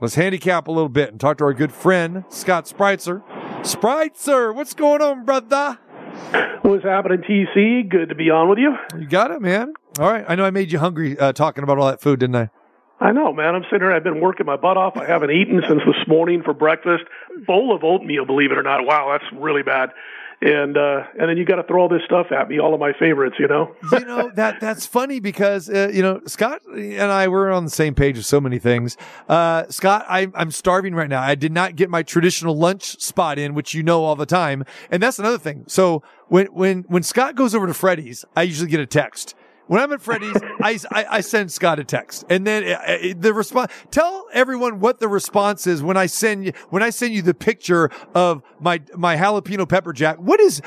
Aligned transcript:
Let's 0.00 0.14
handicap 0.14 0.68
a 0.68 0.70
little 0.70 0.88
bit 0.88 1.10
and 1.10 1.18
talk 1.18 1.38
to 1.38 1.44
our 1.44 1.52
good 1.52 1.72
friend, 1.72 2.24
Scott 2.28 2.66
Spreitzer. 2.66 3.20
Spreitzer, 3.62 4.54
what's 4.54 4.72
going 4.72 5.02
on, 5.02 5.24
brother? 5.24 5.80
What's 6.62 6.84
happening, 6.84 7.18
TC? 7.28 7.88
Good 7.88 8.10
to 8.10 8.14
be 8.14 8.30
on 8.30 8.48
with 8.48 8.60
you. 8.60 8.76
You 8.96 9.08
got 9.08 9.32
it, 9.32 9.42
man. 9.42 9.74
All 9.98 10.08
right. 10.08 10.24
I 10.28 10.36
know 10.36 10.44
I 10.44 10.50
made 10.50 10.70
you 10.70 10.78
hungry 10.78 11.18
uh, 11.18 11.32
talking 11.32 11.64
about 11.64 11.78
all 11.78 11.88
that 11.88 12.00
food, 12.00 12.20
didn't 12.20 12.36
I? 12.36 12.50
I 13.00 13.10
know, 13.10 13.32
man. 13.32 13.56
I'm 13.56 13.64
sitting 13.64 13.80
here. 13.80 13.92
I've 13.92 14.04
been 14.04 14.20
working 14.20 14.46
my 14.46 14.56
butt 14.56 14.76
off. 14.76 14.96
I 14.96 15.04
haven't 15.04 15.32
eaten 15.32 15.62
since 15.66 15.82
this 15.84 16.06
morning 16.06 16.44
for 16.44 16.54
breakfast. 16.54 17.02
Bowl 17.44 17.74
of 17.74 17.82
oatmeal, 17.82 18.24
believe 18.24 18.52
it 18.52 18.58
or 18.58 18.62
not. 18.62 18.86
Wow, 18.86 19.18
that's 19.18 19.32
really 19.32 19.64
bad 19.64 19.90
and 20.40 20.76
uh, 20.76 21.02
and 21.18 21.28
then 21.28 21.36
you 21.36 21.44
got 21.44 21.56
to 21.56 21.64
throw 21.64 21.82
all 21.82 21.88
this 21.88 22.02
stuff 22.04 22.30
at 22.30 22.48
me, 22.48 22.60
all 22.60 22.72
of 22.72 22.78
my 22.78 22.92
favorites, 22.92 23.36
you 23.38 23.48
know. 23.48 23.74
you 23.92 24.04
know 24.04 24.30
that 24.34 24.60
that's 24.60 24.86
funny 24.86 25.18
because 25.18 25.68
uh, 25.68 25.90
you 25.92 26.02
know 26.02 26.20
Scott 26.26 26.62
and 26.66 27.10
I 27.10 27.26
were 27.28 27.50
on 27.50 27.64
the 27.64 27.70
same 27.70 27.94
page 27.94 28.16
with 28.16 28.26
so 28.26 28.40
many 28.40 28.58
things. 28.58 28.96
Uh, 29.28 29.64
Scott, 29.68 30.06
I, 30.08 30.28
I'm 30.34 30.52
starving 30.52 30.94
right 30.94 31.08
now. 31.08 31.22
I 31.22 31.34
did 31.34 31.52
not 31.52 31.74
get 31.74 31.90
my 31.90 32.02
traditional 32.02 32.56
lunch 32.56 33.00
spot 33.00 33.38
in, 33.38 33.54
which 33.54 33.74
you 33.74 33.82
know 33.82 34.04
all 34.04 34.14
the 34.14 34.26
time, 34.26 34.64
and 34.90 35.02
that's 35.02 35.18
another 35.18 35.38
thing. 35.38 35.64
So 35.66 36.02
when 36.28 36.46
when 36.46 36.82
when 36.82 37.02
Scott 37.02 37.34
goes 37.34 37.54
over 37.54 37.66
to 37.66 37.74
Freddy's, 37.74 38.24
I 38.36 38.42
usually 38.42 38.70
get 38.70 38.80
a 38.80 38.86
text. 38.86 39.34
When 39.68 39.82
I'm 39.82 39.92
at 39.92 40.00
Freddy's, 40.00 40.36
I, 40.62 40.78
I, 40.90 41.06
I, 41.10 41.20
send 41.20 41.52
Scott 41.52 41.78
a 41.78 41.84
text, 41.84 42.24
and 42.30 42.46
then 42.46 42.64
uh, 42.64 42.80
uh, 42.86 43.14
the 43.16 43.34
response. 43.34 43.70
Tell 43.90 44.26
everyone 44.32 44.80
what 44.80 44.98
the 44.98 45.08
response 45.08 45.66
is 45.66 45.82
when 45.82 45.98
I 45.98 46.06
send 46.06 46.46
you 46.46 46.52
when 46.70 46.82
I 46.82 46.88
send 46.88 47.12
you 47.14 47.20
the 47.20 47.34
picture 47.34 47.90
of 48.14 48.42
my 48.60 48.80
my 48.96 49.16
jalapeno 49.16 49.68
pepper 49.68 49.92
jack. 49.92 50.16
What 50.16 50.40
is 50.40 50.62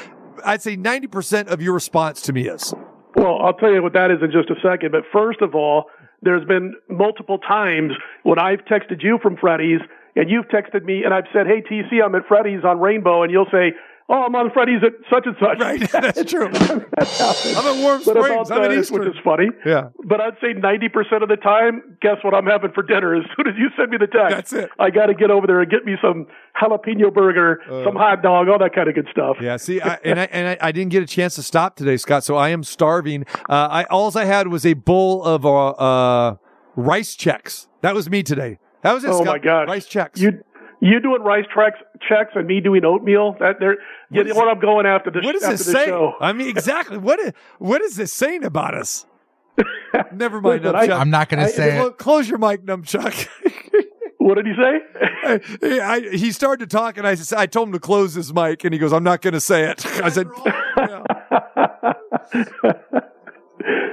I'd 0.45 0.61
say 0.61 0.75
ninety 0.75 1.07
percent 1.07 1.49
of 1.49 1.63
your 1.63 1.73
response 1.73 2.21
to 2.23 2.33
me 2.33 2.47
is. 2.47 2.73
Well, 3.15 3.39
I'll 3.41 3.53
tell 3.53 3.71
you 3.71 3.81
what 3.81 3.93
that 3.93 4.11
is 4.11 4.19
in 4.21 4.31
just 4.31 4.49
a 4.49 4.55
second. 4.61 4.91
But 4.91 5.03
first 5.11 5.41
of 5.41 5.55
all, 5.55 5.85
there's 6.21 6.45
been 6.47 6.75
multiple 6.87 7.39
times 7.39 7.93
when 8.23 8.39
I've 8.39 8.59
texted 8.65 9.03
you 9.03 9.19
from 9.21 9.35
Freddy's 9.35 9.81
and 10.15 10.29
you've 10.29 10.47
texted 10.47 10.83
me 10.83 11.03
and 11.03 11.13
I've 11.13 11.25
said, 11.33 11.47
Hey 11.47 11.61
TC, 11.61 12.03
I'm 12.03 12.15
at 12.15 12.27
Freddy's 12.27 12.63
on 12.63 12.79
Rainbow 12.79 13.23
and 13.23 13.31
you'll 13.31 13.49
say, 13.51 13.73
oh, 14.11 14.25
I'm 14.25 14.35
on 14.35 14.51
Freddy's 14.51 14.83
at 14.83 14.93
such 15.09 15.25
and 15.25 15.35
such. 15.39 15.59
Right, 15.59 15.79
that's 15.91 16.29
true. 16.29 16.49
that's 16.51 17.55
I'm 17.55 17.65
at 17.65 17.81
Warm 17.81 18.01
Springs. 18.01 18.49
About, 18.49 18.51
I'm 18.51 18.71
uh, 18.71 18.75
Which 18.75 19.07
is 19.07 19.19
funny. 19.23 19.47
Yeah. 19.65 19.89
But 20.05 20.19
I'd 20.19 20.35
say 20.41 20.53
90% 20.53 21.23
of 21.23 21.29
the 21.29 21.37
time, 21.37 21.97
guess 22.01 22.17
what 22.21 22.33
I'm 22.33 22.45
having 22.45 22.71
for 22.73 22.83
dinner? 22.83 23.15
As 23.15 23.23
soon 23.35 23.47
as 23.47 23.55
you 23.57 23.69
send 23.77 23.91
me 23.91 23.97
the 23.97 24.07
text, 24.07 24.51
that's 24.51 24.53
it. 24.53 24.69
I 24.77 24.89
got 24.89 25.07
to 25.07 25.13
get 25.13 25.31
over 25.31 25.47
there 25.47 25.61
and 25.61 25.71
get 25.71 25.85
me 25.85 25.95
some 26.01 26.27
jalapeno 26.61 27.13
burger, 27.13 27.61
uh, 27.69 27.85
some 27.85 27.95
hot 27.95 28.21
dog, 28.21 28.49
all 28.49 28.59
that 28.59 28.75
kind 28.75 28.89
of 28.89 28.95
good 28.95 29.07
stuff. 29.11 29.37
Yeah. 29.41 29.57
See, 29.57 29.79
I, 29.79 29.97
and 30.03 30.19
I 30.19 30.23
and 30.25 30.47
I, 30.49 30.57
I, 30.67 30.71
didn't 30.71 30.91
get 30.91 31.01
a 31.01 31.07
chance 31.07 31.35
to 31.35 31.43
stop 31.43 31.75
today, 31.77 31.97
Scott. 31.97 32.23
So 32.23 32.35
I 32.35 32.49
am 32.49 32.63
starving. 32.63 33.25
Uh, 33.49 33.67
I 33.71 33.83
all 33.85 34.11
I 34.17 34.25
had 34.25 34.49
was 34.49 34.65
a 34.65 34.73
bowl 34.73 35.23
of 35.23 35.45
uh, 35.45 35.69
uh, 35.69 36.35
Rice 36.75 37.15
Chex. 37.15 37.67
That 37.81 37.95
was 37.95 38.09
me 38.09 38.23
today. 38.23 38.59
That 38.81 38.93
was 38.93 39.03
it. 39.03 39.09
Oh 39.09 39.23
Scott. 39.23 39.25
my 39.27 39.37
god, 39.39 39.69
Rice 39.69 39.87
Chex. 39.87 40.19
You 40.19 40.43
you 40.81 40.99
doing 40.99 41.21
rice 41.21 41.45
tracks, 41.53 41.77
checks 42.07 42.31
and 42.35 42.47
me 42.47 42.59
doing 42.59 42.83
oatmeal. 42.83 43.37
That 43.39 43.59
there, 43.59 43.77
you 44.09 44.23
know 44.23 44.35
what 44.35 44.47
I'm 44.47 44.59
going 44.59 44.85
after 44.85 45.11
this. 45.11 45.23
What 45.23 45.39
does 45.39 45.47
this 45.47 45.65
say? 45.65 45.85
Show. 45.85 46.15
I 46.19 46.33
mean, 46.33 46.49
exactly. 46.49 46.97
what 46.97 47.19
is 47.19 47.33
what 47.59 47.81
is 47.81 47.95
this 47.95 48.11
saying 48.11 48.43
about 48.43 48.73
us? 48.73 49.05
Never 50.13 50.41
mind. 50.41 50.63
Listen, 50.63 50.91
I, 50.91 51.01
am 51.01 51.09
not 51.09 51.29
going 51.29 51.43
to 51.45 51.49
say 51.49 51.79
it. 51.79 51.97
Close 51.97 52.27
your 52.27 52.39
mic, 52.39 52.65
Numchuck. 52.65 53.27
what 54.17 54.35
did 54.35 54.47
he 54.47 54.53
say? 54.53 55.39
I, 55.63 55.79
I, 55.79 56.17
he 56.17 56.31
started 56.31 56.67
to 56.67 56.75
talk, 56.75 56.97
and 56.97 57.07
I 57.07 57.15
I 57.37 57.45
told 57.45 57.67
him 57.67 57.73
to 57.73 57.79
close 57.79 58.15
his 58.15 58.33
mic, 58.33 58.63
and 58.63 58.73
he 58.73 58.79
goes, 58.79 58.91
"I'm 58.91 59.03
not 59.03 59.21
going 59.21 59.33
to 59.33 59.39
say 59.39 59.69
it." 59.69 59.85
I 60.03 60.09
said. 60.09 60.27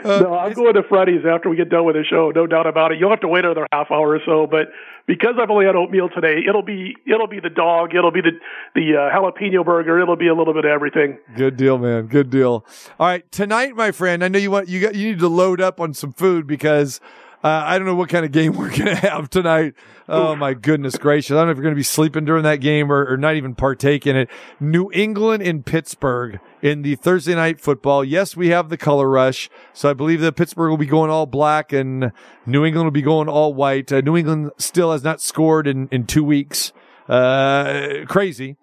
Uh, 0.04 0.20
no, 0.20 0.34
I'm 0.34 0.52
going 0.52 0.74
to 0.74 0.82
Freddy's 0.82 1.24
after 1.26 1.50
we 1.50 1.56
get 1.56 1.70
done 1.70 1.84
with 1.84 1.96
the 1.96 2.04
show. 2.04 2.30
No 2.34 2.46
doubt 2.46 2.66
about 2.66 2.92
it. 2.92 2.98
You'll 2.98 3.10
have 3.10 3.20
to 3.20 3.28
wait 3.28 3.44
another 3.44 3.66
half 3.72 3.90
hour 3.90 4.14
or 4.14 4.20
so, 4.24 4.46
but 4.46 4.68
because 5.06 5.34
I've 5.40 5.50
only 5.50 5.66
had 5.66 5.74
oatmeal 5.74 6.08
today, 6.08 6.40
it'll 6.46 6.62
be 6.62 6.96
it'll 7.06 7.26
be 7.26 7.40
the 7.40 7.50
dog, 7.50 7.94
it'll 7.94 8.12
be 8.12 8.20
the 8.20 8.32
the 8.74 8.96
uh, 8.96 9.16
jalapeno 9.16 9.64
burger, 9.64 10.00
it'll 10.00 10.16
be 10.16 10.28
a 10.28 10.34
little 10.34 10.54
bit 10.54 10.64
of 10.64 10.70
everything. 10.70 11.18
Good 11.34 11.56
deal, 11.56 11.78
man. 11.78 12.06
Good 12.06 12.30
deal. 12.30 12.64
All 13.00 13.06
right, 13.06 13.30
tonight, 13.32 13.74
my 13.74 13.90
friend. 13.90 14.22
I 14.22 14.28
know 14.28 14.38
you 14.38 14.50
want 14.50 14.68
you 14.68 14.80
got 14.80 14.94
you 14.94 15.08
need 15.10 15.18
to 15.18 15.28
load 15.28 15.60
up 15.60 15.80
on 15.80 15.94
some 15.94 16.12
food 16.12 16.46
because 16.46 17.00
uh, 17.44 17.62
I 17.66 17.78
don't 17.78 17.86
know 17.86 17.94
what 17.94 18.08
kind 18.08 18.24
of 18.24 18.32
game 18.32 18.52
we're 18.56 18.70
going 18.70 18.86
to 18.86 18.96
have 18.96 19.30
tonight. 19.30 19.74
Oh 20.08 20.34
my 20.34 20.54
goodness 20.54 20.96
gracious. 20.96 21.32
I 21.32 21.34
don't 21.34 21.46
know 21.46 21.50
if 21.52 21.56
you're 21.56 21.62
going 21.62 21.74
to 21.74 21.78
be 21.78 21.82
sleeping 21.82 22.24
during 22.24 22.42
that 22.44 22.56
game 22.56 22.90
or, 22.90 23.12
or, 23.12 23.16
not 23.16 23.36
even 23.36 23.54
partake 23.54 24.06
in 24.06 24.16
it. 24.16 24.30
New 24.58 24.90
England 24.92 25.42
in 25.42 25.62
Pittsburgh 25.62 26.40
in 26.62 26.82
the 26.82 26.96
Thursday 26.96 27.34
night 27.34 27.60
football. 27.60 28.02
Yes, 28.02 28.36
we 28.36 28.48
have 28.48 28.70
the 28.70 28.76
color 28.76 29.08
rush. 29.08 29.50
So 29.72 29.90
I 29.90 29.92
believe 29.92 30.20
that 30.22 30.32
Pittsburgh 30.32 30.70
will 30.70 30.78
be 30.78 30.86
going 30.86 31.10
all 31.10 31.26
black 31.26 31.72
and 31.72 32.10
New 32.46 32.64
England 32.64 32.86
will 32.86 32.90
be 32.90 33.02
going 33.02 33.28
all 33.28 33.54
white. 33.54 33.92
Uh, 33.92 34.00
New 34.00 34.16
England 34.16 34.50
still 34.58 34.92
has 34.92 35.04
not 35.04 35.20
scored 35.20 35.66
in, 35.66 35.88
in 35.92 36.06
two 36.06 36.24
weeks. 36.24 36.72
Uh, 37.08 38.04
crazy. 38.08 38.56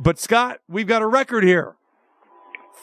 But 0.00 0.18
Scott, 0.18 0.60
we've 0.68 0.86
got 0.86 1.02
a 1.02 1.06
record 1.06 1.44
here. 1.44 1.76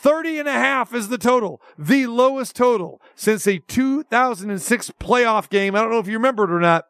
30 0.01 0.39
and 0.39 0.47
a 0.47 0.51
half 0.51 0.93
is 0.93 1.07
the 1.09 1.17
total, 1.17 1.61
the 1.77 2.07
lowest 2.07 2.55
total 2.55 3.01
since 3.15 3.47
a 3.47 3.59
2006 3.59 4.91
playoff 4.99 5.49
game. 5.49 5.75
I 5.75 5.81
don't 5.81 5.89
know 5.91 5.99
if 5.99 6.07
you 6.07 6.13
remember 6.13 6.43
it 6.43 6.51
or 6.51 6.59
not. 6.59 6.85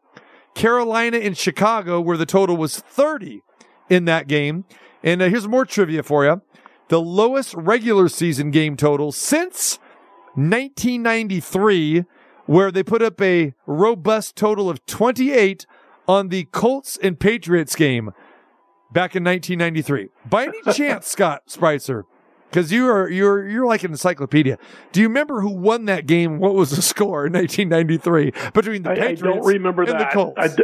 Carolina 0.53 1.17
and 1.17 1.37
Chicago, 1.37 1.99
where 2.01 2.17
the 2.17 2.25
total 2.25 2.57
was 2.57 2.79
30 2.79 3.41
in 3.89 4.05
that 4.05 4.27
game. 4.27 4.65
And 5.03 5.21
uh, 5.21 5.29
here's 5.29 5.47
more 5.47 5.65
trivia 5.65 6.01
for 6.01 6.25
you. 6.25 6.41
The 6.87 7.01
lowest 7.01 7.53
regular 7.55 8.09
season 8.09 8.51
game 8.51 8.77
total 8.77 9.11
since 9.11 9.79
1993, 10.35 12.05
where 12.45 12.71
they 12.71 12.83
put 12.83 13.01
up 13.01 13.21
a 13.21 13.53
robust 13.65 14.35
total 14.35 14.69
of 14.69 14.85
28 14.85 15.65
on 16.07 16.29
the 16.29 16.45
Colts 16.45 16.97
and 17.01 17.19
Patriots 17.19 17.75
game 17.75 18.11
back 18.91 19.15
in 19.15 19.23
1993. 19.23 20.09
By 20.29 20.45
any 20.45 20.61
chance, 20.73 21.07
Scott 21.07 21.43
Spreitzer, 21.47 22.03
because 22.55 22.71
you 22.71 22.87
are 22.87 23.09
you're 23.09 23.47
you're 23.47 23.65
like 23.65 23.83
an 23.83 23.91
encyclopedia. 23.91 24.57
Do 24.93 25.01
you 25.01 25.07
remember 25.09 25.41
who 25.41 25.49
won 25.49 25.85
that 25.85 26.07
game? 26.07 26.39
What 26.39 26.55
was 26.55 26.71
the 26.71 26.81
score 26.93 27.27
in 27.27 27.33
1993 27.33 28.31
between 28.53 28.83
the 28.83 28.91
I, 28.91 28.95
Patriots 28.95 29.23
I 29.23 29.25
don't 29.25 29.45
remember 29.45 29.83
and 29.83 29.91
that. 29.91 30.09
the 30.09 30.13
Colts? 30.13 30.37
I 30.37 30.47
d- 30.47 30.63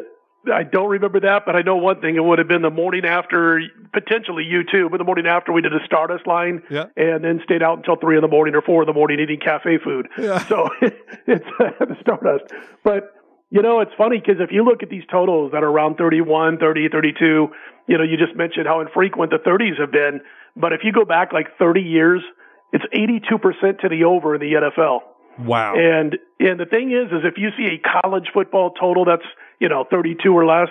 I 0.52 0.64
don't 0.64 0.90
remember 0.90 1.20
that, 1.20 1.44
but 1.46 1.56
I 1.56 1.62
know 1.62 1.76
one 1.76 2.02
thing. 2.02 2.16
It 2.16 2.24
would 2.24 2.40
have 2.40 2.48
been 2.48 2.64
the 2.64 2.72
morning 2.72 3.06
after, 3.06 3.62
potentially 3.94 4.44
you 4.44 4.64
too, 4.64 4.90
but 4.90 4.98
the 4.98 5.04
morning 5.04 5.28
after 5.28 5.54
we 5.54 5.62
did 5.62 5.72
a 5.72 5.86
Stardust 5.86 6.26
line, 6.26 6.64
yeah. 6.68 6.86
and 6.98 7.24
then 7.24 7.42
stayed 7.44 7.62
out 7.62 7.78
until 7.78 7.96
three 7.96 8.16
in 8.16 8.24
the 8.24 8.28
morning 8.28 8.56
or 8.56 8.64
four 8.64 8.82
in 8.82 8.88
the 8.88 8.94
morning 8.94 9.20
eating 9.20 9.40
cafe 9.40 9.78
food. 9.78 10.08
Yeah. 10.18 10.44
So 10.48 10.70
it's 11.28 11.46
uh, 11.60 11.70
the 11.86 11.96
Stardust. 12.02 12.52
But 12.84 13.14
you 13.52 13.62
know, 13.62 13.82
it's 13.82 13.92
funny 13.96 14.18
because 14.18 14.42
if 14.42 14.52
you 14.52 14.64
look 14.64 14.82
at 14.82 14.90
these 14.90 15.04
totals 15.12 15.52
that 15.52 15.62
are 15.62 15.70
around 15.70 15.98
31, 15.98 16.58
30, 16.58 16.90
32, 16.90 17.48
you 17.88 17.98
know, 17.98 18.04
you 18.04 18.18
just 18.18 18.36
mentioned 18.36 18.66
how 18.66 18.80
infrequent 18.80 19.30
the 19.30 19.38
30s 19.38 19.80
have 19.80 19.92
been. 19.92 20.22
But 20.56 20.74
if 20.74 20.82
you 20.84 20.92
go 20.92 21.06
back 21.06 21.34
like 21.34 21.58
30 21.58 21.82
years, 21.82 22.22
it's 22.74 22.86
82% 22.94 23.80
to 23.80 23.90
the 23.90 24.04
over 24.06 24.36
in 24.36 24.42
the 24.42 24.54
NFL. 24.54 25.00
Wow. 25.40 25.76
And 25.76 26.18
and 26.40 26.60
the 26.60 26.66
thing 26.66 26.92
is 26.92 27.12
is 27.12 27.24
if 27.24 27.38
you 27.38 27.50
see 27.58 27.76
a 27.76 28.02
college 28.02 28.28
football 28.34 28.72
total 28.72 29.06
that's, 29.06 29.26
you 29.60 29.70
know, 29.70 29.86
32 29.90 30.32
or 30.32 30.46
less, 30.46 30.68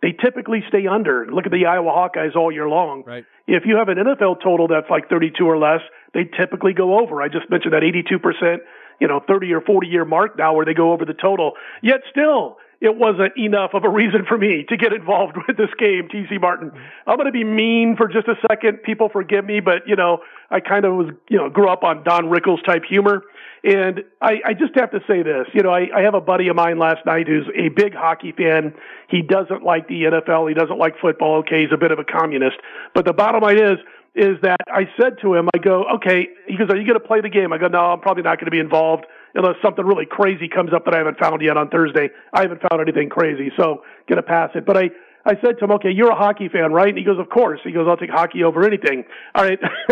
they 0.00 0.12
typically 0.12 0.62
stay 0.68 0.86
under. 0.86 1.26
Look 1.26 1.46
at 1.46 1.52
the 1.52 1.66
Iowa 1.66 1.90
Hawkeyes 1.90 2.36
all 2.36 2.52
year 2.52 2.68
long. 2.68 3.04
Right. 3.06 3.24
If 3.46 3.64
you 3.66 3.76
have 3.76 3.88
an 3.88 3.98
NFL 3.98 4.42
total 4.42 4.68
that's 4.68 4.88
like 4.90 5.08
32 5.08 5.44
or 5.44 5.58
less, 5.58 5.80
they 6.14 6.24
typically 6.24 6.72
go 6.72 7.00
over. 7.00 7.20
I 7.22 7.28
just 7.28 7.50
mentioned 7.50 7.74
that 7.74 7.82
82%, 7.82 8.58
you 9.00 9.08
know, 9.08 9.20
30 9.26 9.52
or 9.52 9.60
40 9.60 9.86
year 9.88 10.04
mark 10.04 10.38
now 10.38 10.54
where 10.54 10.64
they 10.64 10.74
go 10.74 10.92
over 10.92 11.04
the 11.04 11.14
total. 11.14 11.52
Yet 11.82 12.00
still, 12.10 12.58
it 12.80 12.96
wasn't 12.96 13.36
enough 13.36 13.70
of 13.74 13.84
a 13.84 13.88
reason 13.88 14.24
for 14.26 14.38
me 14.38 14.64
to 14.68 14.76
get 14.76 14.92
involved 14.92 15.36
with 15.48 15.56
this 15.56 15.70
game, 15.78 16.08
TC 16.08 16.40
Martin. 16.40 16.70
I'm 17.06 17.16
going 17.16 17.26
to 17.26 17.32
be 17.32 17.44
mean 17.44 17.96
for 17.96 18.08
just 18.08 18.28
a 18.28 18.34
second. 18.48 18.82
People 18.82 19.08
forgive 19.08 19.44
me, 19.44 19.60
but 19.60 19.86
you 19.86 19.96
know, 19.96 20.18
I 20.50 20.60
kind 20.60 20.84
of 20.84 20.94
was, 20.94 21.08
you 21.28 21.38
know, 21.38 21.48
grew 21.48 21.68
up 21.68 21.82
on 21.82 22.04
Don 22.04 22.26
Rickles 22.26 22.64
type 22.64 22.84
humor. 22.88 23.24
And 23.64 24.04
I, 24.22 24.40
I 24.46 24.54
just 24.54 24.76
have 24.76 24.92
to 24.92 25.00
say 25.08 25.22
this, 25.24 25.48
you 25.52 25.62
know, 25.62 25.70
I, 25.70 25.88
I 25.94 26.02
have 26.02 26.14
a 26.14 26.20
buddy 26.20 26.46
of 26.46 26.54
mine 26.54 26.78
last 26.78 27.04
night 27.04 27.26
who's 27.26 27.46
a 27.56 27.68
big 27.70 27.92
hockey 27.92 28.30
fan. 28.30 28.72
He 29.08 29.20
doesn't 29.20 29.64
like 29.64 29.88
the 29.88 30.04
NFL. 30.04 30.48
He 30.48 30.54
doesn't 30.54 30.78
like 30.78 30.94
football. 31.00 31.38
Okay. 31.38 31.62
He's 31.62 31.72
a 31.72 31.76
bit 31.76 31.90
of 31.90 31.98
a 31.98 32.04
communist, 32.04 32.56
but 32.94 33.04
the 33.04 33.12
bottom 33.12 33.42
line 33.42 33.58
is, 33.58 33.78
is 34.14 34.40
that 34.42 34.60
I 34.72 34.88
said 35.00 35.18
to 35.22 35.34
him, 35.34 35.48
I 35.54 35.58
go, 35.58 35.84
okay, 35.96 36.28
he 36.46 36.56
goes, 36.56 36.70
are 36.70 36.76
you 36.76 36.86
going 36.86 36.98
to 36.98 37.06
play 37.06 37.20
the 37.20 37.28
game? 37.28 37.52
I 37.52 37.58
go, 37.58 37.68
no, 37.68 37.92
I'm 37.92 38.00
probably 38.00 38.22
not 38.22 38.38
going 38.38 38.46
to 38.46 38.50
be 38.50 38.58
involved 38.58 39.06
unless 39.34 39.56
something 39.62 39.84
really 39.84 40.06
crazy 40.06 40.48
comes 40.48 40.72
up 40.72 40.84
that 40.84 40.94
I 40.94 40.98
haven't 40.98 41.18
found 41.18 41.42
yet 41.42 41.56
on 41.56 41.68
Thursday. 41.68 42.10
I 42.32 42.42
haven't 42.42 42.62
found 42.68 42.80
anything 42.80 43.08
crazy, 43.08 43.50
so 43.56 43.82
gonna 44.08 44.22
pass 44.22 44.50
it. 44.54 44.64
But 44.66 44.76
I, 44.76 44.90
I 45.24 45.34
said 45.44 45.58
to 45.58 45.64
him, 45.64 45.72
okay, 45.72 45.90
you're 45.90 46.10
a 46.10 46.16
hockey 46.16 46.48
fan, 46.48 46.72
right? 46.72 46.88
And 46.88 46.98
he 46.98 47.04
goes, 47.04 47.18
of 47.18 47.28
course. 47.28 47.60
He 47.64 47.72
goes, 47.72 47.86
I'll 47.88 47.96
take 47.96 48.10
hockey 48.10 48.44
over 48.44 48.64
anything. 48.64 49.04
All 49.34 49.44
right. 49.44 49.58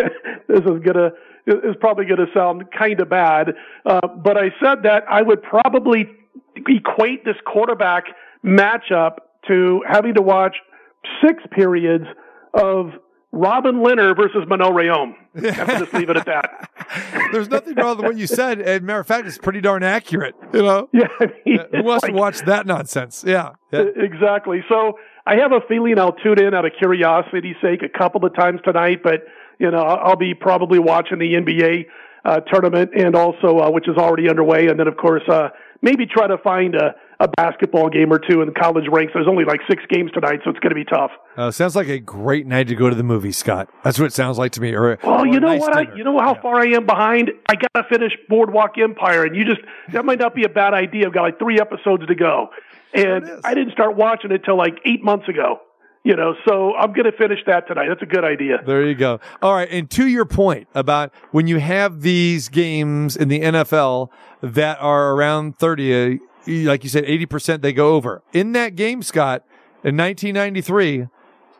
this 0.48 0.60
is 0.60 0.80
gonna, 0.84 1.10
is 1.46 1.76
probably 1.80 2.06
gonna 2.06 2.26
sound 2.34 2.64
kind 2.76 3.00
of 3.00 3.08
bad. 3.08 3.48
Uh, 3.84 4.06
but 4.06 4.36
I 4.36 4.50
said 4.62 4.82
that 4.84 5.04
I 5.08 5.22
would 5.22 5.42
probably 5.42 6.06
equate 6.66 7.24
this 7.24 7.36
quarterback 7.46 8.04
matchup 8.44 9.16
to 9.48 9.82
having 9.86 10.14
to 10.14 10.22
watch 10.22 10.56
six 11.24 11.42
periods 11.52 12.04
of 12.54 12.90
Robin 13.32 13.76
Lehner 13.76 14.16
versus 14.16 14.44
Mano 14.48 14.70
Rayom. 14.70 15.14
I 15.36 15.50
have 15.52 15.78
just 15.78 15.92
leave 15.92 16.08
it 16.10 16.16
at 16.16 16.26
that. 16.26 16.70
There's 17.32 17.48
nothing 17.48 17.74
wrong 17.74 17.96
with 17.96 18.06
what 18.06 18.16
you 18.16 18.26
said. 18.26 18.60
And 18.60 18.84
matter 18.84 19.00
of 19.00 19.06
fact, 19.06 19.26
it's 19.26 19.38
pretty 19.38 19.60
darn 19.60 19.82
accurate. 19.82 20.34
You 20.52 20.62
know? 20.62 20.88
Yeah. 20.96 21.08
I 21.20 21.26
mean, 21.44 21.58
Who 21.72 21.82
wants 21.82 22.04
like, 22.04 22.12
to 22.12 22.18
watch 22.18 22.38
that 22.42 22.66
nonsense? 22.66 23.24
Yeah. 23.26 23.50
yeah. 23.72 23.84
Exactly. 23.96 24.64
So 24.68 24.98
I 25.26 25.36
have 25.36 25.52
a 25.52 25.60
feeling 25.68 25.98
I'll 25.98 26.12
tune 26.12 26.40
in 26.40 26.54
out 26.54 26.64
of 26.64 26.72
curiosity's 26.78 27.56
sake 27.60 27.82
a 27.82 27.98
couple 27.98 28.24
of 28.24 28.34
times 28.34 28.60
tonight, 28.64 29.00
but 29.02 29.24
you 29.58 29.70
know 29.70 29.78
I'll 29.80 30.16
be 30.16 30.34
probably 30.34 30.78
watching 30.78 31.18
the 31.18 31.34
NBA 31.34 31.86
uh, 32.24 32.40
tournament 32.40 32.92
and 32.96 33.14
also 33.14 33.58
uh, 33.58 33.70
which 33.70 33.88
is 33.88 33.96
already 33.96 34.28
underway, 34.30 34.68
and 34.68 34.78
then 34.78 34.86
of 34.86 34.96
course 34.96 35.22
uh, 35.28 35.48
maybe 35.82 36.06
try 36.06 36.26
to 36.26 36.38
find 36.38 36.74
a, 36.74 36.94
a 37.18 37.28
basketball 37.28 37.88
game 37.88 38.12
or 38.12 38.18
two 38.18 38.42
in 38.42 38.46
the 38.48 38.52
college 38.54 38.84
ranks. 38.90 39.12
There's 39.14 39.26
only 39.28 39.44
like 39.44 39.60
six 39.70 39.82
games 39.88 40.10
tonight, 40.12 40.40
so 40.44 40.50
it's 40.50 40.58
going 40.60 40.70
to 40.70 40.74
be 40.74 40.84
tough. 40.84 41.10
Uh, 41.36 41.50
sounds 41.50 41.74
like 41.74 41.88
a 41.88 41.98
great 41.98 42.46
night 42.46 42.68
to 42.68 42.74
go 42.74 42.90
to 42.90 42.94
the 42.96 43.02
movie, 43.02 43.32
Scott. 43.32 43.68
That's 43.84 43.98
what 43.98 44.06
it 44.06 44.12
sounds 44.12 44.36
like 44.38 44.52
to 44.52 44.60
me. 44.60 44.74
Or, 44.74 44.98
Well, 45.02 45.20
or 45.20 45.26
you 45.26 45.40
know 45.40 45.48
nice 45.48 45.60
what? 45.60 45.74
dinner. 45.76 45.92
I, 45.92 45.96
you 45.96 46.04
know 46.04 46.18
how 46.18 46.34
Yeah. 46.34 46.42
far 46.42 46.60
I 46.60 46.66
am 46.68 46.84
behind. 46.86 47.30
I 47.48 47.54
got 47.54 47.72
to 47.74 47.84
finish 47.88 48.12
Boardwalk 48.28 48.76
Empire, 48.78 49.24
and 49.24 49.34
you 49.34 49.44
just 49.44 49.60
that 49.92 50.04
might 50.04 50.18
not 50.18 50.34
be 50.34 50.44
a 50.44 50.48
bad 50.48 50.74
idea. 50.74 51.06
I've 51.06 51.14
got 51.14 51.22
like 51.22 51.38
three 51.38 51.58
episodes 51.60 52.06
to 52.06 52.14
go, 52.14 52.48
and. 52.94 53.30
I 53.44 53.54
didn't 53.54 53.72
start 53.72 53.96
watching 53.96 54.30
it 54.32 54.42
till 54.44 54.56
like 54.58 54.74
eight 54.84 55.02
months 55.02 55.28
ago. 55.28 55.60
You 56.04 56.14
know, 56.14 56.34
so 56.46 56.72
I'm 56.76 56.92
going 56.92 57.10
to 57.10 57.16
finish 57.18 57.40
that 57.48 57.66
tonight. 57.66 57.88
That's 57.88 58.00
a 58.02 58.06
good 58.06 58.22
idea. 58.24 58.58
There 58.64 58.84
you 58.86 58.94
go. 58.94 59.18
All 59.42 59.54
right. 59.54 59.68
And 59.68 59.90
to 59.90 60.06
your 60.06 60.24
point 60.24 60.68
about 60.72 61.12
when 61.32 61.48
you 61.48 61.58
have 61.58 62.02
these 62.02 62.48
games 62.48 63.16
in 63.16 63.26
the 63.26 63.40
NFL 63.40 64.10
that 64.40 64.78
are 64.80 65.14
around 65.14 65.58
30, 65.58 65.94
uh, 66.14 66.18
like 66.46 66.84
you 66.84 66.90
said, 66.90 67.04
80% 67.04 67.60
they 67.62 67.72
go 67.72 67.94
over. 67.94 68.22
In 68.32 68.52
that 68.52 68.76
game, 68.76 69.02
Scott, 69.02 69.44
in 69.84 69.96
1993, 69.96 71.08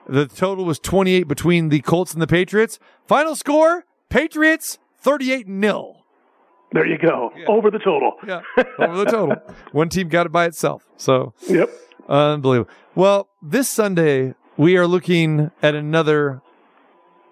the 0.09 0.27
total 0.27 0.65
was 0.65 0.79
28 0.79 1.25
between 1.25 1.69
the 1.69 1.81
Colts 1.81 2.13
and 2.13 2.23
the 2.23 2.27
Patriots. 2.27 2.79
Final 3.07 3.35
score, 3.37 3.85
Patriots 4.09 4.79
38 5.01 5.47
nil. 5.49 5.97
There 6.73 6.87
you 6.87 6.99
go. 6.99 7.31
Over 7.47 7.71
the 7.71 7.79
total. 7.79 8.15
Yeah. 8.27 8.41
Over 8.79 9.05
the 9.05 9.11
total. 9.11 9.37
One 9.73 9.89
team 9.89 10.09
got 10.09 10.27
it 10.27 10.33
by 10.33 10.47
itself. 10.47 10.85
So 10.97 11.33
Yep. 11.49 11.71
Unbelievable. 12.09 12.71
Well, 12.95 13.29
this 13.43 13.69
Sunday 13.69 14.35
we 14.57 14.77
are 14.77 14.87
looking 14.87 15.51
at 15.63 15.75
another 15.75 16.43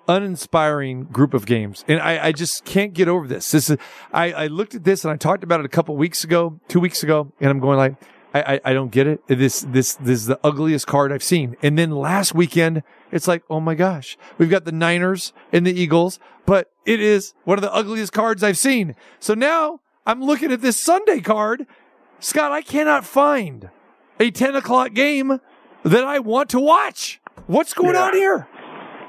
uninspiring 0.08 1.04
group 1.04 1.34
of 1.34 1.46
games, 1.46 1.84
and 1.88 2.00
I, 2.00 2.26
I 2.26 2.32
just 2.32 2.64
can't 2.64 2.92
get 2.92 3.08
over 3.08 3.26
this. 3.26 3.50
This 3.50 3.70
is 3.70 3.76
I, 4.12 4.32
I 4.32 4.46
looked 4.46 4.74
at 4.74 4.84
this 4.84 5.04
and 5.04 5.12
I 5.12 5.16
talked 5.16 5.44
about 5.44 5.60
it 5.60 5.66
a 5.66 5.68
couple 5.70 5.96
weeks 5.96 6.24
ago, 6.24 6.60
two 6.68 6.80
weeks 6.80 7.02
ago, 7.02 7.32
and 7.40 7.50
I'm 7.50 7.60
going 7.60 7.76
like, 7.78 7.94
I, 8.34 8.54
I, 8.54 8.60
I 8.66 8.72
don't 8.72 8.90
get 8.90 9.06
it. 9.06 9.20
This 9.28 9.60
this 9.60 9.94
this 9.94 10.20
is 10.20 10.26
the 10.26 10.40
ugliest 10.42 10.86
card 10.86 11.12
I've 11.12 11.22
seen. 11.22 11.56
And 11.62 11.78
then 11.78 11.90
last 11.90 12.34
weekend, 12.34 12.82
it's 13.12 13.28
like, 13.28 13.42
oh 13.48 13.60
my 13.60 13.74
gosh, 13.74 14.16
we've 14.38 14.50
got 14.50 14.64
the 14.64 14.72
Niners 14.72 15.32
and 15.52 15.66
the 15.66 15.72
Eagles, 15.78 16.18
but 16.46 16.70
it 16.84 17.00
is 17.00 17.34
one 17.44 17.58
of 17.58 17.62
the 17.62 17.72
ugliest 17.72 18.12
cards 18.12 18.42
I've 18.42 18.58
seen. 18.58 18.94
So 19.20 19.34
now 19.34 19.80
I'm 20.06 20.22
looking 20.22 20.50
at 20.52 20.60
this 20.62 20.76
Sunday 20.78 21.20
card. 21.20 21.66
Scott, 22.20 22.52
I 22.52 22.62
cannot 22.62 23.04
find 23.04 23.70
a 24.18 24.30
10 24.30 24.56
o'clock 24.56 24.94
game 24.94 25.40
that 25.82 26.04
I 26.04 26.18
want 26.20 26.48
to 26.50 26.60
watch. 26.60 27.20
What's 27.46 27.74
going 27.74 27.94
Yeah. 27.94 28.04
on 28.04 28.14
here? 28.14 28.48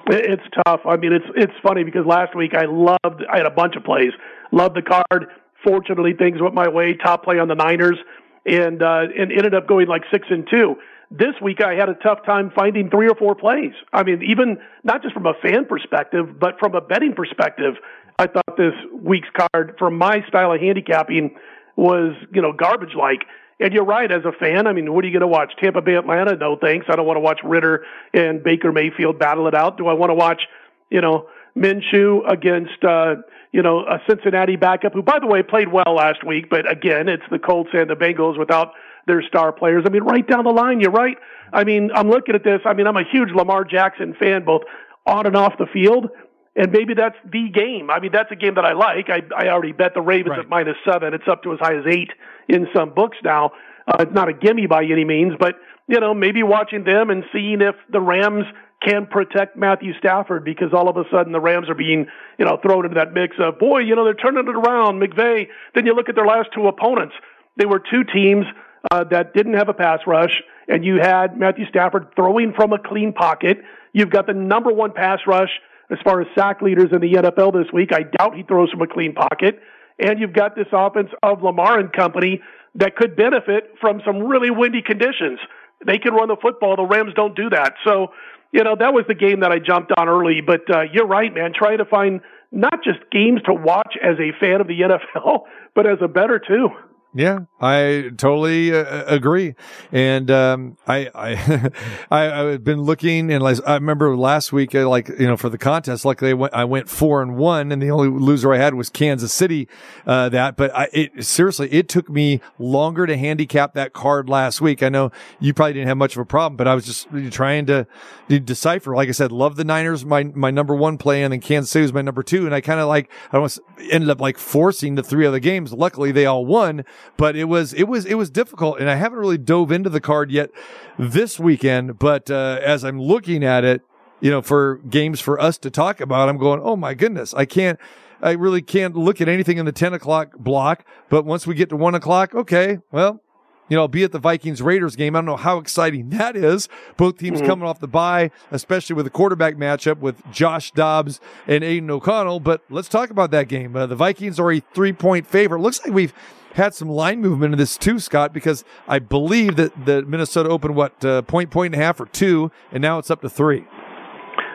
It- 0.07 0.25
It's 0.39 0.43
tough. 0.65 0.81
I 0.85 0.97
mean, 0.97 1.13
it's 1.13 1.25
it's 1.35 1.53
funny 1.63 1.83
because 1.83 2.05
last 2.05 2.35
week 2.35 2.53
I 2.55 2.65
loved. 2.65 3.23
I 3.31 3.37
had 3.37 3.45
a 3.45 3.51
bunch 3.51 3.75
of 3.75 3.83
plays. 3.83 4.11
Loved 4.51 4.75
the 4.75 4.81
card. 4.81 5.27
Fortunately, 5.63 6.13
things 6.13 6.41
went 6.41 6.53
my 6.53 6.69
way. 6.69 6.93
Top 6.93 7.23
play 7.23 7.39
on 7.39 7.47
the 7.47 7.55
Niners, 7.55 7.97
and 8.45 8.81
uh, 8.81 9.05
and 9.17 9.31
ended 9.31 9.55
up 9.55 9.67
going 9.67 9.87
like 9.87 10.03
six 10.11 10.27
and 10.29 10.47
two. 10.49 10.75
This 11.11 11.33
week 11.41 11.61
I 11.61 11.73
had 11.75 11.89
a 11.89 11.93
tough 11.95 12.25
time 12.25 12.51
finding 12.55 12.89
three 12.89 13.07
or 13.07 13.15
four 13.15 13.35
plays. 13.35 13.73
I 13.93 14.03
mean, 14.03 14.21
even 14.23 14.57
not 14.83 15.01
just 15.03 15.13
from 15.13 15.25
a 15.25 15.33
fan 15.41 15.65
perspective, 15.65 16.39
but 16.39 16.59
from 16.59 16.75
a 16.75 16.81
betting 16.81 17.13
perspective, 17.15 17.75
I 18.19 18.27
thought 18.27 18.57
this 18.57 18.73
week's 18.93 19.29
card, 19.37 19.75
from 19.77 19.97
my 19.97 20.21
style 20.27 20.51
of 20.51 20.59
handicapping, 20.61 21.35
was 21.75 22.13
you 22.31 22.41
know 22.41 22.51
garbage 22.53 22.95
like. 22.97 23.21
And 23.59 23.73
you're 23.73 23.85
right, 23.85 24.11
as 24.11 24.25
a 24.25 24.33
fan, 24.33 24.67
I 24.67 24.73
mean, 24.73 24.93
what 24.93 25.05
are 25.05 25.07
you 25.07 25.13
going 25.13 25.21
to 25.21 25.27
watch? 25.27 25.53
Tampa 25.61 25.81
Bay, 25.81 25.95
Atlanta? 25.95 26.35
No 26.35 26.57
thanks. 26.57 26.87
I 26.89 26.95
don't 26.95 27.05
want 27.05 27.15
to 27.15 27.21
watch 27.21 27.39
Ridder 27.43 27.85
and 28.13 28.43
Baker 28.43 28.71
Mayfield 28.73 29.17
battle 29.17 29.47
it 29.47 29.55
out. 29.55 29.77
Do 29.77 29.87
I 29.87 29.93
want 29.93 30.09
to 30.09 30.13
watch, 30.13 30.41
you 30.89 30.99
know, 30.99 31.27
Minshew 31.57 32.29
against, 32.29 32.83
uh, 32.83 33.15
you 33.53 33.61
know, 33.61 33.79
a 33.79 34.01
Cincinnati 34.09 34.57
backup 34.57 34.93
who, 34.93 35.01
by 35.01 35.19
the 35.19 35.27
way, 35.27 35.41
played 35.41 35.71
well 35.71 35.95
last 35.95 36.25
week, 36.25 36.49
but 36.49 36.69
again, 36.69 37.07
it's 37.07 37.23
the 37.31 37.39
Colts 37.39 37.69
and 37.71 37.89
the 37.89 37.95
Bengals 37.95 38.37
without 38.37 38.73
their 39.07 39.21
star 39.21 39.53
players. 39.53 39.83
I 39.85 39.89
mean, 39.89 40.03
right 40.03 40.27
down 40.27 40.43
the 40.43 40.49
line, 40.49 40.81
you're 40.81 40.91
right. 40.91 41.17
I 41.53 41.63
mean, 41.63 41.91
I'm 41.95 42.09
looking 42.09 42.35
at 42.35 42.43
this. 42.43 42.59
I 42.65 42.73
mean, 42.73 42.87
I'm 42.87 42.97
a 42.97 43.05
huge 43.09 43.29
Lamar 43.33 43.63
Jackson 43.63 44.13
fan, 44.19 44.43
both 44.43 44.63
on 45.05 45.25
and 45.27 45.37
off 45.37 45.53
the 45.57 45.67
field. 45.71 46.09
And 46.55 46.71
maybe 46.71 46.93
that's 46.93 47.17
the 47.25 47.49
game. 47.49 47.89
I 47.89 47.99
mean, 47.99 48.11
that's 48.13 48.31
a 48.31 48.35
game 48.35 48.55
that 48.55 48.65
I 48.65 48.73
like. 48.73 49.09
I, 49.09 49.21
I 49.35 49.49
already 49.49 49.73
bet 49.73 49.93
the 49.93 50.01
Ravens 50.01 50.31
Right. 50.31 50.39
at 50.39 50.49
minus 50.49 50.77
seven. 50.89 51.13
It's 51.13 51.27
up 51.29 51.43
to 51.43 51.53
as 51.53 51.59
high 51.59 51.75
as 51.75 51.85
eight 51.87 52.11
in 52.47 52.67
some 52.73 52.93
books 52.93 53.17
now. 53.23 53.51
Uh, 53.87 53.97
it's 53.99 54.13
not 54.13 54.29
a 54.29 54.33
gimme 54.33 54.65
by 54.65 54.83
any 54.85 55.03
means, 55.05 55.33
but 55.39 55.55
you 55.87 55.99
know, 55.99 56.13
maybe 56.13 56.41
watching 56.43 56.83
them 56.83 57.09
and 57.09 57.23
seeing 57.31 57.61
if 57.61 57.75
the 57.91 58.01
Rams 58.01 58.45
can 58.81 59.05
protect 59.05 59.55
Matthew 59.57 59.93
Stafford 59.99 60.43
because 60.43 60.73
all 60.73 60.89
of 60.89 60.97
a 60.97 61.03
sudden 61.11 61.31
the 61.31 61.39
Rams 61.39 61.69
are 61.69 61.75
being, 61.75 62.07
you 62.39 62.45
know, 62.45 62.57
thrown 62.61 62.85
into 62.85 62.95
that 62.95 63.13
mix 63.13 63.35
of 63.39 63.59
boy, 63.59 63.79
you 63.79 63.95
know, 63.95 64.03
they're 64.03 64.13
turning 64.15 64.47
it 64.47 64.55
around. 64.55 64.99
McVay. 65.01 65.47
Then 65.75 65.85
you 65.85 65.93
look 65.93 66.09
at 66.09 66.15
their 66.15 66.25
last 66.25 66.49
two 66.55 66.67
opponents. 66.67 67.13
They 67.57 67.65
were 67.65 67.79
two 67.79 68.03
teams 68.03 68.45
uh, 68.91 69.03
that 69.05 69.33
didn't 69.33 69.53
have 69.53 69.69
a 69.69 69.73
pass 69.73 69.99
rush, 70.07 70.41
and 70.67 70.83
you 70.85 70.97
had 71.01 71.37
Matthew 71.37 71.65
Stafford 71.67 72.07
throwing 72.15 72.53
from 72.53 72.73
a 72.73 72.79
clean 72.79 73.13
pocket. 73.13 73.59
You've 73.93 74.09
got 74.09 74.25
the 74.27 74.33
number 74.33 74.71
one 74.71 74.91
pass 74.93 75.19
rush 75.27 75.49
as 75.91 75.97
far 76.03 76.21
as 76.21 76.27
sack 76.35 76.61
leaders 76.61 76.89
in 76.91 77.01
the 77.01 77.13
NFL 77.13 77.53
this 77.53 77.71
week. 77.73 77.91
I 77.93 78.03
doubt 78.03 78.35
he 78.35 78.43
throws 78.43 78.71
from 78.71 78.81
a 78.81 78.87
clean 78.87 79.13
pocket. 79.13 79.59
And 79.99 80.19
you've 80.19 80.33
got 80.33 80.55
this 80.55 80.67
offense 80.71 81.09
of 81.23 81.41
Lamar 81.41 81.79
and 81.79 81.91
company 81.91 82.41
that 82.75 82.95
could 82.95 83.15
benefit 83.15 83.75
from 83.79 84.01
some 84.05 84.23
really 84.23 84.49
windy 84.49 84.81
conditions. 84.81 85.39
They 85.85 85.97
can 85.97 86.13
run 86.13 86.27
the 86.27 86.37
football. 86.41 86.75
The 86.75 86.83
Rams 86.83 87.13
don't 87.15 87.35
do 87.35 87.49
that. 87.49 87.73
So, 87.85 88.07
you 88.51 88.63
know, 88.63 88.75
that 88.77 88.93
was 88.93 89.05
the 89.07 89.15
game 89.15 89.41
that 89.41 89.51
I 89.51 89.59
jumped 89.59 89.91
on 89.97 90.09
early. 90.09 90.41
But 90.41 90.69
uh, 90.69 90.81
you're 90.91 91.07
right, 91.07 91.33
man. 91.33 91.53
Trying 91.53 91.77
to 91.77 91.85
find 91.85 92.21
not 92.51 92.83
just 92.83 92.99
games 93.11 93.41
to 93.45 93.53
watch 93.53 93.95
as 94.01 94.15
a 94.19 94.31
fan 94.39 94.61
of 94.61 94.67
the 94.67 94.81
NFL, 94.81 95.43
but 95.75 95.85
as 95.85 95.99
a 96.01 96.07
better 96.07 96.39
too. 96.39 96.69
Yeah, 97.17 97.45
I 97.61 98.11
totally 98.17 98.75
uh, 98.75 99.05
agree. 99.05 99.55
And 99.93 100.29
um, 100.29 100.77
I, 100.85 101.09
I, 101.15 101.71
I, 102.11 102.41
I've 102.41 102.63
been 102.65 102.81
looking, 102.81 103.31
and 103.31 103.41
like, 103.41 103.57
I 103.65 103.75
remember 103.75 104.17
last 104.17 104.51
week, 104.51 104.75
uh, 104.75 104.89
like 104.89 105.07
you 105.07 105.25
know, 105.25 105.37
for 105.37 105.47
the 105.47 105.57
contest, 105.57 106.03
like 106.03 106.19
they 106.19 106.33
went, 106.33 106.53
I 106.53 106.65
went 106.65 106.89
four 106.89 107.21
and 107.21 107.37
one, 107.37 107.71
and 107.71 107.81
the 107.81 107.89
only 107.89 108.09
loser 108.09 108.53
I 108.53 108.57
had 108.57 108.73
was 108.73 108.89
Kansas 108.89 109.31
City. 109.31 109.69
Uh, 110.05 110.27
that, 110.27 110.57
but 110.57 110.75
I, 110.75 110.89
it 110.91 111.23
seriously, 111.23 111.71
it 111.71 111.87
took 111.87 112.09
me 112.09 112.41
longer 112.59 113.05
to 113.05 113.15
handicap 113.15 113.75
that 113.75 113.93
card 113.93 114.27
last 114.27 114.59
week. 114.59 114.83
I 114.83 114.89
know 114.89 115.13
you 115.39 115.53
probably 115.53 115.71
didn't 115.73 115.87
have 115.87 115.97
much 115.97 116.17
of 116.17 116.21
a 116.21 116.25
problem, 116.25 116.57
but 116.57 116.67
I 116.67 116.75
was 116.75 116.85
just 116.85 117.07
trying 117.31 117.65
to, 117.67 117.87
to 118.27 118.39
decipher. 118.41 118.93
Like 118.93 119.07
I 119.07 119.13
said, 119.13 119.31
love 119.31 119.55
the 119.55 119.63
Niners, 119.63 120.03
my 120.03 120.25
my 120.25 120.51
number 120.51 120.75
one 120.75 120.97
play, 120.97 121.23
and 121.23 121.31
then 121.31 121.39
Kansas 121.39 121.71
City 121.71 121.83
was 121.83 121.93
my 121.93 122.01
number 122.01 122.23
two, 122.23 122.45
and 122.45 122.53
I 122.53 122.59
kind 122.59 122.81
of 122.81 122.89
like 122.89 123.09
I 123.31 123.37
almost 123.37 123.61
ended 123.89 124.09
up 124.09 124.19
like 124.19 124.37
forcing 124.37 124.95
the 124.95 125.03
three 125.03 125.25
other 125.25 125.39
games. 125.39 125.71
Luckily, 125.71 126.11
they 126.11 126.25
all 126.25 126.45
won 126.45 126.83
but 127.17 127.35
it 127.35 127.45
was 127.45 127.73
it 127.73 127.83
was 127.83 128.05
it 128.05 128.15
was 128.15 128.29
difficult 128.29 128.79
and 128.79 128.89
i 128.89 128.95
haven't 128.95 129.19
really 129.19 129.37
dove 129.37 129.71
into 129.71 129.89
the 129.89 130.01
card 130.01 130.31
yet 130.31 130.49
this 130.97 131.39
weekend 131.39 131.99
but 131.99 132.29
uh, 132.29 132.59
as 132.63 132.83
i'm 132.83 132.99
looking 133.01 133.43
at 133.43 133.63
it 133.63 133.81
you 134.21 134.31
know 134.31 134.41
for 134.41 134.77
games 134.89 135.19
for 135.19 135.39
us 135.39 135.57
to 135.57 135.69
talk 135.69 135.99
about 135.99 136.29
i'm 136.29 136.37
going 136.37 136.59
oh 136.63 136.75
my 136.75 136.93
goodness 136.93 137.33
i 137.33 137.45
can't 137.45 137.79
i 138.21 138.31
really 138.31 138.61
can't 138.61 138.95
look 138.95 139.21
at 139.21 139.27
anything 139.27 139.57
in 139.57 139.65
the 139.65 139.71
10 139.71 139.93
o'clock 139.93 140.37
block 140.37 140.85
but 141.09 141.25
once 141.25 141.45
we 141.45 141.55
get 141.55 141.69
to 141.69 141.75
1 141.75 141.95
o'clock 141.95 142.33
okay 142.33 142.79
well 142.91 143.21
you 143.69 143.75
know, 143.75 143.81
I'll 143.81 143.87
be 143.87 144.03
at 144.03 144.11
the 144.11 144.19
Vikings 144.19 144.61
Raiders 144.61 144.95
game. 144.95 145.15
I 145.15 145.19
don't 145.19 145.25
know 145.25 145.37
how 145.37 145.57
exciting 145.57 146.09
that 146.09 146.35
is. 146.35 146.69
Both 146.97 147.17
teams 147.17 147.41
coming 147.41 147.67
off 147.67 147.79
the 147.79 147.87
bye, 147.87 148.29
especially 148.51 148.95
with 148.95 149.05
the 149.05 149.09
quarterback 149.09 149.55
matchup 149.55 149.99
with 149.99 150.21
Josh 150.31 150.71
Dobbs 150.71 151.19
and 151.47 151.63
Aidan 151.63 151.89
O'Connell. 151.89 152.39
But 152.39 152.61
let's 152.69 152.87
talk 152.87 153.09
about 153.09 153.31
that 153.31 153.47
game. 153.47 153.75
Uh, 153.75 153.87
the 153.87 153.95
Vikings 153.95 154.39
are 154.39 154.51
a 154.51 154.59
three 154.59 154.93
point 154.93 155.25
favorite. 155.25 155.61
Looks 155.61 155.83
like 155.83 155.93
we've 155.93 156.13
had 156.55 156.73
some 156.73 156.89
line 156.89 157.21
movement 157.21 157.53
in 157.53 157.59
this 157.59 157.77
too, 157.77 157.99
Scott, 157.99 158.33
because 158.33 158.63
I 158.87 158.99
believe 158.99 159.57
that 159.57 159.85
the 159.85 160.01
Minnesota 160.03 160.49
opened 160.49 160.75
what 160.75 161.03
uh, 161.03 161.21
point, 161.23 161.51
point 161.51 161.73
and 161.73 161.81
a 161.81 161.85
half 161.85 161.99
or 161.99 162.05
two, 162.05 162.51
and 162.71 162.81
now 162.81 162.97
it's 162.97 163.11
up 163.11 163.21
to 163.21 163.29
three. 163.29 163.65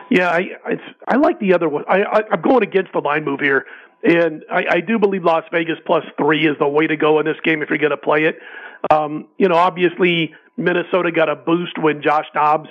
Yeah, 0.09 0.29
I 0.29 0.49
I 1.07 1.15
like 1.15 1.39
the 1.39 1.53
other 1.53 1.69
one. 1.69 1.85
I, 1.87 2.01
I 2.03 2.21
I'm 2.31 2.41
going 2.41 2.63
against 2.63 2.91
the 2.91 2.99
line 2.99 3.23
move 3.23 3.39
here, 3.39 3.65
and 4.03 4.43
I, 4.51 4.65
I 4.69 4.79
do 4.81 4.99
believe 4.99 5.23
Las 5.23 5.43
Vegas 5.51 5.77
plus 5.85 6.03
three 6.17 6.45
is 6.45 6.57
the 6.59 6.67
way 6.67 6.87
to 6.87 6.97
go 6.97 7.19
in 7.19 7.25
this 7.25 7.37
game 7.43 7.61
if 7.61 7.69
you're 7.69 7.77
going 7.77 7.91
to 7.91 7.97
play 7.97 8.25
it. 8.25 8.39
Um, 8.91 9.27
you 9.37 9.47
know, 9.47 9.55
obviously 9.55 10.33
Minnesota 10.57 11.11
got 11.11 11.29
a 11.29 11.35
boost 11.35 11.77
when 11.77 12.01
Josh 12.01 12.25
Dobbs 12.33 12.69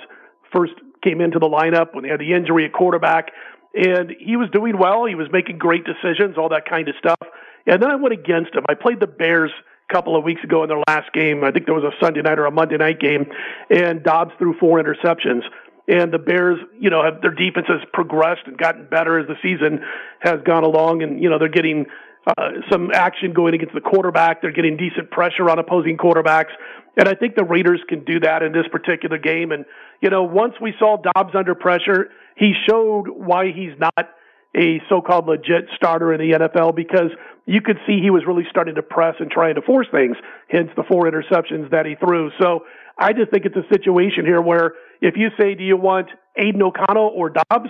first 0.53 0.73
came 1.03 1.19
into 1.19 1.39
the 1.39 1.47
lineup 1.47 1.95
when 1.95 2.03
they 2.03 2.09
had 2.09 2.19
the 2.19 2.33
injury 2.33 2.65
at 2.65 2.73
quarterback, 2.73 3.31
and 3.73 4.13
he 4.19 4.35
was 4.35 4.49
doing 4.51 4.77
well. 4.77 5.05
He 5.05 5.15
was 5.15 5.27
making 5.31 5.57
great 5.57 5.83
decisions, 5.85 6.37
all 6.37 6.49
that 6.49 6.69
kind 6.69 6.89
of 6.89 6.95
stuff. 6.99 7.27
And 7.67 7.81
then 7.81 7.89
I 7.91 7.95
went 7.95 8.13
against 8.13 8.55
him. 8.55 8.63
I 8.69 8.73
played 8.73 8.99
the 8.99 9.07
Bears 9.07 9.51
a 9.89 9.93
couple 9.93 10.15
of 10.15 10.23
weeks 10.23 10.43
ago 10.43 10.63
in 10.63 10.69
their 10.69 10.81
last 10.87 11.11
game. 11.13 11.43
I 11.43 11.51
think 11.51 11.65
there 11.65 11.75
was 11.75 11.83
a 11.83 12.03
Sunday 12.03 12.21
night 12.21 12.39
or 12.39 12.45
a 12.45 12.51
Monday 12.51 12.77
night 12.77 12.99
game, 12.99 13.25
and 13.69 14.03
Dobbs 14.03 14.31
threw 14.37 14.55
four 14.59 14.81
interceptions. 14.81 15.41
And 15.87 16.13
the 16.13 16.19
Bears, 16.19 16.59
you 16.79 16.89
know, 16.89 17.03
have 17.03 17.21
their 17.21 17.33
defense 17.33 17.65
has 17.67 17.81
progressed 17.91 18.43
and 18.45 18.57
gotten 18.57 18.87
better 18.89 19.19
as 19.19 19.27
the 19.27 19.35
season 19.41 19.81
has 20.19 20.37
gone 20.45 20.63
along. 20.63 21.03
And, 21.03 21.21
you 21.21 21.29
know, 21.29 21.37
they're 21.39 21.49
getting 21.49 21.85
uh, 22.25 22.49
some 22.71 22.91
action 22.93 23.33
going 23.33 23.55
against 23.55 23.73
the 23.73 23.81
quarterback. 23.81 24.41
They're 24.41 24.53
getting 24.53 24.77
decent 24.77 25.09
pressure 25.09 25.49
on 25.49 25.59
opposing 25.59 25.97
quarterbacks. 25.97 26.51
And 26.97 27.09
I 27.09 27.15
think 27.15 27.35
the 27.35 27.43
Raiders 27.43 27.81
can 27.89 28.05
do 28.05 28.19
that 28.21 28.43
in 28.43 28.51
this 28.51 28.67
particular 28.71 29.17
game. 29.17 29.51
And, 29.51 29.65
you 30.01 30.09
know, 30.09 30.23
once 30.23 30.53
we 30.61 30.73
saw 30.77 30.97
Dobbs 30.97 31.33
under 31.35 31.55
pressure, 31.55 32.11
he 32.35 32.53
showed 32.69 33.07
why 33.09 33.51
he's 33.51 33.73
not 33.79 34.09
a 34.55 34.81
so-called 34.89 35.27
legit 35.27 35.69
starter 35.75 36.13
in 36.13 36.19
the 36.19 36.37
NFL 36.37 36.75
because 36.75 37.11
you 37.45 37.61
could 37.61 37.77
see 37.87 37.99
he 38.01 38.09
was 38.09 38.23
really 38.27 38.45
starting 38.49 38.75
to 38.75 38.81
press 38.81 39.15
and 39.19 39.31
trying 39.31 39.55
to 39.55 39.61
force 39.61 39.87
things, 39.91 40.17
hence 40.49 40.69
the 40.75 40.83
four 40.83 41.09
interceptions 41.09 41.71
that 41.71 41.85
he 41.85 41.95
threw. 41.95 42.31
So 42.39 42.65
I 42.97 43.13
just 43.13 43.31
think 43.31 43.45
it's 43.45 43.55
a 43.55 43.67
situation 43.73 44.25
here 44.25 44.41
where 44.41 44.73
if 45.01 45.15
you 45.17 45.29
say, 45.39 45.55
do 45.55 45.63
you 45.63 45.77
want 45.77 46.07
Aidan 46.37 46.61
O'Connell 46.61 47.11
or 47.15 47.29
Dobbs? 47.29 47.69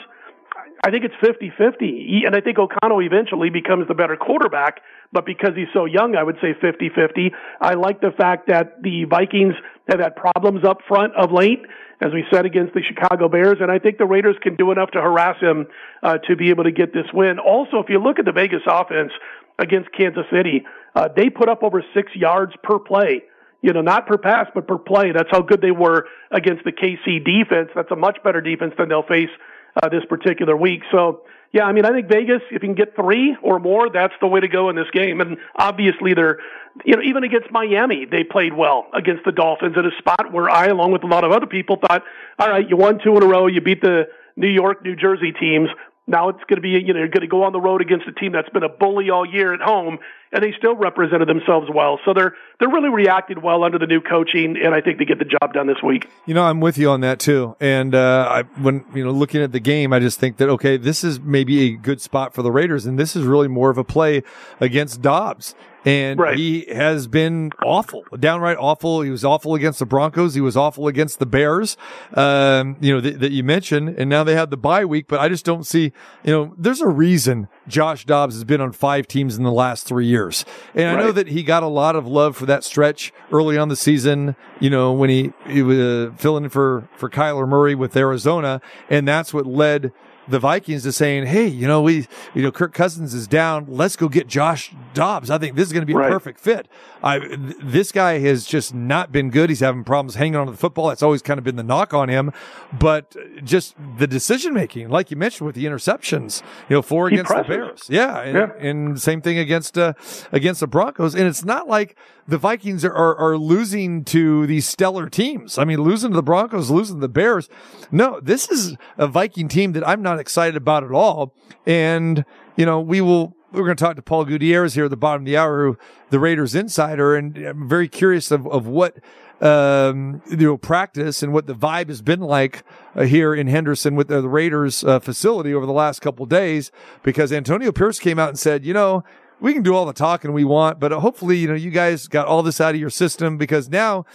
I 0.84 0.90
think 0.90 1.06
it's 1.06 1.16
50-50. 1.24 2.26
And 2.26 2.36
I 2.36 2.42
think 2.42 2.58
O'Connell 2.58 3.02
eventually 3.02 3.50
becomes 3.50 3.88
the 3.88 3.94
better 3.94 4.16
quarterback, 4.16 4.82
but 5.12 5.26
because 5.26 5.52
he's 5.56 5.68
so 5.74 5.86
young, 5.86 6.16
I 6.16 6.24
would 6.24 6.38
say 6.42 6.54
50-50. 6.54 7.32
I 7.62 7.76
like 7.76 8.02
the 8.02 8.12
fact 8.18 8.48
that 8.48 8.82
the 8.82 9.06
Vikings 9.06 9.54
have 9.88 10.00
had 10.00 10.16
problems 10.16 10.66
up 10.66 10.80
front 10.88 11.14
of 11.16 11.32
late, 11.32 11.62
as 12.02 12.12
we 12.14 12.24
said, 12.34 12.46
against 12.46 12.74
the 12.74 12.82
Chicago 12.82 13.30
Bears, 13.30 13.58
and 13.62 13.72
I 13.72 13.78
think 13.78 14.00
the 14.00 14.06
Raiders 14.06 14.36
can 14.42 14.56
do 14.56 14.72
enough 14.72 14.90
to 14.92 15.02
harass 15.02 15.40
him 15.40 15.68
uh, 16.02 16.18
to 16.28 16.36
be 16.36 16.50
able 16.50 16.64
to 16.64 16.72
get 16.72 16.94
this 16.94 17.06
win. 17.14 17.38
Also, 17.38 17.78
if 17.78 17.90
you 17.90 18.00
look 18.00 18.18
at 18.18 18.26
the 18.26 18.32
Vegas 18.32 18.62
offense 18.66 19.12
against 19.60 19.90
Kansas 19.92 20.26
City, 20.32 20.64
uh, 20.96 21.10
they 21.16 21.30
put 21.30 21.48
up 21.48 21.62
over 21.62 21.84
six 21.94 22.12
yards 22.16 22.54
per 22.64 22.80
play 22.80 23.22
you 23.64 23.74
know, 23.74 23.82
not 23.82 24.08
per 24.08 24.18
pass, 24.18 24.48
but 24.56 24.68
per 24.68 24.80
play. 24.80 25.12
That's 25.12 25.30
how 25.30 25.42
good 25.42 25.62
they 25.62 25.70
were 25.70 26.08
against 26.32 26.64
the 26.64 26.72
KC 26.72 27.24
defense. 27.24 27.70
That's 27.76 27.92
a 27.92 27.96
much 27.96 28.18
better 28.24 28.42
defense 28.42 28.74
than 28.76 28.90
they'll 28.90 29.04
face 29.04 29.30
uh, 29.76 29.90
this 29.90 30.04
particular 30.10 30.56
week. 30.56 30.82
So, 30.92 31.22
yeah, 31.54 31.64
I 31.64 31.74
mean, 31.74 31.86
I 31.86 31.92
think 31.92 32.08
Vegas, 32.08 32.42
if 32.50 32.54
you 32.54 32.60
can 32.60 32.76
get 32.76 32.96
three 32.96 33.36
or 33.44 33.60
more, 33.60 33.90
that's 33.90 34.14
the 34.22 34.28
way 34.28 34.40
to 34.40 34.48
go 34.48 34.70
in 34.70 34.76
this 34.76 34.90
game. 34.94 35.20
And 35.20 35.38
obviously, 35.56 36.14
they're, 36.14 36.40
you 36.86 36.96
know, 36.96 37.02
even 37.04 37.24
against 37.24 37.52
Miami, 37.52 38.06
they 38.10 38.24
played 38.24 38.54
well 38.54 38.88
against 38.94 39.26
the 39.26 39.34
Dolphins 39.34 39.76
at 39.78 39.86
a 39.86 39.92
spot 39.98 40.32
where 40.32 40.50
I, 40.50 40.68
along 40.68 40.94
with 40.94 41.04
a 41.04 41.08
lot 41.08 41.26
of 41.26 41.32
other 41.32 41.48
people, 41.48 41.78
thought, 41.78 42.04
all 42.40 42.50
right, 42.50 42.68
you 42.68 42.78
won 42.78 43.00
two 43.04 43.16
in 43.18 43.24
a 43.24 43.28
row, 43.28 43.48
you 43.48 43.60
beat 43.60 43.82
the 43.82 44.08
New 44.38 44.48
York, 44.48 44.84
New 44.84 44.96
Jersey 44.96 45.34
teams. 45.34 45.68
Now 46.08 46.30
it's 46.30 46.44
going 46.48 46.56
to 46.56 46.62
be, 46.62 46.70
you 46.70 46.94
know, 46.94 47.00
you're 47.00 47.10
going 47.10 47.22
to 47.22 47.28
go 47.28 47.44
on 47.44 47.52
the 47.52 47.60
road 47.60 47.82
against 47.82 48.08
a 48.08 48.14
team 48.14 48.32
that's 48.32 48.50
been 48.50 48.64
a 48.64 48.70
bully 48.70 49.10
all 49.10 49.26
year 49.26 49.54
at 49.54 49.62
home, 49.62 50.00
and 50.32 50.44
they 50.44 50.54
still 50.58 50.76
represented 50.76 51.28
themselves 51.28 51.68
well. 51.74 52.00
So 52.06 52.14
they're 52.14 52.36
they're 52.60 52.70
really 52.70 52.90
reacted 52.90 53.42
well 53.42 53.64
under 53.64 53.78
the 53.78 53.88
new 53.88 54.02
coaching, 54.02 54.58
and 54.64 54.74
I 54.74 54.82
think 54.82 55.00
they 55.00 55.06
get 55.06 55.20
the 55.20 55.26
job 55.26 55.54
done 55.54 55.68
this 55.68 55.82
week. 55.84 56.10
You 56.26 56.34
know, 56.34 56.44
I'm 56.44 56.60
with 56.60 56.78
you 56.78 56.90
on 56.90 57.02
that 57.02 57.20
too. 57.20 57.56
And 57.60 57.94
uh, 57.96 58.28
I, 58.30 58.42
when 58.62 58.86
you 58.94 59.04
know 59.04 59.12
looking 59.12 59.42
at 59.42 59.52
the 59.52 59.60
game, 59.60 59.94
I 59.94 60.00
just 60.00 60.20
think 60.20 60.38
that 60.38 60.50
okay, 60.50 60.78
this 60.78 61.04
is 61.04 61.20
maybe 61.20 61.74
a 61.74 61.78
good 61.78 62.02
spot 62.02 62.34
for 62.34 62.42
the 62.42 62.52
Raiders, 62.52 62.86
and 62.86 62.98
this 62.98 63.16
is 63.16 63.26
really 63.26 63.48
more 63.48 63.70
of 63.70 63.78
a 63.78 63.84
play 63.84 64.24
against 64.60 65.02
Dobbs 65.02 65.56
and 65.86 66.20
right. 66.20 66.38
he 66.38 66.66
has 66.72 67.08
been 67.08 67.52
awful, 67.64 68.04
downright 68.20 68.58
awful. 68.58 69.02
He 69.02 69.10
was 69.10 69.26
awful 69.26 69.56
against 69.56 69.80
the 69.80 69.86
Broncos. 69.86 70.36
He 70.36 70.42
was 70.42 70.56
awful 70.56 70.88
against 70.88 71.20
the 71.20 71.26
Bears, 71.26 71.76
um, 72.14 72.78
you 72.80 72.94
know, 72.94 73.02
th- 73.02 73.18
that 73.18 73.32
you 73.32 73.44
mentioned. 73.44 73.96
And 73.98 74.10
now 74.10 74.24
they 74.24 74.36
have 74.36 74.50
the 74.50 74.58
bye 74.58 74.86
week, 74.86 75.08
but 75.08 75.20
I 75.20 75.28
just 75.28 75.44
don't 75.44 75.66
see, 75.66 75.92
you 76.24 76.32
know, 76.32 76.54
there's 76.58 76.82
a 76.82 76.88
reason 76.88 77.48
Josh 77.68 78.06
Dobbs 78.06 78.36
has 78.36 78.44
been 78.44 78.62
on 78.62 78.72
five 78.72 79.08
teams 79.08 79.38
in 79.38 79.44
the 79.44 79.52
last 79.52 79.86
three 79.86 80.06
years. 80.06 80.46
And 80.74 80.88
I 80.90 80.96
know 80.96 81.12
that 81.12 81.28
he 81.28 81.44
got 81.44 81.64
a 81.64 81.68
lot 81.68 81.96
of 81.96 82.08
love 82.08 82.36
for 82.36 82.46
that 82.48 82.64
stretch 82.64 83.14
early 83.32 83.58
on 83.58 83.70
the 83.70 83.76
season, 83.76 84.36
you 84.60 84.70
know, 84.70 84.92
when 84.92 85.10
he, 85.10 85.34
he 85.48 85.62
was 85.62 85.80
uh, 85.80 86.12
filling 86.18 86.50
for, 86.50 86.90
for 86.96 87.10
Kyler 87.10 87.48
Murray 87.48 87.76
with 87.76 87.96
Arizona. 87.96 88.62
And 88.90 89.08
that's 89.08 89.34
what 89.34 89.46
led 89.46 89.92
the 90.28 90.40
Vikings 90.40 90.84
to 90.84 90.92
saying, 90.92 91.26
"Hey, 91.26 91.48
you 91.48 91.68
know, 91.68 91.82
we, 91.82 92.08
you 92.34 92.42
know, 92.42 92.52
Kirk 92.52 92.74
Cousins 92.74 93.14
is 93.14 93.28
down. 93.28 93.66
Let's 93.68 93.96
go 93.96 94.10
get 94.10 94.28
Josh 94.28 94.74
Dobbs. 94.94 95.30
I 95.30 95.38
think 95.38 95.56
this 95.56 95.68
is 95.68 95.74
going 95.74 95.86
to 95.86 95.86
be 95.86 95.94
a 95.94 96.10
perfect 96.10 96.40
fit." 96.40 96.68
I, 97.04 97.20
th- 97.20 97.40
this 97.62 97.92
guy 97.92 98.20
has 98.20 98.46
just 98.46 98.74
not 98.74 99.12
been 99.12 99.30
good. 99.30 99.50
He's 99.50 99.60
having 99.60 99.84
problems 99.84 100.16
hanging 100.16 100.36
on 100.36 100.46
to 100.46 100.52
the 100.52 100.58
football. 100.58 100.90
That's 100.90 101.04
always 101.04 101.22
kind 101.22 101.38
of 101.38 101.44
been 101.44 101.56
the 101.56 101.64
knock 101.64 101.94
on 101.94 102.10
him. 102.10 102.32
But 102.78 103.16
just 103.44 103.76
the 103.98 104.08
decision 104.08 104.54
making, 104.54 104.90
like 104.90 105.12
you 105.12 105.18
mentioned 105.18 105.46
with 105.48 105.56
the 105.56 105.66
interceptions, 105.66 106.42
you 106.70 106.76
know, 106.76 106.82
four 106.82 107.08
against 107.08 107.34
the 107.34 107.44
Bears, 107.44 107.88
yeah, 107.90 108.22
and, 108.22 108.38
yeah. 108.38 108.70
and 108.70 109.02
same 109.02 109.22
thing 109.22 109.38
against 109.38 109.78
uh, 109.78 109.94
against 110.32 110.60
the 110.60 110.68
Broncos. 110.68 111.16
And 111.16 111.28
it's 111.28 111.44
not 111.44 111.68
like 111.68 111.96
the 112.28 112.38
Vikings 112.38 112.86
are, 112.86 112.94
are, 112.94 113.16
are 113.18 113.38
losing 113.38 114.04
to 114.06 114.46
these 114.48 114.68
stellar 114.68 115.10
teams. 115.10 115.58
I 115.58 115.66
mean, 115.66 115.82
losing 115.82 116.12
to 116.12 116.16
the 116.16 116.24
Broncos, 116.24 116.70
losing 116.70 116.98
to 116.98 117.02
the 117.02 117.10
Bears. 117.10 117.50
No, 117.92 118.20
this 118.22 118.50
is 118.50 118.78
a 118.98 119.08
Viking 119.08 119.48
team 119.48 119.74
that 119.74 119.88
I'm 119.88 120.02
not 120.02 120.11
excited 120.20 120.56
about 120.56 120.84
at 120.84 120.92
all. 120.92 121.34
And, 121.66 122.26
you 122.56 122.66
know, 122.66 122.80
we 122.80 123.02
will, 123.02 123.36
we're 123.52 123.66
going 123.66 123.78
to 123.78 123.84
talk 123.84 123.96
to 123.96 124.02
Paul 124.02 124.26
Gutierrez 124.26 124.74
here 124.76 124.86
at 124.86 124.92
the 124.92 124.98
bottom 124.98 125.24
of 125.24 125.26
the 125.26 125.38
hour, 125.38 125.66
who 125.66 125.78
the 126.10 126.20
Raiders 126.20 126.56
insider, 126.56 127.16
and 127.16 127.38
I'm 127.38 127.68
very 127.68 127.88
curious 127.88 128.32
of, 128.32 128.48
of 128.48 128.68
what 128.68 128.98
um, 129.42 130.22
you 130.30 130.38
know, 130.38 130.58
practice 130.58 131.24
and 131.24 131.34
what 131.34 131.48
the 131.48 131.56
vibe 131.56 131.90
has 131.90 132.02
been 132.02 132.20
like 132.20 132.64
uh, 132.96 133.04
here 133.04 133.34
in 133.34 133.48
Henderson 133.48 133.96
with 133.96 134.08
the, 134.08 134.22
the 134.22 134.30
Raiders 134.30 134.84
uh, 134.84 135.00
facility 135.00 135.54
over 135.54 135.66
the 135.66 135.74
last 135.74 136.00
couple 136.00 136.26
days, 136.28 136.72
because 137.02 137.34
Antonio 137.34 137.72
Pierce 137.72 138.00
came 138.00 138.20
out 138.20 138.30
and 138.30 138.40
said, 138.40 138.64
you 138.64 138.74
know, 138.74 139.04
we 139.42 139.54
can 139.54 139.64
do 139.64 139.76
all 139.76 139.86
the 139.86 139.94
talking 139.94 140.32
we 140.34 140.44
want, 140.44 140.80
but 140.80 140.92
hopefully, 140.92 141.38
you 141.38 141.48
know, 141.48 141.56
you 141.56 141.72
guys 141.72 142.08
got 142.08 142.28
all 142.28 142.44
this 142.44 142.62
out 142.62 142.76
of 142.76 142.80
your 142.80 142.92
system 142.92 143.38
because 143.38 143.70
now, 143.70 144.06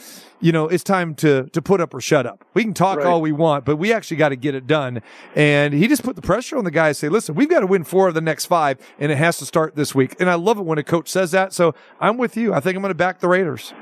you 0.40 0.52
know, 0.52 0.68
it's 0.68 0.84
time 0.84 1.16
to, 1.16 1.48
to 1.48 1.60
put 1.60 1.80
up 1.80 1.92
or 1.92 2.00
shut 2.00 2.26
up. 2.26 2.44
We 2.54 2.62
can 2.62 2.74
talk 2.74 2.98
right. 2.98 3.06
all 3.06 3.20
we 3.20 3.32
want, 3.32 3.64
but 3.64 3.76
we 3.76 3.92
actually 3.92 4.18
got 4.18 4.28
to 4.28 4.36
get 4.36 4.54
it 4.54 4.68
done. 4.68 5.02
And 5.34 5.74
he 5.74 5.88
just 5.88 6.04
put 6.04 6.14
the 6.14 6.22
pressure 6.22 6.56
on 6.56 6.64
the 6.64 6.70
guys, 6.70 6.98
say, 6.98 7.08
listen, 7.08 7.34
we've 7.34 7.50
got 7.50 7.60
to 7.60 7.66
win 7.66 7.82
four 7.82 8.06
of 8.06 8.14
the 8.14 8.20
next 8.20 8.46
five 8.46 8.78
and 9.00 9.10
it 9.10 9.18
has 9.18 9.36
to 9.38 9.46
start 9.46 9.74
this 9.74 9.94
week. 9.94 10.14
And 10.20 10.30
I 10.30 10.34
love 10.34 10.58
it 10.58 10.64
when 10.64 10.78
a 10.78 10.84
coach 10.84 11.08
says 11.08 11.32
that. 11.32 11.52
So 11.52 11.74
I'm 12.00 12.18
with 12.18 12.36
you. 12.36 12.54
I 12.54 12.60
think 12.60 12.76
I'm 12.76 12.82
going 12.82 12.90
to 12.90 12.94
back 12.94 13.18
the 13.18 13.28
Raiders. 13.28 13.74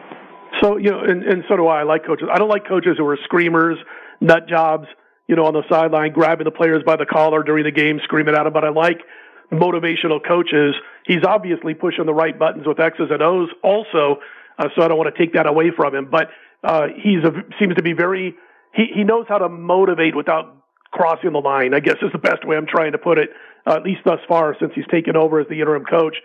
So, 0.62 0.78
you 0.78 0.90
know, 0.90 1.00
and, 1.00 1.22
and 1.24 1.44
so 1.48 1.56
do 1.56 1.66
I. 1.66 1.80
I 1.80 1.82
like 1.82 2.06
coaches. 2.06 2.28
I 2.32 2.38
don't 2.38 2.48
like 2.48 2.66
coaches 2.66 2.94
who 2.96 3.06
are 3.06 3.18
screamers, 3.24 3.76
nut 4.20 4.48
jobs, 4.48 4.86
you 5.28 5.36
know, 5.36 5.44
on 5.44 5.52
the 5.52 5.62
sideline, 5.68 6.12
grabbing 6.12 6.44
the 6.44 6.50
players 6.50 6.82
by 6.86 6.96
the 6.96 7.06
collar 7.06 7.42
during 7.42 7.64
the 7.64 7.70
game, 7.70 8.00
screaming 8.04 8.34
at 8.34 8.44
them. 8.44 8.52
But 8.52 8.64
I 8.64 8.70
like 8.70 9.00
motivational 9.52 10.20
coaches. 10.26 10.74
He's 11.06 11.24
obviously 11.26 11.74
pushing 11.74 12.06
the 12.06 12.14
right 12.14 12.38
buttons 12.38 12.66
with 12.66 12.80
X's 12.80 13.08
and 13.10 13.22
O's 13.22 13.48
also, 13.62 14.20
uh, 14.58 14.68
so 14.74 14.82
I 14.82 14.88
don't 14.88 14.98
want 14.98 15.14
to 15.14 15.18
take 15.18 15.34
that 15.34 15.46
away 15.46 15.70
from 15.76 15.94
him. 15.94 16.08
But 16.10 16.28
uh, 16.62 16.88
he's 16.96 17.22
a, 17.24 17.32
seems 17.58 17.74
to 17.76 17.82
be 17.82 17.92
very 17.92 18.34
he 18.74 18.86
he 18.94 19.04
knows 19.04 19.26
how 19.28 19.38
to 19.38 19.48
motivate 19.48 20.16
without 20.16 20.56
crossing 20.90 21.32
the 21.32 21.40
line. 21.40 21.74
I 21.74 21.80
guess 21.80 21.96
is 22.02 22.12
the 22.12 22.18
best 22.18 22.46
way 22.46 22.56
I'm 22.56 22.66
trying 22.66 22.92
to 22.92 22.98
put 22.98 23.18
it, 23.18 23.30
uh, 23.66 23.74
at 23.74 23.82
least 23.82 24.00
thus 24.04 24.20
far 24.28 24.56
since 24.60 24.72
he's 24.74 24.86
taken 24.90 25.16
over 25.16 25.40
as 25.40 25.48
the 25.48 25.60
interim 25.60 25.84
coach. 25.84 26.16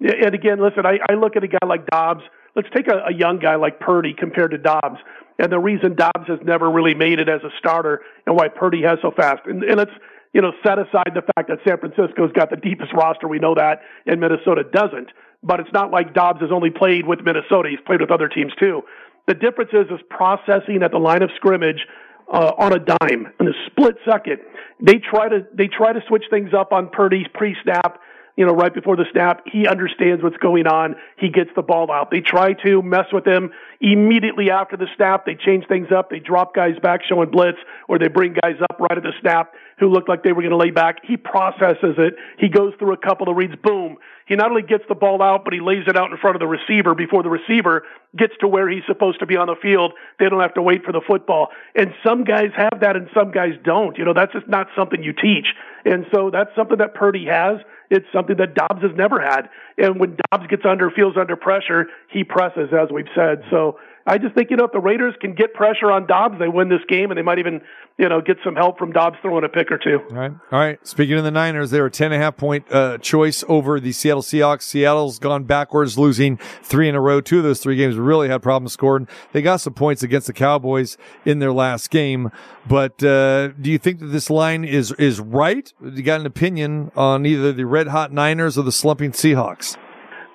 And 0.00 0.34
again, 0.34 0.60
listen, 0.60 0.84
I, 0.84 0.98
I 1.08 1.14
look 1.14 1.36
at 1.36 1.44
a 1.44 1.48
guy 1.48 1.64
like 1.66 1.86
Dobbs. 1.86 2.22
Let's 2.54 2.68
take 2.74 2.88
a, 2.88 3.08
a 3.08 3.14
young 3.14 3.38
guy 3.38 3.56
like 3.56 3.80
Purdy 3.80 4.14
compared 4.18 4.50
to 4.50 4.58
Dobbs, 4.58 4.98
and 5.38 5.50
the 5.50 5.58
reason 5.58 5.94
Dobbs 5.94 6.28
has 6.28 6.38
never 6.44 6.70
really 6.70 6.94
made 6.94 7.18
it 7.18 7.28
as 7.28 7.42
a 7.44 7.50
starter, 7.58 8.02
and 8.26 8.36
why 8.36 8.48
Purdy 8.48 8.82
has 8.82 8.98
so 9.02 9.10
fast. 9.10 9.40
And, 9.46 9.62
and 9.62 9.76
let's 9.76 9.90
you 10.32 10.42
know, 10.42 10.52
set 10.64 10.78
aside 10.78 11.12
the 11.14 11.22
fact 11.34 11.48
that 11.48 11.58
San 11.66 11.78
Francisco's 11.78 12.32
got 12.32 12.50
the 12.50 12.56
deepest 12.56 12.92
roster. 12.92 13.28
We 13.28 13.38
know 13.38 13.54
that, 13.54 13.80
and 14.06 14.20
Minnesota 14.20 14.64
doesn't. 14.72 15.10
But 15.42 15.60
it's 15.60 15.72
not 15.72 15.90
like 15.90 16.14
Dobbs 16.14 16.40
has 16.40 16.50
only 16.52 16.70
played 16.70 17.06
with 17.06 17.20
Minnesota. 17.20 17.68
He's 17.70 17.84
played 17.86 18.00
with 18.00 18.10
other 18.10 18.28
teams 18.28 18.52
too. 18.58 18.82
The 19.26 19.34
difference 19.34 19.70
is, 19.72 19.86
is 19.90 20.00
processing 20.10 20.82
at 20.82 20.90
the 20.90 20.98
line 20.98 21.22
of 21.22 21.30
scrimmage 21.36 21.86
uh, 22.32 22.52
on 22.58 22.72
a 22.72 22.78
dime 22.78 23.32
in 23.40 23.48
a 23.48 23.52
split 23.66 23.96
second. 24.08 24.38
They 24.80 24.98
try 24.98 25.28
to 25.28 25.46
they 25.52 25.68
try 25.68 25.92
to 25.92 26.00
switch 26.08 26.24
things 26.30 26.50
up 26.56 26.72
on 26.72 26.88
Purdy's 26.90 27.26
pre-snap 27.34 28.00
you 28.36 28.44
know, 28.44 28.52
right 28.52 28.72
before 28.72 28.96
the 28.96 29.06
snap. 29.12 29.42
He 29.50 29.66
understands 29.66 30.22
what's 30.22 30.36
going 30.36 30.66
on. 30.66 30.96
He 31.18 31.30
gets 31.30 31.50
the 31.56 31.62
ball 31.62 31.90
out. 31.90 32.10
They 32.10 32.20
try 32.20 32.52
to 32.64 32.82
mess 32.82 33.06
with 33.12 33.26
him 33.26 33.50
immediately 33.80 34.50
after 34.50 34.76
the 34.76 34.86
snap. 34.94 35.24
They 35.24 35.34
change 35.34 35.66
things 35.66 35.88
up. 35.90 36.10
They 36.10 36.18
drop 36.18 36.54
guys 36.54 36.78
back 36.82 37.00
showing 37.08 37.30
blitz 37.30 37.58
or 37.88 37.98
they 37.98 38.08
bring 38.08 38.34
guys 38.34 38.56
up 38.70 38.78
right 38.78 38.96
at 38.96 39.02
the 39.02 39.12
snap 39.20 39.54
who 39.78 39.88
looked 39.88 40.08
like 40.08 40.22
they 40.22 40.32
were 40.32 40.42
going 40.42 40.50
to 40.50 40.56
lay 40.56 40.70
back. 40.70 40.98
He 41.04 41.16
processes 41.16 41.96
it. 41.98 42.14
He 42.38 42.48
goes 42.48 42.72
through 42.78 42.92
a 42.92 42.96
couple 42.96 43.28
of 43.28 43.36
reads. 43.36 43.54
Boom. 43.62 43.96
He 44.26 44.34
not 44.34 44.50
only 44.50 44.62
gets 44.62 44.84
the 44.88 44.94
ball 44.94 45.22
out, 45.22 45.44
but 45.44 45.52
he 45.52 45.60
lays 45.60 45.84
it 45.86 45.96
out 45.96 46.10
in 46.10 46.16
front 46.16 46.34
of 46.34 46.40
the 46.40 46.46
receiver 46.46 46.94
before 46.94 47.22
the 47.22 47.30
receiver 47.30 47.84
gets 48.16 48.34
to 48.40 48.48
where 48.48 48.68
he's 48.68 48.82
supposed 48.86 49.20
to 49.20 49.26
be 49.26 49.36
on 49.36 49.46
the 49.46 49.54
field. 49.62 49.92
They 50.18 50.28
don't 50.28 50.40
have 50.40 50.54
to 50.54 50.62
wait 50.62 50.84
for 50.84 50.92
the 50.92 51.02
football. 51.06 51.48
And 51.74 51.94
some 52.04 52.24
guys 52.24 52.50
have 52.56 52.80
that 52.80 52.96
and 52.96 53.08
some 53.14 53.30
guys 53.30 53.52
don't. 53.64 53.96
You 53.96 54.04
know, 54.04 54.14
that's 54.14 54.32
just 54.32 54.48
not 54.48 54.68
something 54.76 55.02
you 55.02 55.12
teach. 55.12 55.46
And 55.84 56.06
so 56.12 56.30
that's 56.30 56.50
something 56.56 56.78
that 56.78 56.94
Purdy 56.94 57.26
has. 57.26 57.58
It's 57.90 58.06
something 58.12 58.36
that 58.38 58.54
Dobbs 58.54 58.82
has 58.82 58.92
never 58.96 59.20
had. 59.20 59.48
And 59.78 60.00
when 60.00 60.16
Dobbs 60.30 60.46
gets 60.48 60.62
under, 60.68 60.90
feels 60.90 61.16
under 61.16 61.36
pressure, 61.36 61.86
he 62.10 62.24
presses, 62.24 62.70
as 62.72 62.88
we've 62.92 63.10
said. 63.14 63.42
So 63.50 63.78
I 64.06 64.18
just 64.18 64.34
think, 64.34 64.50
you 64.50 64.56
know, 64.56 64.64
if 64.64 64.72
the 64.72 64.78
Raiders 64.78 65.14
can 65.20 65.34
get 65.34 65.52
pressure 65.52 65.90
on 65.90 66.06
Dobbs, 66.06 66.38
they 66.38 66.46
win 66.46 66.68
this 66.68 66.82
game 66.88 67.10
and 67.10 67.18
they 67.18 67.22
might 67.22 67.40
even, 67.40 67.60
you 67.98 68.08
know, 68.08 68.20
get 68.20 68.36
some 68.44 68.54
help 68.54 68.78
from 68.78 68.92
Dobbs 68.92 69.16
throwing 69.20 69.44
a 69.44 69.48
pick 69.48 69.72
or 69.72 69.78
two. 69.78 69.98
All 70.10 70.16
right. 70.16 70.32
All 70.52 70.58
right. 70.60 70.86
Speaking 70.86 71.16
of 71.16 71.24
the 71.24 71.32
Niners, 71.32 71.72
they 71.72 71.80
were 71.80 71.90
10 71.90 72.12
and 72.12 72.14
a 72.14 72.24
half 72.24 72.36
point 72.36 72.70
uh, 72.70 72.98
choice 72.98 73.42
over 73.48 73.80
the 73.80 73.90
Seattle 73.90 74.22
Seahawks. 74.22 74.62
Seattle's 74.62 75.18
gone 75.18 75.42
backwards, 75.42 75.98
losing 75.98 76.36
three 76.62 76.88
in 76.88 76.94
a 76.94 77.00
row. 77.00 77.20
Two 77.20 77.38
of 77.38 77.44
those 77.44 77.60
three 77.60 77.74
games 77.74 77.96
really 77.96 78.28
had 78.28 78.42
problems 78.42 78.72
scoring. 78.72 79.08
They 79.32 79.42
got 79.42 79.56
some 79.56 79.74
points 79.74 80.04
against 80.04 80.28
the 80.28 80.32
Cowboys 80.32 80.96
in 81.24 81.40
their 81.40 81.52
last 81.52 81.90
game. 81.90 82.30
But 82.68 83.02
uh, 83.02 83.48
do 83.48 83.70
you 83.70 83.78
think 83.78 83.98
that 83.98 84.06
this 84.06 84.30
line 84.30 84.64
is 84.64 84.92
is 84.92 85.18
right? 85.18 85.72
You 85.82 86.02
got 86.02 86.20
an 86.20 86.26
opinion 86.26 86.92
on 86.96 87.26
either 87.26 87.52
the 87.52 87.66
red 87.66 87.88
hot 87.88 88.12
Niners 88.12 88.56
or 88.56 88.62
the 88.62 88.72
slumping 88.72 89.12
Seahawks? 89.12 89.76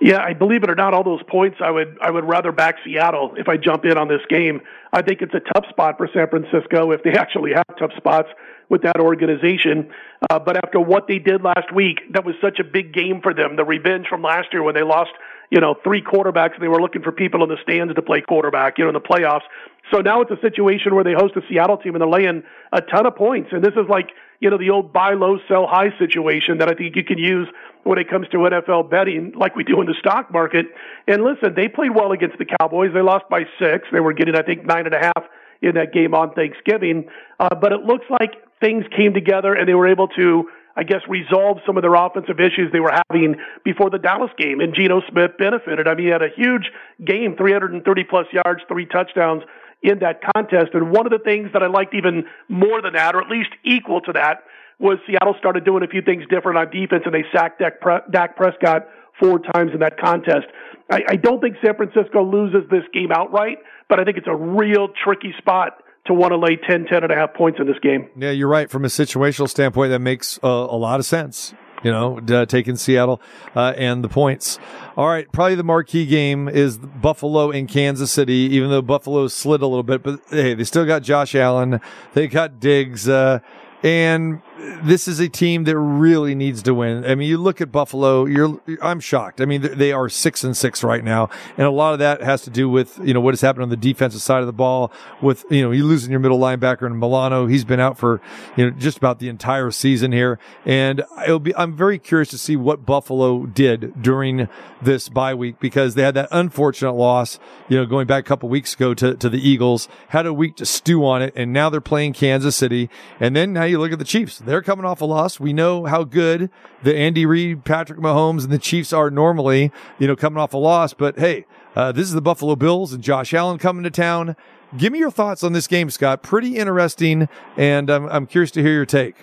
Yeah, 0.02 0.18
I 0.20 0.34
believe 0.34 0.64
it 0.64 0.70
or 0.72 0.76
not, 0.76 0.96
all 0.96 1.04
those 1.04 1.22
points 1.30 1.58
I 1.64 1.70
would 1.70 1.96
I 2.02 2.10
would 2.10 2.28
rather 2.28 2.52
back 2.52 2.78
Seattle 2.84 3.36
if 3.38 3.48
I 3.48 3.58
jump 3.58 3.86
in 3.86 4.00
on 4.00 4.08
this 4.08 4.22
game. 4.30 4.62
I 4.92 5.04
think 5.04 5.22
it's 5.22 5.34
a 5.36 5.40
tough 5.54 5.70
spot 5.70 5.98
for 5.98 6.10
San 6.12 6.28
Francisco 6.28 6.90
if 6.92 7.04
they 7.04 7.12
actually 7.20 7.54
have 7.54 7.68
tough 7.78 7.92
spots 7.98 8.30
with 8.68 8.82
that 8.82 9.00
organization. 9.00 9.92
Uh, 10.28 10.40
but 10.40 10.58
after 10.58 10.80
what 10.80 11.08
they 11.08 11.20
did 11.20 11.44
last 11.44 11.72
week, 11.76 12.00
that 12.14 12.26
was 12.26 12.34
such 12.42 12.58
a 12.58 12.64
big 12.64 12.94
game 12.94 13.22
for 13.22 13.32
them. 13.32 13.58
The 13.58 13.64
revenge 13.64 14.08
from 14.10 14.24
last 14.24 14.48
year 14.54 14.64
when 14.64 14.74
they 14.74 14.82
lost, 14.82 15.12
you 15.52 15.60
know, 15.60 15.76
three 15.84 16.02
quarterbacks 16.02 16.56
and 16.56 16.64
they 16.64 16.68
were 16.68 16.82
looking 16.82 17.04
for 17.04 17.12
people 17.12 17.44
in 17.44 17.50
the 17.50 17.58
stands 17.62 17.94
to 17.94 18.02
play 18.02 18.22
quarterback, 18.22 18.80
you 18.80 18.86
know, 18.86 18.90
in 18.90 18.94
the 18.96 19.02
playoffs. 19.02 19.46
So 19.92 20.00
now 20.00 20.22
it's 20.22 20.32
a 20.32 20.40
situation 20.42 20.96
where 20.96 21.04
they 21.04 21.14
host 21.14 21.36
a 21.36 21.42
Seattle 21.48 21.78
team 21.78 21.94
and 21.94 22.02
they're 22.02 22.10
laying 22.10 22.42
a 22.72 22.82
ton 22.82 23.06
of 23.06 23.16
points. 23.16 23.50
And 23.52 23.64
this 23.64 23.74
is 23.74 23.88
like, 23.90 24.10
you 24.40 24.50
know, 24.50 24.58
the 24.58 24.70
old 24.72 24.94
buy 24.94 25.14
low, 25.14 25.38
sell 25.48 25.68
high 25.68 25.96
situation 26.00 26.58
that 26.60 26.70
I 26.70 26.74
think 26.74 26.96
you 26.96 27.04
can 27.04 27.20
use 27.20 27.48
when 27.84 27.98
it 27.98 28.10
comes 28.10 28.28
to 28.30 28.38
NFL 28.38 28.90
betting, 28.90 29.34
like 29.36 29.56
we 29.56 29.64
do 29.64 29.82
in 29.82 29.88
the 29.88 29.96
stock 30.00 30.32
market. 30.32 30.68
And 31.08 31.24
listen, 31.24 31.54
they 31.56 31.68
played 31.68 31.96
well 31.96 32.12
against 32.12 32.38
the 32.38 32.46
Cowboys. 32.46 32.92
They 32.94 33.02
lost 33.02 33.26
by 33.30 33.44
six. 33.60 33.88
They 33.92 34.00
were 34.00 34.14
getting, 34.14 34.36
I 34.36 34.44
think, 34.44 34.66
nine 34.66 34.86
and 34.86 34.94
a 34.94 35.00
half 35.00 35.24
in 35.62 35.76
that 35.76 35.94
game 35.94 36.14
on 36.14 36.34
Thanksgiving. 36.34 37.06
Uh, 37.40 37.56
but 37.56 37.72
it 37.72 37.82
looks 37.82 38.06
like 38.10 38.34
things 38.60 38.86
came 38.96 39.14
together 39.14 39.54
and 39.54 39.68
they 39.68 39.74
were 39.74 39.88
able 39.88 40.08
to, 40.10 40.50
I 40.76 40.84
guess, 40.84 41.02
resolve 41.10 41.58
some 41.66 41.78
of 41.78 41.84
their 41.84 41.96
offensive 41.96 42.40
issues 42.40 42.72
they 42.72 42.80
were 42.80 42.94
having 43.10 43.36
before 43.64 43.90
the 43.90 44.00
Dallas 44.00 44.32
game. 44.38 44.60
And 44.60 44.74
Geno 44.76 45.02
Smith 45.10 45.32
benefited. 45.38 45.88
I 45.88 45.96
mean, 45.96 46.06
he 46.06 46.12
had 46.12 46.22
a 46.22 46.30
huge 46.36 46.70
game, 47.04 47.36
330 47.38 48.04
plus 48.10 48.28
yards, 48.32 48.62
three 48.68 48.86
touchdowns 48.86 49.44
in 49.82 50.00
that 50.00 50.22
contest. 50.36 50.74
And 50.74 50.92
one 50.92 51.06
of 51.06 51.12
the 51.12 51.24
things 51.24 51.50
that 51.54 51.64
I 51.64 51.68
liked 51.68 51.96
even 51.96 52.26
more 52.48 52.82
than 52.82 52.94
that, 52.94 53.16
or 53.16 53.22
at 53.22 53.30
least 53.30 53.50
equal 53.66 54.02
to 54.02 54.14
that, 54.14 54.44
was 54.82 54.98
Seattle 55.08 55.36
started 55.38 55.64
doing 55.64 55.84
a 55.84 55.88
few 55.88 56.02
things 56.02 56.24
different 56.30 56.58
on 56.58 56.70
defense 56.72 57.04
and 57.06 57.14
they 57.14 57.24
sacked 57.32 57.60
Dak, 57.60 57.80
Pre- 57.80 58.02
Dak 58.12 58.36
Prescott 58.36 58.88
four 59.20 59.40
times 59.54 59.72
in 59.74 59.80
that 59.80 60.00
contest. 60.00 60.48
I, 60.90 61.02
I 61.10 61.16
don't 61.16 61.40
think 61.40 61.56
San 61.64 61.76
Francisco 61.76 62.24
loses 62.24 62.70
this 62.70 62.84
game 62.94 63.12
outright, 63.12 63.60
but 63.88 64.00
I 64.00 64.04
think 64.04 64.18
it's 64.18 64.28
a 64.28 64.36
real 64.36 64.90
tricky 65.04 65.34
spot 65.38 65.84
to 66.08 66.14
want 66.14 66.32
to 66.32 66.38
lay 66.38 66.58
10, 66.58 66.86
10 66.86 67.04
and 67.04 67.12
a 67.12 67.16
half 67.16 67.34
points 67.36 67.60
in 67.60 67.68
this 67.68 67.78
game. 67.82 68.10
Yeah, 68.18 68.32
you're 68.32 68.48
right. 68.48 68.70
From 68.70 68.84
a 68.84 68.88
situational 68.88 69.48
standpoint, 69.48 69.92
that 69.92 70.00
makes 70.00 70.40
a 70.42 70.48
lot 70.48 71.00
of 71.00 71.06
sense. 71.06 71.54
You 71.84 71.92
know, 71.92 72.20
uh, 72.30 72.46
taking 72.46 72.76
Seattle 72.76 73.20
uh, 73.56 73.74
and 73.76 74.04
the 74.04 74.10
points. 74.10 74.60
All 74.96 75.08
right, 75.08 75.32
probably 75.32 75.56
the 75.56 75.64
marquee 75.64 76.06
game 76.06 76.48
is 76.48 76.78
Buffalo 76.78 77.50
and 77.50 77.68
Kansas 77.68 78.12
City. 78.12 78.50
Even 78.52 78.70
though 78.70 78.84
Buffalo 78.84 79.28
slid 79.28 79.64
a 79.64 79.66
little 79.66 79.82
bit, 79.82 80.04
but 80.04 80.20
hey, 80.30 80.54
they 80.54 80.64
still 80.64 80.86
got 80.86 81.02
Josh 81.02 81.34
Allen. 81.34 81.82
They 82.14 82.28
got 82.28 82.60
Diggs. 82.60 83.10
Uh, 83.10 83.40
and 83.84 84.42
this 84.84 85.08
is 85.08 85.20
a 85.20 85.30
team 85.30 85.64
that 85.66 85.78
really 85.78 86.36
needs 86.36 86.62
to 86.64 86.74
win. 86.74 87.06
I 87.06 87.16
mean, 87.16 87.30
you 87.30 87.38
look 87.38 87.62
at 87.62 87.72
Buffalo, 87.72 88.26
you're, 88.26 88.60
I'm 88.82 89.00
shocked. 89.00 89.42
I 89.42 89.46
mean, 89.46 89.62
they 89.62 89.92
are 89.92 90.10
six 90.10 90.44
and 90.44 90.56
six 90.56 90.84
right 90.84 91.04
now. 91.04 91.30
And 91.58 91.68
a 91.68 91.72
lot 91.72 91.94
of 91.94 92.00
that 92.00 92.22
has 92.22 92.42
to 92.44 92.50
do 92.50 92.70
with, 92.70 93.00
you 93.04 93.14
know, 93.14 93.22
what 93.22 93.34
has 93.34 93.42
happened 93.42 93.64
on 93.64 93.70
the 93.70 93.78
defensive 93.78 94.22
side 94.22 94.42
of 94.42 94.48
the 94.48 94.54
ball 94.54 94.92
with, 95.22 95.46
you 95.50 95.62
know, 95.62 95.72
you 95.72 95.86
losing 95.86 96.12
your 96.12 96.20
middle 96.20 96.40
linebacker 96.40 96.86
in 96.86 96.98
Milano. 97.00 97.48
He's 97.48 97.66
been 97.66 97.80
out 97.80 97.98
for, 97.98 98.22
you 98.56 98.66
know, 98.66 98.72
just 98.72 98.98
about 98.98 99.20
the 99.20 99.30
entire 99.30 99.72
season 99.72 100.12
here. 100.12 100.40
And 100.66 101.04
it'll 101.24 101.40
be, 101.40 101.56
I'm 101.56 101.76
very 101.76 102.00
curious 102.00 102.30
to 102.30 102.38
see 102.38 102.56
what 102.56 102.86
Buffalo 102.86 103.46
did 103.46 104.02
during 104.02 104.48
this 104.82 105.10
bye 105.10 105.34
week 105.34 105.60
because 105.60 105.96
they 105.96 106.04
had 106.04 106.16
that 106.16 106.30
unfortunate 106.32 106.94
loss, 106.94 107.40
you 107.68 107.78
know, 107.78 107.86
going 107.86 108.08
back 108.08 108.26
a 108.26 108.28
couple 108.28 108.50
weeks 108.50 108.74
ago 108.74 108.94
to, 108.94 109.16
to 109.16 109.30
the 109.30 109.40
Eagles, 109.40 109.88
had 110.10 110.26
a 110.26 110.34
week 110.34 110.56
to 110.58 110.66
stew 110.66 111.06
on 111.06 111.22
it. 111.22 111.34
And 111.36 111.54
now 111.54 111.70
they're 111.70 111.82
playing 111.82 112.14
Kansas 112.14 112.56
City. 112.56 112.90
And 113.20 113.36
then 113.36 113.54
now 113.54 113.64
you 113.64 113.80
look 113.80 113.92
at 113.92 114.00
the 114.00 114.06
Chiefs 114.06 114.40
they're 114.52 114.62
coming 114.62 114.84
off 114.84 115.00
a 115.00 115.06
loss. 115.06 115.40
We 115.40 115.54
know 115.54 115.86
how 115.86 116.04
good 116.04 116.50
the 116.84 116.94
Andy 116.94 117.26
Reid, 117.26 117.64
Patrick 117.64 118.00
Mahomes, 118.00 118.44
and 118.44 118.52
the 118.52 118.60
Chiefs 118.60 118.92
are 118.92 119.10
normally, 119.10 119.72
you 119.98 120.08
know, 120.08 120.16
coming 120.18 120.40
off 120.40 120.54
a 120.54 120.58
loss. 120.58 120.94
But 120.94 121.18
hey, 121.18 121.46
uh, 121.74 121.94
this 121.94 122.06
is 122.06 122.12
the 122.12 122.22
Buffalo 122.22 122.58
Bills 122.58 122.92
and 122.92 123.02
Josh 123.02 123.34
Allen 123.34 123.60
coming 123.60 123.84
to 123.84 123.90
town. 123.90 124.36
Give 124.76 124.92
me 124.92 125.00
your 125.00 125.10
thoughts 125.10 125.42
on 125.42 125.54
this 125.54 125.68
game, 125.68 125.90
Scott. 125.90 126.22
Pretty 126.22 126.58
interesting, 126.58 127.30
and 127.56 127.90
I'm, 127.90 128.08
I'm 128.08 128.28
curious 128.28 128.52
to 128.52 128.62
hear 128.62 128.74
your 128.74 128.86
take. 128.86 129.16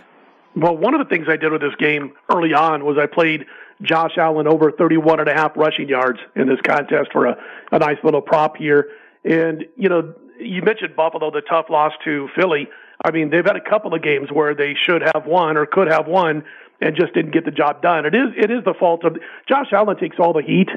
Well, 0.57 0.75
one 0.75 0.95
of 0.95 1.07
the 1.07 1.15
things 1.15 1.27
I 1.29 1.37
did 1.37 1.53
with 1.53 1.61
this 1.61 1.75
game 1.79 2.13
early 2.31 2.55
on 2.55 2.87
was 2.87 2.97
I 2.99 3.05
played 3.05 3.45
Josh 3.83 4.13
Allen 4.17 4.47
over 4.47 4.73
31 4.73 5.21
and 5.21 5.29
a 5.29 5.35
half 5.35 5.55
rushing 5.57 5.91
yards 5.91 6.21
in 6.37 6.49
this 6.49 6.59
contest 6.67 7.13
for 7.13 7.27
a, 7.27 7.37
a 7.71 7.79
nice 7.79 7.99
little 8.03 8.23
prop 8.23 8.57
here. 8.57 8.89
And, 9.25 9.67
you 9.77 9.91
know, 9.91 10.15
you 10.41 10.63
mentioned 10.63 10.97
Buffalo, 10.97 11.31
the 11.31 11.43
tough 11.43 11.67
loss 11.69 11.93
to 12.05 12.31
Philly. 12.35 12.67
I 13.05 13.11
mean, 13.11 13.31
they've 13.31 13.45
had 13.45 13.57
a 13.57 13.71
couple 13.71 13.95
of 13.95 14.03
games 14.03 14.29
where 14.33 14.55
they 14.55 14.75
should 14.75 15.03
have 15.03 15.25
won 15.27 15.57
or 15.57 15.67
could 15.67 15.89
have 15.89 16.07
won 16.07 16.45
and 16.81 16.97
just 16.97 17.15
didn't 17.15 17.33
get 17.33 17.45
the 17.45 17.51
job 17.51 17.83
done. 17.83 18.07
It 18.07 18.15
is 18.15 18.29
it 18.37 18.51
is 18.51 18.65
the 18.65 18.75
fault 18.79 19.05
of 19.05 19.17
Josh 19.49 19.73
Allen 19.73 19.97
takes 19.97 20.17
all 20.19 20.33
the 20.33 20.43
heat. 20.43 20.69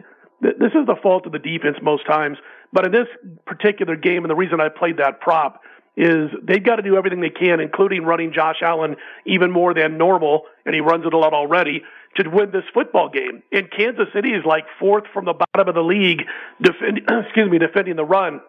This 0.42 0.74
is 0.74 0.88
the 0.88 0.96
fault 1.02 1.26
of 1.26 1.32
the 1.32 1.40
defense 1.40 1.78
most 1.82 2.06
times. 2.08 2.38
But 2.74 2.86
in 2.86 2.92
this 2.92 3.08
particular 3.46 3.96
game, 3.96 4.24
and 4.24 4.30
the 4.30 4.36
reason 4.36 4.60
I 4.60 4.70
played 4.70 4.98
that 4.98 5.20
prop 5.20 5.62
is 5.98 6.32
they've 6.42 6.64
got 6.64 6.78
to 6.78 6.82
do 6.82 6.96
everything 6.96 7.20
they 7.20 7.30
can, 7.30 7.60
including 7.60 8.04
running 8.04 8.34
Josh 8.34 8.62
Allen 8.62 8.96
even 9.26 9.52
more 9.52 9.74
than 9.74 9.98
normal, 9.98 10.44
and 10.66 10.74
he 10.74 10.82
runs 10.82 11.06
it 11.06 11.14
a 11.14 11.18
lot 11.18 11.34
already, 11.34 11.84
to 12.16 12.30
win 12.30 12.52
this 12.52 12.64
football 12.74 13.10
game. 13.10 13.44
And 13.52 13.70
Kansas 13.70 14.08
City 14.14 14.30
is 14.30 14.44
like 14.46 14.66
fourth 14.80 15.04
from 15.14 15.26
the 15.26 15.34
bottom 15.34 15.68
of 15.68 15.76
the 15.76 15.84
league, 15.84 16.24
defend, 16.62 17.02
excuse 17.10 17.52
me, 17.52 17.60
defending 17.60 17.98
the 17.98 18.06
run. 18.06 18.42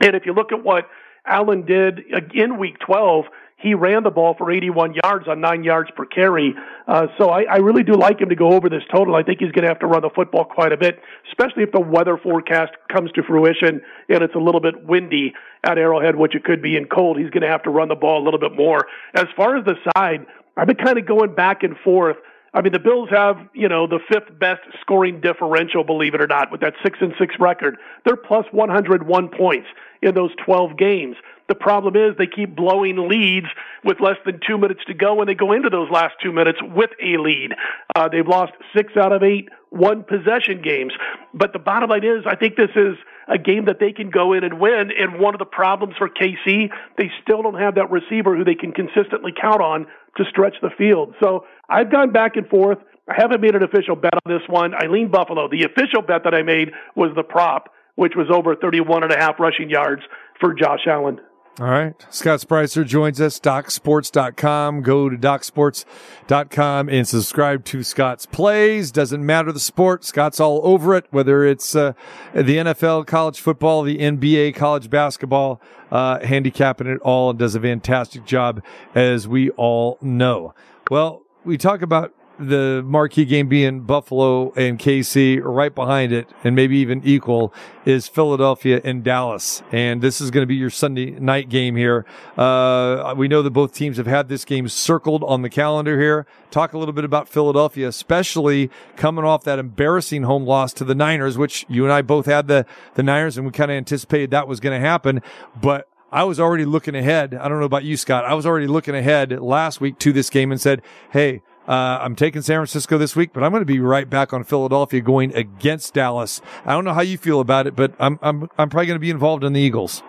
And 0.00 0.16
if 0.16 0.26
you 0.26 0.32
look 0.32 0.52
at 0.52 0.64
what 0.64 0.88
Allen 1.26 1.66
did 1.66 2.00
in 2.34 2.58
week 2.58 2.78
12, 2.80 3.24
he 3.58 3.74
ran 3.74 4.02
the 4.02 4.10
ball 4.10 4.34
for 4.36 4.50
81 4.50 4.94
yards 5.02 5.26
on 5.28 5.40
nine 5.40 5.64
yards 5.64 5.90
per 5.96 6.04
carry. 6.04 6.54
Uh, 6.86 7.06
so 7.18 7.30
I, 7.30 7.44
I 7.44 7.56
really 7.56 7.82
do 7.82 7.94
like 7.94 8.20
him 8.20 8.28
to 8.28 8.36
go 8.36 8.52
over 8.52 8.68
this 8.68 8.82
total. 8.92 9.16
I 9.16 9.22
think 9.22 9.40
he's 9.40 9.50
going 9.50 9.62
to 9.62 9.68
have 9.68 9.78
to 9.80 9.86
run 9.86 10.02
the 10.02 10.10
football 10.14 10.44
quite 10.44 10.72
a 10.72 10.76
bit, 10.76 11.00
especially 11.28 11.62
if 11.62 11.72
the 11.72 11.80
weather 11.80 12.18
forecast 12.18 12.72
comes 12.92 13.10
to 13.12 13.22
fruition 13.22 13.80
and 14.08 14.22
it's 14.22 14.34
a 14.34 14.38
little 14.38 14.60
bit 14.60 14.84
windy 14.84 15.32
at 15.64 15.78
Arrowhead, 15.78 16.16
which 16.16 16.34
it 16.34 16.44
could 16.44 16.60
be, 16.60 16.76
and 16.76 16.90
cold. 16.90 17.18
He's 17.18 17.30
going 17.30 17.42
to 17.42 17.48
have 17.48 17.62
to 17.62 17.70
run 17.70 17.88
the 17.88 17.94
ball 17.94 18.22
a 18.22 18.24
little 18.24 18.40
bit 18.40 18.54
more. 18.54 18.86
As 19.14 19.26
far 19.36 19.56
as 19.56 19.64
the 19.64 19.74
side, 19.96 20.26
I've 20.56 20.66
been 20.66 20.76
kind 20.76 20.98
of 20.98 21.06
going 21.06 21.34
back 21.34 21.62
and 21.62 21.76
forth. 21.78 22.16
I 22.52 22.62
mean, 22.62 22.72
the 22.72 22.78
Bills 22.78 23.08
have, 23.10 23.36
you 23.54 23.68
know, 23.68 23.86
the 23.86 24.00
fifth 24.10 24.38
best 24.38 24.60
scoring 24.80 25.20
differential, 25.20 25.82
believe 25.82 26.14
it 26.14 26.20
or 26.20 26.26
not, 26.26 26.52
with 26.52 26.60
that 26.60 26.74
six 26.82 26.98
and 27.00 27.12
six 27.18 27.34
record. 27.38 27.76
They're 28.04 28.16
plus 28.16 28.46
101 28.50 29.28
points 29.28 29.66
in 30.06 30.14
those 30.14 30.30
12 30.44 30.78
games. 30.78 31.16
The 31.48 31.54
problem 31.54 31.94
is 31.94 32.16
they 32.18 32.26
keep 32.26 32.56
blowing 32.56 33.08
leads 33.08 33.46
with 33.84 34.00
less 34.00 34.16
than 34.24 34.40
two 34.46 34.58
minutes 34.58 34.80
to 34.88 34.94
go 34.94 35.14
when 35.14 35.28
they 35.28 35.34
go 35.34 35.52
into 35.52 35.70
those 35.70 35.88
last 35.90 36.14
two 36.22 36.32
minutes 36.32 36.58
with 36.62 36.90
a 37.00 37.18
lead. 37.18 37.50
Uh, 37.94 38.08
they've 38.08 38.26
lost 38.26 38.52
six 38.74 38.92
out 38.96 39.12
of 39.12 39.22
eight 39.22 39.48
one 39.70 40.04
possession 40.04 40.62
games. 40.62 40.92
But 41.34 41.52
the 41.52 41.58
bottom 41.58 41.90
line 41.90 42.04
is, 42.04 42.24
I 42.26 42.36
think 42.36 42.56
this 42.56 42.70
is 42.74 42.96
a 43.28 43.38
game 43.38 43.66
that 43.66 43.78
they 43.78 43.92
can 43.92 44.10
go 44.10 44.32
in 44.32 44.44
and 44.44 44.58
win. 44.58 44.90
And 44.98 45.20
one 45.20 45.34
of 45.34 45.38
the 45.38 45.44
problems 45.46 45.94
for 45.98 46.08
KC, 46.08 46.70
they 46.98 47.10
still 47.22 47.42
don't 47.42 47.60
have 47.60 47.74
that 47.74 47.90
receiver 47.90 48.36
who 48.36 48.44
they 48.44 48.54
can 48.54 48.72
consistently 48.72 49.32
count 49.38 49.60
on 49.60 49.86
to 50.16 50.24
stretch 50.30 50.54
the 50.62 50.70
field. 50.76 51.14
So 51.22 51.44
I've 51.68 51.90
gone 51.90 52.12
back 52.12 52.36
and 52.36 52.48
forth. 52.48 52.78
I 53.08 53.14
haven't 53.16 53.40
made 53.40 53.54
an 53.54 53.62
official 53.62 53.94
bet 53.94 54.14
on 54.14 54.32
this 54.32 54.42
one. 54.48 54.74
I 54.74 54.86
lean 54.86 55.10
Buffalo. 55.10 55.48
The 55.48 55.64
official 55.64 56.02
bet 56.02 56.22
that 56.24 56.34
I 56.34 56.42
made 56.42 56.72
was 56.96 57.12
the 57.14 57.22
prop 57.22 57.70
which 57.96 58.14
was 58.16 58.28
over 58.30 58.54
31 58.54 59.02
and 59.02 59.12
a 59.12 59.18
half 59.18 59.38
rushing 59.40 59.68
yards 59.68 60.02
for 60.40 60.54
Josh 60.54 60.86
Allen. 60.86 61.20
All 61.58 61.68
right. 61.68 61.94
Scott 62.10 62.40
Spreitzer 62.40 62.86
joins 62.86 63.18
us, 63.18 63.40
DocSports.com. 63.40 64.82
Go 64.82 65.08
to 65.08 65.16
DocSports.com 65.16 66.88
and 66.90 67.08
subscribe 67.08 67.64
to 67.64 67.82
Scott's 67.82 68.26
plays. 68.26 68.92
Doesn't 68.92 69.24
matter 69.24 69.50
the 69.52 69.60
sport. 69.60 70.04
Scott's 70.04 70.38
all 70.38 70.60
over 70.64 70.94
it, 70.94 71.06
whether 71.12 71.46
it's 71.46 71.74
uh, 71.74 71.94
the 72.34 72.58
NFL, 72.58 73.06
college 73.06 73.40
football, 73.40 73.82
the 73.84 73.96
NBA, 73.96 74.54
college 74.54 74.90
basketball, 74.90 75.58
uh, 75.90 76.20
handicapping 76.22 76.88
it 76.88 77.00
all 77.00 77.30
and 77.30 77.38
does 77.38 77.54
a 77.54 77.60
fantastic 77.60 78.26
job, 78.26 78.62
as 78.94 79.26
we 79.26 79.48
all 79.52 79.96
know. 80.02 80.54
Well, 80.90 81.22
we 81.42 81.56
talk 81.56 81.80
about 81.80 82.12
the 82.38 82.82
marquee 82.84 83.24
game 83.24 83.48
being 83.48 83.80
Buffalo 83.80 84.52
and 84.52 84.78
KC. 84.78 85.40
Right 85.42 85.74
behind 85.74 86.12
it, 86.12 86.28
and 86.44 86.54
maybe 86.54 86.76
even 86.78 87.02
equal, 87.04 87.52
is 87.84 88.08
Philadelphia 88.08 88.80
and 88.84 89.02
Dallas. 89.02 89.62
And 89.72 90.02
this 90.02 90.20
is 90.20 90.30
going 90.30 90.42
to 90.42 90.46
be 90.46 90.54
your 90.54 90.70
Sunday 90.70 91.10
night 91.10 91.48
game 91.48 91.76
here. 91.76 92.04
Uh, 92.36 93.14
we 93.16 93.28
know 93.28 93.42
that 93.42 93.50
both 93.50 93.72
teams 93.72 93.96
have 93.96 94.06
had 94.06 94.28
this 94.28 94.44
game 94.44 94.68
circled 94.68 95.22
on 95.24 95.42
the 95.42 95.50
calendar 95.50 96.00
here. 96.00 96.26
Talk 96.50 96.72
a 96.72 96.78
little 96.78 96.94
bit 96.94 97.04
about 97.04 97.28
Philadelphia, 97.28 97.88
especially 97.88 98.70
coming 98.96 99.24
off 99.24 99.44
that 99.44 99.58
embarrassing 99.58 100.24
home 100.24 100.44
loss 100.44 100.72
to 100.74 100.84
the 100.84 100.94
Niners, 100.94 101.38
which 101.38 101.64
you 101.68 101.84
and 101.84 101.92
I 101.92 102.02
both 102.02 102.26
had 102.26 102.48
the, 102.48 102.66
the 102.94 103.02
Niners, 103.02 103.36
and 103.36 103.46
we 103.46 103.52
kind 103.52 103.70
of 103.70 103.76
anticipated 103.76 104.30
that 104.30 104.48
was 104.48 104.60
going 104.60 104.80
to 104.80 104.86
happen. 104.86 105.22
But 105.60 105.88
I 106.12 106.24
was 106.24 106.38
already 106.38 106.64
looking 106.64 106.94
ahead. 106.94 107.34
I 107.34 107.48
don't 107.48 107.58
know 107.58 107.66
about 107.66 107.84
you, 107.84 107.96
Scott. 107.96 108.24
I 108.24 108.34
was 108.34 108.46
already 108.46 108.68
looking 108.68 108.94
ahead 108.94 109.32
last 109.32 109.80
week 109.80 109.98
to 110.00 110.12
this 110.12 110.30
game 110.30 110.52
and 110.52 110.60
said, 110.60 110.82
Hey, 111.10 111.42
uh, 111.68 111.98
I'm 112.00 112.16
taking 112.16 112.42
San 112.42 112.56
Francisco 112.58 112.98
this 112.98 113.16
week, 113.16 113.32
but 113.32 113.42
I'm 113.42 113.50
going 113.50 113.60
to 113.62 113.66
be 113.66 113.80
right 113.80 114.08
back 114.08 114.32
on 114.32 114.44
Philadelphia 114.44 115.00
going 115.00 115.34
against 115.34 115.94
Dallas. 115.94 116.40
I 116.64 116.72
don't 116.72 116.84
know 116.84 116.94
how 116.94 117.02
you 117.02 117.18
feel 117.18 117.40
about 117.40 117.66
it, 117.66 117.74
but 117.74 117.92
I'm, 117.98 118.18
I'm, 118.22 118.48
I'm 118.58 118.70
probably 118.70 118.86
going 118.86 118.96
to 118.96 119.00
be 119.00 119.10
involved 119.10 119.44
in 119.44 119.52
the 119.52 119.60
Eagles. 119.60 120.02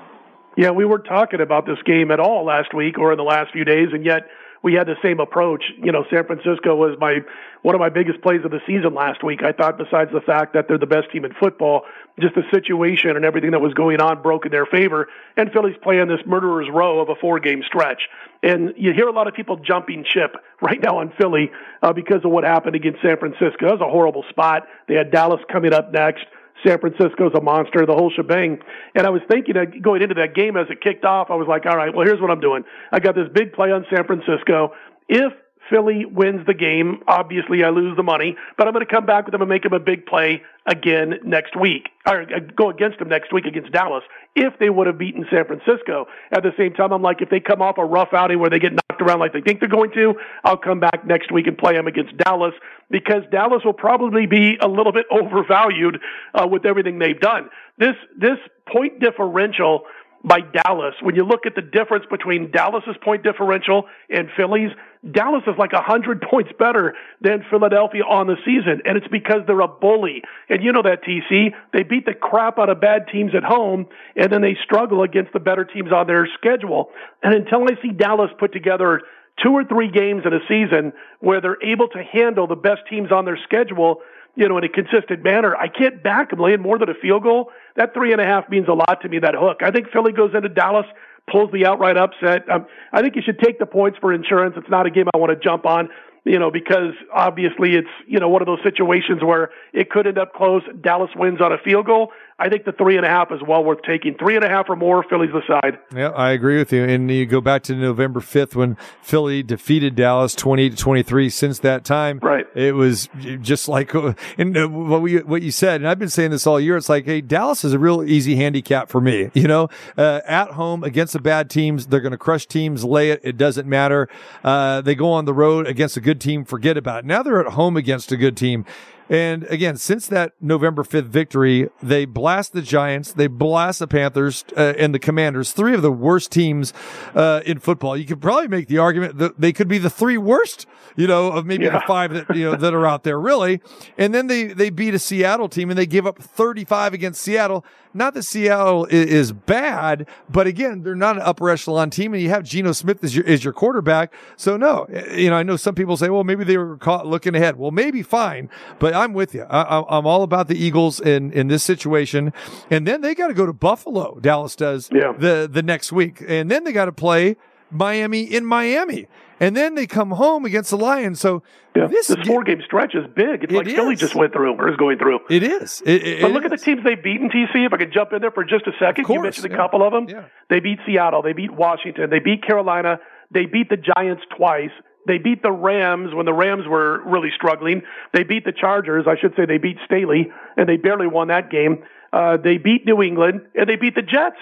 Yeah, 0.56 0.72
we 0.72 0.86
weren't 0.86 1.06
talking 1.06 1.40
about 1.40 1.66
this 1.66 1.78
game 1.86 2.10
at 2.12 2.20
all 2.20 2.46
last 2.46 2.74
week 2.74 2.98
or 2.98 3.12
in 3.12 3.18
the 3.18 3.24
last 3.24 3.52
few 3.52 3.64
days, 3.64 3.90
and 3.94 4.04
yet 4.04 4.24
we 4.64 4.74
had 4.74 4.88
the 4.88 4.96
same 5.04 5.20
approach. 5.20 5.64
You 5.78 5.92
know, 5.92 6.04
San 6.12 6.26
Francisco 6.26 6.76
was 6.76 6.98
my 7.00 7.20
one 7.62 7.76
of 7.76 7.80
my 7.80 7.90
biggest 7.90 8.22
plays 8.22 8.44
of 8.44 8.52
the 8.52 8.60
season 8.66 8.94
last 8.94 9.24
week. 9.24 9.44
I 9.44 9.52
thought, 9.52 9.78
besides 9.78 10.12
the 10.12 10.22
fact 10.22 10.54
that 10.54 10.68
they're 10.68 10.78
the 10.78 10.88
best 10.88 11.12
team 11.12 11.26
in 11.26 11.34
football, 11.34 11.84
just 12.20 12.36
the 12.36 12.44
situation 12.52 13.16
and 13.16 13.26
everything 13.26 13.52
that 13.52 13.60
was 13.60 13.74
going 13.74 14.00
on 14.00 14.22
broke 14.22 14.46
in 14.46 14.52
their 14.52 14.66
favor. 14.66 15.08
And 15.36 15.52
Philly's 15.52 15.76
playing 15.82 16.08
this 16.08 16.22
murderer's 16.26 16.70
row 16.74 17.00
of 17.00 17.10
a 17.10 17.16
four-game 17.16 17.64
stretch, 17.66 18.04
and 18.44 18.74
you 18.78 18.94
hear 18.94 19.08
a 19.08 19.12
lot 19.12 19.28
of 19.28 19.34
people 19.34 19.58
jumping 19.58 20.06
ship 20.14 20.36
right 20.62 20.80
now 20.82 21.00
on 21.00 21.12
Philly 21.20 21.52
uh, 21.82 21.94
because 21.94 22.24
of 22.24 22.32
what 22.32 22.44
happened 22.44 22.76
against 22.76 23.02
San 23.02 23.18
Francisco. 23.18 23.68
That 23.68 23.80
was 23.80 23.82
a 23.82 23.90
horrible 23.90 24.24
spot. 24.30 24.64
They 24.88 24.96
had 24.96 25.12
Dallas 25.12 25.42
coming 25.52 25.74
up 25.74 25.92
next. 25.92 26.26
San 26.66 26.80
Francisco's 26.80 27.34
a 27.36 27.42
monster, 27.42 27.86
the 27.86 27.94
whole 27.94 28.12
shebang. 28.16 28.60
And 28.96 29.06
I 29.06 29.10
was 29.10 29.22
thinking 29.30 29.56
going 29.82 30.02
into 30.02 30.16
that 30.16 30.34
game 30.34 30.58
as 30.58 30.66
it 30.70 30.82
kicked 30.82 31.06
off, 31.06 31.28
I 31.30 31.36
was 31.36 31.48
like, 31.48 31.66
all 31.66 31.78
right, 31.78 31.94
well, 31.94 32.06
here's 32.06 32.20
what 32.20 32.32
I'm 32.32 32.40
doing. 32.40 32.64
I 32.92 33.00
got 33.00 33.16
this 33.16 33.28
big 33.34 33.54
play 33.54 33.72
on 33.72 33.86
San 33.94 34.06
Francisco. 34.06 34.74
If 35.08 35.34
Philly 35.70 36.06
wins 36.06 36.46
the 36.46 36.54
game. 36.54 37.02
Obviously, 37.08 37.64
I 37.64 37.70
lose 37.70 37.96
the 37.96 38.04
money, 38.04 38.36
but 38.58 38.68
I'm 38.68 38.74
going 38.74 38.86
to 38.86 38.92
come 38.92 39.06
back 39.06 39.26
with 39.26 39.32
them 39.32 39.42
and 39.42 39.50
make 39.50 39.64
them 39.64 39.74
a 39.74 39.80
big 39.80 40.06
play 40.06 40.42
again 40.66 41.16
next 41.24 41.56
week, 41.60 41.90
or 42.06 42.22
uh, 42.22 42.40
go 42.56 42.70
against 42.70 43.00
them 43.00 43.10
next 43.10 43.32
week 43.32 43.46
against 43.46 43.72
Dallas 43.72 44.04
if 44.36 44.54
they 44.60 44.70
would 44.70 44.88
have 44.88 44.98
beaten 44.98 45.26
San 45.32 45.46
Francisco. 45.46 46.08
At 46.32 46.44
the 46.44 46.52
same 46.58 46.74
time, 46.74 46.92
I'm 46.92 47.02
like, 47.02 47.22
if 47.22 47.30
they 47.30 47.40
come 47.40 47.62
off 47.62 47.78
a 47.78 47.86
rough 47.86 48.14
outing 48.14 48.40
where 48.40 48.50
they 48.50 48.60
get 48.60 48.74
knocked 48.74 49.02
around 49.02 49.20
like 49.20 49.34
they 49.34 49.42
think 49.42 49.60
they're 49.60 49.70
going 49.70 49.92
to, 49.92 50.16
I'll 50.44 50.58
come 50.58 50.80
back 50.80 51.06
next 51.06 51.32
week 51.32 51.48
and 51.48 51.58
play 51.58 51.74
them 51.74 51.88
against 51.88 52.18
Dallas 52.18 52.54
because 52.92 53.24
Dallas 53.32 53.64
will 53.66 53.74
probably 53.74 54.28
be 54.28 54.58
a 54.62 54.68
little 54.68 54.92
bit 54.92 55.06
overvalued 55.12 56.00
uh, 56.34 56.48
with 56.48 56.66
everything 56.66 57.00
they've 57.00 57.20
done. 57.20 57.50
This 57.78 57.96
this 58.18 58.38
point 58.72 59.00
differential 59.00 59.84
by 60.28 60.42
Dallas. 60.42 60.94
When 61.02 61.16
you 61.16 61.24
look 61.24 61.46
at 61.46 61.56
the 61.56 61.62
difference 61.62 62.06
between 62.10 62.52
Dallas's 62.52 62.98
point 63.02 63.24
differential 63.24 63.86
and 64.10 64.28
Philly's, 64.36 64.72
Dallas 65.10 65.44
is 65.48 65.56
like 65.58 65.72
a 65.74 65.82
hundred 65.82 66.22
points 66.30 66.52
better 66.60 66.96
than 67.22 67.46
Philadelphia 67.50 68.04
on 68.04 68.28
the 68.28 68.36
season, 68.46 68.82
and 68.86 68.98
it's 68.98 69.08
because 69.08 69.42
they're 69.48 69.62
a 69.62 69.68
bully. 69.68 70.22
And 70.50 70.62
you 70.62 70.74
know 70.74 70.82
that 70.82 71.04
TC, 71.04 71.54
they 71.72 71.84
beat 71.84 72.06
the 72.06 72.14
crap 72.14 72.60
out 72.60 72.70
of 72.70 72.82
bad 72.82 73.08
teams 73.12 73.32
at 73.36 73.44
home, 73.44 73.88
and 74.16 74.32
then 74.32 74.42
they 74.42 74.58
struggle 74.64 75.04
against 75.04 75.32
the 75.32 75.40
better 75.40 75.64
teams 75.64 75.92
on 75.94 76.08
their 76.08 76.28
schedule. 76.38 76.90
And 77.24 77.34
until 77.34 77.64
I 77.64 77.82
see 77.82 77.92
Dallas 77.92 78.32
put 78.38 78.52
together 78.52 79.02
two 79.42 79.52
or 79.52 79.64
three 79.64 79.90
games 79.90 80.24
in 80.26 80.34
a 80.34 80.40
season 80.48 80.92
where 81.20 81.40
they're 81.40 81.62
able 81.64 81.88
to 81.90 82.04
handle 82.04 82.48
the 82.48 82.56
best 82.56 82.82
teams 82.90 83.12
on 83.12 83.24
their 83.26 83.38
schedule, 83.44 84.02
you 84.38 84.48
know, 84.48 84.58
in 84.58 84.64
a 84.64 84.70
consistent 84.70 85.24
manner. 85.24 85.56
I 85.56 85.68
can't 85.68 86.02
back 86.02 86.30
them 86.30 86.40
laying 86.40 86.62
more 86.62 86.78
than 86.78 86.90
a 86.90 86.94
field 86.94 87.24
goal. 87.24 87.52
That 87.76 87.94
three 87.94 88.12
and 88.12 88.22
a 88.22 88.26
half 88.26 88.48
means 88.50 88.68
a 88.68 88.74
lot 88.74 89.02
to 89.02 89.10
me, 89.10 89.20
that 89.20 89.34
hook. 89.36 89.58
I 89.64 89.72
think 89.72 89.90
Philly 89.92 90.14
goes 90.14 90.32
into 90.36 90.48
Dallas, 90.48 90.86
pulls 91.30 91.52
the 91.52 91.66
outright 91.66 91.98
upset. 91.98 92.50
Um, 92.50 92.68
I 92.94 93.02
think 93.02 93.16
you 93.16 93.24
should 93.26 93.40
take 93.40 93.58
the 93.58 93.66
points 93.66 93.98
for 94.00 94.14
insurance. 94.14 94.54
It's 94.56 94.70
not 94.70 94.86
a 94.86 94.92
game 94.92 95.06
I 95.14 95.18
want 95.18 95.32
to 95.32 95.44
jump 95.44 95.66
on 95.66 95.90
you 96.28 96.40
know, 96.40 96.52
because 96.52 96.94
obviously 97.14 97.76
it's, 97.76 97.88
you 98.06 98.20
know, 98.20 98.28
one 98.28 98.42
of 98.42 98.48
those 98.48 98.60
situations 98.62 99.24
where 99.24 99.50
it 99.74 99.90
could 99.90 100.06
end 100.06 100.18
up 100.18 100.34
close. 100.34 100.62
Dallas 100.82 101.10
wins 101.16 101.40
on 101.42 101.54
a 101.54 101.58
field 101.58 101.86
goal. 101.86 102.12
I 102.40 102.50
think 102.50 102.66
the 102.66 102.72
three 102.72 102.98
and 102.98 103.06
a 103.06 103.10
half 103.10 103.32
is 103.32 103.42
well 103.42 103.64
worth 103.64 103.82
taking. 103.82 104.16
Three 104.16 104.36
and 104.36 104.46
a 104.46 104.50
half 104.50 104.70
or 104.70 104.76
more, 104.76 105.04
Philly's 105.10 105.32
the 105.32 105.42
side. 105.48 105.80
Yeah, 105.96 106.10
I 106.10 106.32
agree 106.32 106.60
with 106.60 106.72
you. 106.72 106.84
And 106.84 107.10
you 107.10 107.26
go 107.26 107.42
back 107.42 107.64
to 107.64 107.74
November 107.74 108.20
5th 108.20 108.54
when 108.54 108.78
Philly 109.02 109.42
defeated 109.42 109.96
Dallas 109.96 110.36
28 110.36 110.70
to 110.70 110.78
23. 110.78 111.30
Since 111.32 111.60
that 111.60 111.84
time, 111.84 112.20
right. 112.22 112.46
it 112.54 112.76
was 112.76 113.10
just 113.42 113.68
like, 113.68 113.92
and 114.38 114.56
uh, 114.56 114.68
what 114.68 115.02
we, 115.02 115.18
what 115.22 115.42
you 115.42 115.50
said, 115.50 115.82
and 115.82 115.88
I've 115.88 115.98
been 115.98 116.10
saying 116.10 116.30
this 116.30 116.46
all 116.46 116.60
year. 116.60 116.78
It's 116.78 116.90
like, 116.90 117.06
hey, 117.06 117.22
Dallas 117.22 117.64
is 117.64 117.74
a 117.74 117.80
real 117.80 118.04
easy 118.04 118.36
handicap 118.36 118.90
for 118.90 119.02
me. 119.02 119.32
You 119.38 119.48
know, 119.48 119.70
uh, 119.98 120.22
at 120.26 120.52
home 120.52 120.84
against 120.84 121.14
the 121.14 121.20
bad 121.20 121.50
teams, 121.52 121.88
they're 121.88 122.02
going 122.02 122.12
to 122.12 122.18
crush 122.18 122.48
teams, 122.48 122.84
lay 122.84 123.12
it. 123.12 123.22
It 123.24 123.38
doesn't 123.38 123.68
matter. 123.68 124.10
Uh, 124.44 124.82
they 124.82 124.96
go 124.96 125.12
on 125.12 125.26
the 125.26 125.34
road 125.34 125.68
against 125.68 125.96
a 125.96 126.02
good 126.02 126.20
team, 126.20 126.44
forget 126.44 126.76
about 126.76 127.04
it. 127.04 127.06
Now 127.06 127.22
they're 127.22 127.40
at 127.40 127.54
home 127.54 127.78
against 127.78 128.12
a 128.12 128.18
good 128.18 128.36
team. 128.36 128.66
And 129.10 129.44
again, 129.46 129.78
since 129.78 130.08
that 130.08 130.34
November 130.42 130.84
5th 130.84 131.06
victory, 131.06 131.70
they 131.82 132.06
blast 132.06 132.54
the 132.54 132.62
Giants, 132.62 133.14
they 133.14 133.28
blast 133.28 133.80
the 133.80 133.88
Panthers 133.88 134.44
uh, 134.56 134.74
and 134.78 134.94
the 134.94 135.00
Commanders, 135.00 135.54
three 135.54 135.74
of 135.74 135.82
the 135.82 135.92
worst 135.92 136.32
teams 136.32 136.74
uh, 137.16 137.42
in 137.46 137.60
football. 137.60 137.96
You 137.96 138.06
could 138.06 138.22
probably 138.22 138.50
make 138.50 138.68
the 138.68 138.80
argument 138.80 139.18
that 139.20 139.40
they 139.40 139.54
could 139.54 139.68
be 139.68 139.78
the 139.78 139.90
three 139.90 140.18
worst, 140.18 140.66
you 140.96 141.08
know, 141.08 141.32
of 141.32 141.46
maybe 141.46 141.66
yeah. 141.66 141.80
the 141.80 141.86
five 141.88 142.14
that, 142.14 142.36
you 142.36 142.44
know, 142.52 142.56
that 142.58 142.74
are 142.74 142.86
out 142.86 143.04
there 143.04 143.20
really. 143.20 143.62
And 143.98 144.14
then 144.14 144.28
they, 144.28 144.46
they 144.46 144.70
beat 144.70 144.94
a 144.94 145.00
Seattle 145.00 145.48
team 145.48 145.70
and 145.70 145.80
they 145.80 145.86
give 145.86 146.06
up 146.06 146.22
35 146.22 146.94
against 146.94 147.22
Seattle. 147.22 147.64
Not 147.94 148.14
that 148.14 148.24
Seattle 148.24 148.86
is, 148.86 149.06
is 149.08 149.32
bad, 149.32 150.08
but 150.30 150.48
again, 150.48 150.84
they're 150.84 150.96
not 150.96 151.16
an 151.16 151.22
upper 151.22 151.50
echelon 151.50 151.90
team 151.90 152.14
and 152.14 152.22
you 152.22 152.30
have 152.30 152.44
Geno 152.44 152.74
Smith 152.74 153.04
as 153.04 153.16
your, 153.16 153.26
as 153.26 153.44
your 153.44 153.54
quarterback. 153.54 154.14
So 154.36 154.58
no, 154.58 154.86
you 155.14 155.30
know, 155.30 155.38
I 155.38 155.44
know 155.44 155.56
some 155.56 155.76
people 155.76 155.96
say, 155.96 156.10
well, 156.10 156.26
maybe 156.26 156.44
they 156.44 156.58
were 156.58 156.78
caught 156.78 157.08
looking 157.08 157.36
ahead. 157.36 157.56
Well, 157.58 157.72
maybe 157.72 158.04
fine, 158.04 158.50
but 158.80 158.97
I'm 159.04 159.14
with 159.14 159.34
you. 159.34 159.44
I, 159.44 159.98
am 159.98 160.06
all 160.06 160.24
about 160.24 160.48
the 160.48 160.56
Eagles 160.56 161.00
in, 161.00 161.32
in 161.32 161.48
this 161.48 161.64
situation. 161.64 162.34
And 162.70 162.88
then 162.88 163.02
they 163.02 163.16
got 163.16 163.28
to 163.28 163.34
go 163.34 163.46
to 163.46 163.54
Buffalo. 163.54 164.20
Dallas 164.20 164.56
does 164.56 164.90
yeah. 164.92 165.14
the, 165.18 165.50
the 165.52 165.64
next 165.64 165.92
week. 165.92 166.24
And 166.28 166.50
then 166.50 166.64
they 166.64 166.72
got 166.72 166.86
to 166.86 166.92
play 166.92 167.38
Miami 167.72 168.24
in 168.24 168.46
Miami. 168.46 169.08
And 169.40 169.56
then 169.56 169.76
they 169.76 169.86
come 169.86 170.12
home 170.12 170.46
against 170.46 170.72
the 170.72 170.78
Lions. 170.78 171.20
So 171.20 171.44
yeah. 171.76 171.88
this, 171.88 172.08
this 172.08 172.28
four 172.28 172.44
game 172.44 172.62
stretch 172.66 172.96
is 172.96 173.06
big. 173.16 173.44
It's 173.44 173.54
it 173.54 173.58
like 173.58 173.68
is. 173.68 173.74
Philly 173.74 173.96
just 173.96 174.16
went 174.16 174.34
through 174.34 174.54
or 174.56 174.70
is 174.70 174.78
going 174.78 174.98
through. 174.98 175.20
It 175.30 175.44
is. 175.44 175.82
It, 175.86 176.08
it, 176.08 176.22
but 176.22 176.32
look 176.32 176.44
at 176.44 176.50
the 176.50 176.58
teams 176.58 176.84
they've 176.84 177.02
beaten, 177.02 177.30
TC. 177.30 177.68
If 177.68 177.74
I 177.74 177.78
could 177.78 177.94
jump 177.94 178.14
in 178.14 178.22
there 178.22 178.32
for 178.32 178.44
just 178.44 178.66
a 178.66 178.72
second, 178.80 179.06
course, 179.06 179.16
you 179.16 179.22
mentioned 179.22 179.54
a 179.54 179.56
couple 179.56 179.86
of 179.86 179.94
them. 179.94 180.10
Yeah. 180.10 180.26
They 180.50 180.60
beat 180.60 180.80
Seattle. 180.88 181.22
They 181.22 181.34
beat 181.34 181.54
Washington. 181.54 182.10
They 182.10 182.20
beat 182.20 182.44
Carolina. 182.44 183.00
They 183.30 183.46
beat 183.46 183.70
the 183.70 183.78
Giants 183.78 184.24
twice. 184.36 184.72
They 185.08 185.18
beat 185.18 185.42
the 185.42 185.52
Rams 185.52 186.14
when 186.14 186.26
the 186.26 186.34
Rams 186.34 186.68
were 186.68 187.02
really 187.06 187.30
struggling. 187.36 187.82
They 188.14 188.24
beat 188.24 188.46
the 188.46 188.52
Chargers. 188.52 189.06
I 189.08 189.20
should 189.20 189.34
say 189.36 189.46
they 189.46 189.58
beat 189.58 189.78
Staley, 189.86 190.28
and 190.56 190.68
they 190.68 190.78
barely 190.78 191.08
won 191.08 191.30
that 191.30 191.50
game. 191.50 191.84
Uh, 192.14 192.38
they 192.38 192.58
beat 192.58 192.86
New 192.86 193.02
England, 193.02 193.42
and 193.56 193.70
they 193.70 193.76
beat 193.76 193.96
the 193.96 194.02
Jets. 194.02 194.38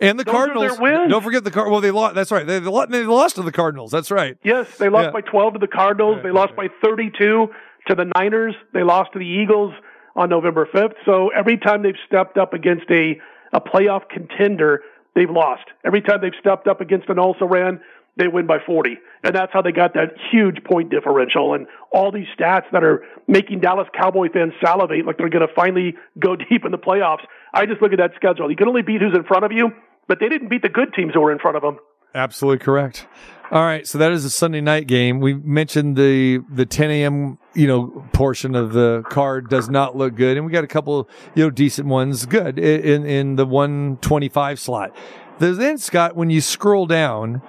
And 0.00 0.18
the 0.18 0.24
Those 0.24 0.34
Cardinals. 0.34 0.78
Don't 0.78 1.22
forget 1.22 1.44
the 1.44 1.50
Card. 1.50 1.70
Well, 1.70 1.80
they 1.80 1.92
lost. 1.92 2.16
That's 2.16 2.32
right. 2.32 2.46
They, 2.46 2.58
they 2.58 3.04
lost 3.04 3.36
to 3.36 3.42
the 3.42 3.52
Cardinals. 3.52 3.92
That's 3.92 4.10
right. 4.10 4.36
Yes, 4.42 4.76
they 4.78 4.88
lost 4.88 5.06
yeah. 5.06 5.10
by 5.12 5.20
12 5.20 5.54
to 5.54 5.58
the 5.60 5.68
Cardinals. 5.68 6.16
Right, 6.16 6.24
they 6.24 6.30
lost 6.32 6.52
right. 6.56 6.70
by 6.82 6.88
32 6.88 7.48
to 7.86 7.94
the 7.94 8.10
Niners. 8.16 8.54
They 8.74 8.82
lost 8.82 9.12
to 9.12 9.20
the 9.20 9.26
Eagles 9.26 9.72
on 10.16 10.28
November 10.28 10.68
5th. 10.74 10.94
So 11.04 11.28
every 11.28 11.56
time 11.56 11.82
they've 11.82 11.94
stepped 12.06 12.36
up 12.36 12.52
against 12.52 12.90
a 12.90 13.20
a 13.52 13.60
playoff 13.60 14.08
contender, 14.08 14.80
they've 15.14 15.30
lost. 15.30 15.64
Every 15.84 16.00
time 16.00 16.20
they've 16.22 16.32
stepped 16.40 16.66
up 16.66 16.80
against 16.80 17.08
an 17.08 17.18
also 17.18 17.44
ran, 17.44 17.80
they 18.16 18.28
win 18.28 18.46
by 18.46 18.58
40. 18.64 18.98
And 19.24 19.34
that's 19.34 19.52
how 19.52 19.62
they 19.62 19.72
got 19.72 19.94
that 19.94 20.14
huge 20.30 20.62
point 20.64 20.90
differential 20.90 21.54
and 21.54 21.66
all 21.92 22.10
these 22.10 22.26
stats 22.38 22.64
that 22.72 22.84
are 22.84 23.04
making 23.26 23.60
Dallas 23.60 23.88
Cowboy 23.94 24.28
fans 24.32 24.52
salivate 24.62 25.06
like 25.06 25.16
they're 25.16 25.28
going 25.28 25.46
to 25.46 25.54
finally 25.54 25.94
go 26.18 26.36
deep 26.50 26.64
in 26.64 26.72
the 26.72 26.78
playoffs. 26.78 27.24
I 27.54 27.66
just 27.66 27.80
look 27.80 27.92
at 27.92 27.98
that 27.98 28.12
schedule. 28.16 28.50
You 28.50 28.56
can 28.56 28.68
only 28.68 28.82
beat 28.82 29.00
who's 29.00 29.14
in 29.14 29.24
front 29.24 29.44
of 29.44 29.52
you, 29.52 29.70
but 30.08 30.18
they 30.20 30.28
didn't 30.28 30.48
beat 30.48 30.62
the 30.62 30.68
good 30.68 30.92
teams 30.94 31.14
who 31.14 31.20
were 31.20 31.32
in 31.32 31.38
front 31.38 31.56
of 31.56 31.62
them. 31.62 31.78
Absolutely 32.14 32.62
correct. 32.62 33.06
All 33.50 33.62
right, 33.62 33.86
so 33.86 33.98
that 33.98 34.12
is 34.12 34.24
a 34.24 34.30
Sunday 34.30 34.62
night 34.62 34.86
game. 34.86 35.20
We 35.20 35.34
mentioned 35.34 35.96
the 35.96 36.38
the 36.50 36.64
10 36.64 36.90
a.m. 36.90 37.38
you 37.54 37.66
know 37.66 38.06
portion 38.14 38.54
of 38.54 38.72
the 38.72 39.02
card 39.10 39.50
does 39.50 39.68
not 39.68 39.94
look 39.94 40.14
good, 40.14 40.38
and 40.38 40.46
we 40.46 40.52
got 40.52 40.64
a 40.64 40.68
couple 40.68 41.06
you 41.34 41.44
know 41.44 41.50
decent 41.50 41.86
ones 41.86 42.24
good 42.24 42.58
in 42.58 43.04
in 43.04 43.36
the 43.36 43.44
125 43.44 44.58
slot. 44.58 44.96
Then 45.38 45.76
Scott, 45.76 46.16
when 46.16 46.30
you 46.30 46.40
scroll 46.40 46.86
down, 46.86 47.42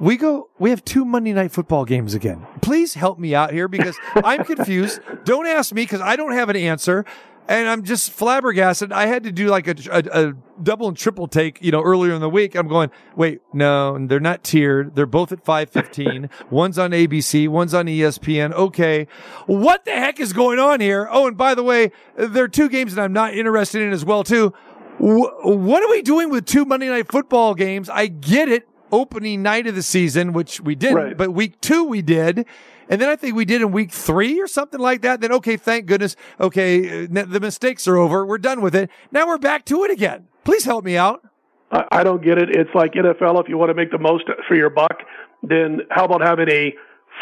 we 0.00 0.16
go, 0.16 0.48
we 0.58 0.70
have 0.70 0.84
two 0.84 1.04
Monday 1.04 1.32
night 1.32 1.50
football 1.50 1.84
games 1.84 2.14
again. 2.14 2.46
Please 2.62 2.94
help 2.94 3.18
me 3.18 3.34
out 3.34 3.52
here 3.52 3.68
because 3.68 3.98
I'm 4.14 4.44
confused. 4.44 5.00
Don't 5.24 5.46
ask 5.46 5.72
me 5.72 5.82
because 5.82 6.00
I 6.00 6.16
don't 6.16 6.32
have 6.32 6.48
an 6.48 6.56
answer. 6.56 7.04
And 7.48 7.66
I'm 7.66 7.82
just 7.82 8.12
flabbergasted. 8.12 8.92
I 8.92 9.06
had 9.06 9.22
to 9.22 9.32
do 9.32 9.46
like 9.46 9.66
a, 9.66 9.74
a, 9.90 10.28
a, 10.28 10.32
double 10.62 10.86
and 10.86 10.94
triple 10.94 11.26
take, 11.26 11.62
you 11.62 11.72
know, 11.72 11.82
earlier 11.82 12.12
in 12.12 12.20
the 12.20 12.28
week. 12.28 12.54
I'm 12.54 12.68
going, 12.68 12.90
wait, 13.16 13.40
no, 13.54 13.96
they're 14.06 14.20
not 14.20 14.44
tiered. 14.44 14.94
They're 14.94 15.06
both 15.06 15.32
at 15.32 15.42
515. 15.42 16.28
one's 16.50 16.78
on 16.78 16.90
ABC, 16.90 17.48
one's 17.48 17.72
on 17.72 17.86
ESPN. 17.86 18.52
Okay. 18.52 19.06
What 19.46 19.86
the 19.86 19.92
heck 19.92 20.20
is 20.20 20.34
going 20.34 20.58
on 20.58 20.80
here? 20.80 21.08
Oh, 21.10 21.26
and 21.26 21.38
by 21.38 21.54
the 21.54 21.62
way, 21.62 21.90
there 22.16 22.44
are 22.44 22.48
two 22.48 22.68
games 22.68 22.94
that 22.94 23.02
I'm 23.02 23.14
not 23.14 23.32
interested 23.32 23.80
in 23.80 23.92
as 23.92 24.04
well, 24.04 24.24
too. 24.24 24.52
what 24.98 25.82
are 25.82 25.90
we 25.90 26.02
doing 26.02 26.28
with 26.28 26.44
two 26.44 26.66
Monday 26.66 26.90
night 26.90 27.10
football 27.10 27.54
games? 27.54 27.88
I 27.88 28.08
get 28.08 28.50
it 28.50 28.68
opening 28.92 29.42
night 29.42 29.66
of 29.66 29.74
the 29.74 29.82
season, 29.82 30.32
which 30.32 30.60
we 30.60 30.74
didn't, 30.74 30.96
right. 30.96 31.16
but 31.16 31.30
week 31.30 31.60
two 31.60 31.84
we 31.84 32.02
did. 32.02 32.46
And 32.90 33.00
then 33.00 33.08
I 33.08 33.16
think 33.16 33.34
we 33.34 33.44
did 33.44 33.60
in 33.60 33.70
week 33.70 33.92
three 33.92 34.40
or 34.40 34.46
something 34.46 34.80
like 34.80 35.02
that. 35.02 35.20
Then, 35.20 35.32
okay, 35.32 35.56
thank 35.56 35.86
goodness. 35.86 36.16
Okay, 36.40 37.04
uh, 37.04 37.06
the 37.08 37.40
mistakes 37.40 37.86
are 37.86 37.96
over. 37.96 38.24
We're 38.24 38.38
done 38.38 38.62
with 38.62 38.74
it. 38.74 38.90
Now 39.12 39.26
we're 39.26 39.38
back 39.38 39.64
to 39.66 39.84
it 39.84 39.90
again. 39.90 40.26
Please 40.44 40.64
help 40.64 40.84
me 40.84 40.96
out. 40.96 41.22
I 41.70 42.02
don't 42.02 42.24
get 42.24 42.38
it. 42.38 42.48
It's 42.50 42.70
like 42.74 42.92
NFL. 42.94 43.42
If 43.42 43.48
you 43.48 43.58
want 43.58 43.68
to 43.68 43.74
make 43.74 43.90
the 43.90 43.98
most 43.98 44.24
for 44.48 44.54
your 44.54 44.70
buck, 44.70 45.02
then 45.42 45.80
how 45.90 46.04
about 46.04 46.22
having 46.22 46.48
a 46.48 46.72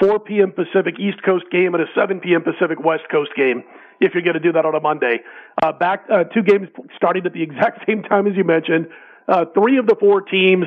4 0.01 0.21
p.m. 0.21 0.53
Pacific 0.53 1.01
East 1.01 1.23
Coast 1.25 1.45
game 1.51 1.75
and 1.75 1.83
a 1.83 1.87
7 1.97 2.21
p.m. 2.21 2.43
Pacific 2.43 2.79
West 2.85 3.05
Coast 3.11 3.31
game? 3.37 3.65
If 4.01 4.15
you're 4.15 4.23
going 4.23 4.35
to 4.35 4.41
do 4.41 4.53
that 4.53 4.65
on 4.65 4.75
a 4.75 4.81
Monday, 4.81 5.21
uh, 5.63 5.73
back 5.73 6.05
uh, 6.13 6.25
two 6.25 6.43
games 6.43 6.69
starting 6.97 7.27
at 7.27 7.33
the 7.33 7.43
exact 7.49 7.87
same 7.89 8.03
time 8.03 8.27
as 8.27 8.37
you 8.37 8.45
mentioned. 8.45 8.87
Uh, 9.27 9.47
three 9.55 9.79
of 9.79 9.87
the 9.87 9.97
four 9.99 10.21
teams 10.21 10.67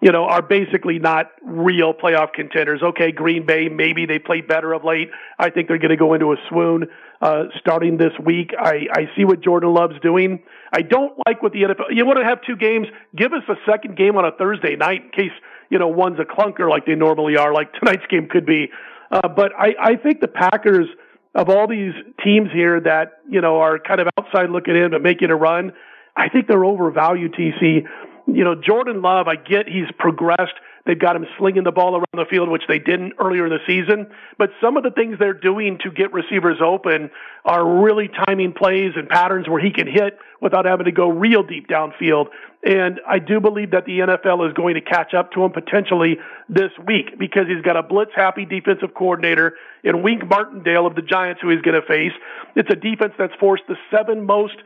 you 0.00 0.10
know, 0.12 0.24
are 0.24 0.40
basically 0.40 0.98
not 0.98 1.30
real 1.42 1.92
playoff 1.92 2.32
contenders. 2.32 2.82
Okay, 2.82 3.12
Green 3.12 3.44
Bay, 3.44 3.68
maybe 3.68 4.06
they 4.06 4.18
played 4.18 4.48
better 4.48 4.72
of 4.72 4.82
late. 4.82 5.10
I 5.38 5.50
think 5.50 5.68
they're 5.68 5.78
going 5.78 5.90
to 5.90 5.96
go 5.96 6.14
into 6.14 6.32
a 6.32 6.36
swoon 6.48 6.88
uh, 7.20 7.44
starting 7.60 7.98
this 7.98 8.12
week. 8.24 8.52
I, 8.58 8.86
I 8.92 9.10
see 9.14 9.24
what 9.24 9.42
Jordan 9.42 9.74
Love's 9.74 10.00
doing. 10.00 10.42
I 10.72 10.82
don't 10.82 11.12
like 11.26 11.42
what 11.42 11.52
the 11.52 11.62
NFL. 11.62 11.94
You 11.94 12.06
want 12.06 12.18
to 12.18 12.24
have 12.24 12.40
two 12.42 12.56
games? 12.56 12.86
Give 13.14 13.32
us 13.32 13.42
a 13.48 13.56
second 13.70 13.96
game 13.96 14.16
on 14.16 14.24
a 14.24 14.32
Thursday 14.32 14.74
night 14.74 15.04
in 15.04 15.10
case 15.10 15.32
you 15.68 15.78
know 15.78 15.88
one's 15.88 16.18
a 16.18 16.24
clunker 16.24 16.68
like 16.68 16.86
they 16.86 16.94
normally 16.94 17.36
are, 17.36 17.52
like 17.52 17.72
tonight's 17.78 18.06
game 18.08 18.28
could 18.28 18.46
be. 18.46 18.70
Uh, 19.10 19.28
but 19.28 19.52
I, 19.58 19.74
I 19.78 19.96
think 19.96 20.20
the 20.20 20.28
Packers 20.28 20.86
of 21.34 21.48
all 21.48 21.68
these 21.68 21.92
teams 22.24 22.48
here 22.52 22.80
that 22.80 23.20
you 23.28 23.42
know 23.42 23.60
are 23.60 23.78
kind 23.78 24.00
of 24.00 24.08
outside 24.18 24.48
looking 24.48 24.76
in 24.76 24.92
but 24.92 25.02
making 25.02 25.30
a 25.30 25.36
run. 25.36 25.72
I 26.16 26.28
think 26.28 26.48
they're 26.48 26.64
overvalued, 26.64 27.34
TC 27.34 27.86
you 28.34 28.44
know, 28.44 28.54
Jordan 28.54 29.02
Love, 29.02 29.28
I 29.28 29.36
get 29.36 29.68
he's 29.68 29.90
progressed. 29.98 30.54
They've 30.86 30.98
got 30.98 31.14
him 31.14 31.26
slinging 31.38 31.64
the 31.64 31.72
ball 31.72 31.94
around 31.94 32.06
the 32.14 32.24
field, 32.28 32.48
which 32.48 32.62
they 32.66 32.78
didn't 32.78 33.14
earlier 33.18 33.46
in 33.46 33.52
the 33.52 33.58
season. 33.66 34.10
But 34.38 34.50
some 34.60 34.76
of 34.76 34.82
the 34.82 34.90
things 34.90 35.18
they're 35.18 35.34
doing 35.34 35.78
to 35.84 35.90
get 35.90 36.12
receivers 36.12 36.58
open 36.64 37.10
are 37.44 37.82
really 37.82 38.08
timing 38.26 38.52
plays 38.52 38.92
and 38.96 39.08
patterns 39.08 39.48
where 39.48 39.60
he 39.60 39.70
can 39.70 39.86
hit 39.86 40.18
without 40.40 40.64
having 40.64 40.86
to 40.86 40.92
go 40.92 41.10
real 41.10 41.42
deep 41.42 41.68
downfield. 41.68 42.28
And 42.62 43.00
I 43.08 43.18
do 43.18 43.40
believe 43.40 43.70
that 43.70 43.84
the 43.84 44.00
NFL 44.00 44.46
is 44.48 44.54
going 44.54 44.74
to 44.74 44.80
catch 44.80 45.14
up 45.14 45.32
to 45.32 45.44
him 45.44 45.52
potentially 45.52 46.18
this 46.48 46.70
week 46.86 47.18
because 47.18 47.46
he's 47.46 47.62
got 47.62 47.76
a 47.76 47.82
blitz 47.82 48.12
happy 48.14 48.44
defensive 48.44 48.94
coordinator 48.94 49.54
in 49.82 50.02
Wink 50.02 50.28
Martindale 50.28 50.86
of 50.86 50.94
the 50.94 51.02
Giants 51.02 51.40
who 51.40 51.50
he's 51.50 51.62
going 51.62 51.80
to 51.80 51.86
face. 51.86 52.12
It's 52.56 52.68
a 52.70 52.76
defense 52.76 53.14
that's 53.18 53.34
forced 53.40 53.62
the 53.68 53.76
seven 53.90 54.26
most 54.26 54.56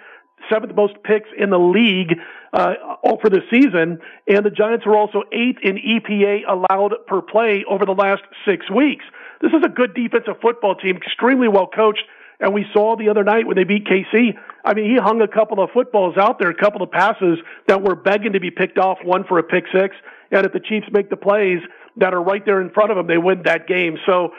seventh 0.51 0.75
most 0.75 0.95
picks 1.03 1.29
in 1.37 1.51
the 1.51 1.59
league 1.59 2.19
uh, 2.53 2.75
for 3.21 3.31
the 3.31 3.41
season, 3.51 3.99
and 4.29 4.45
the 4.45 4.51
Giants 4.51 4.87
were 4.87 4.97
also 4.97 5.23
eighth 5.33 5.59
in 5.63 5.77
EPA 5.77 6.43
allowed 6.49 6.95
per 7.07 7.21
play 7.23 7.65
over 7.69 7.85
the 7.85 7.93
last 7.93 8.23
six 8.47 8.71
weeks. 8.71 9.05
This 9.41 9.53
is 9.53 9.63
a 9.65 9.69
good 9.69 9.95
defensive 9.95 10.41
football 10.41 10.75
team, 10.75 10.97
extremely 10.97 11.49
well 11.49 11.67
coached. 11.67 12.05
And 12.41 12.53
we 12.53 12.67
saw 12.73 12.97
the 12.97 13.09
other 13.09 13.23
night 13.23 13.47
when 13.47 13.57
they 13.57 13.65
beat 13.65 13.87
KC. 13.87 14.35
I 14.65 14.75
mean, 14.75 14.91
he 14.91 14.97
hung 15.01 15.23
a 15.23 15.29
couple 15.29 15.63
of 15.63 15.71
footballs 15.71 16.17
out 16.19 16.39
there, 16.39 16.51
a 16.51 16.55
couple 16.55 16.83
of 16.83 16.91
passes 16.91 17.39
that 17.69 17.83
were 17.83 17.95
begging 17.95 18.33
to 18.33 18.41
be 18.41 18.51
picked 18.51 18.77
off, 18.77 18.99
one 19.05 19.25
for 19.25 19.39
a 19.39 19.43
pick 19.43 19.65
six. 19.73 19.95
And 20.31 20.45
if 20.45 20.53
the 20.53 20.61
Chiefs 20.61 20.87
make 20.91 21.11
the 21.11 21.17
plays 21.17 21.61
that 21.97 22.13
are 22.13 22.23
right 22.23 22.45
there 22.45 22.61
in 22.61 22.71
front 22.71 22.91
of 22.91 22.97
them, 22.97 23.07
they 23.07 23.19
win 23.19 23.43
that 23.45 23.69
game. 23.69 23.99
So, 24.05 24.31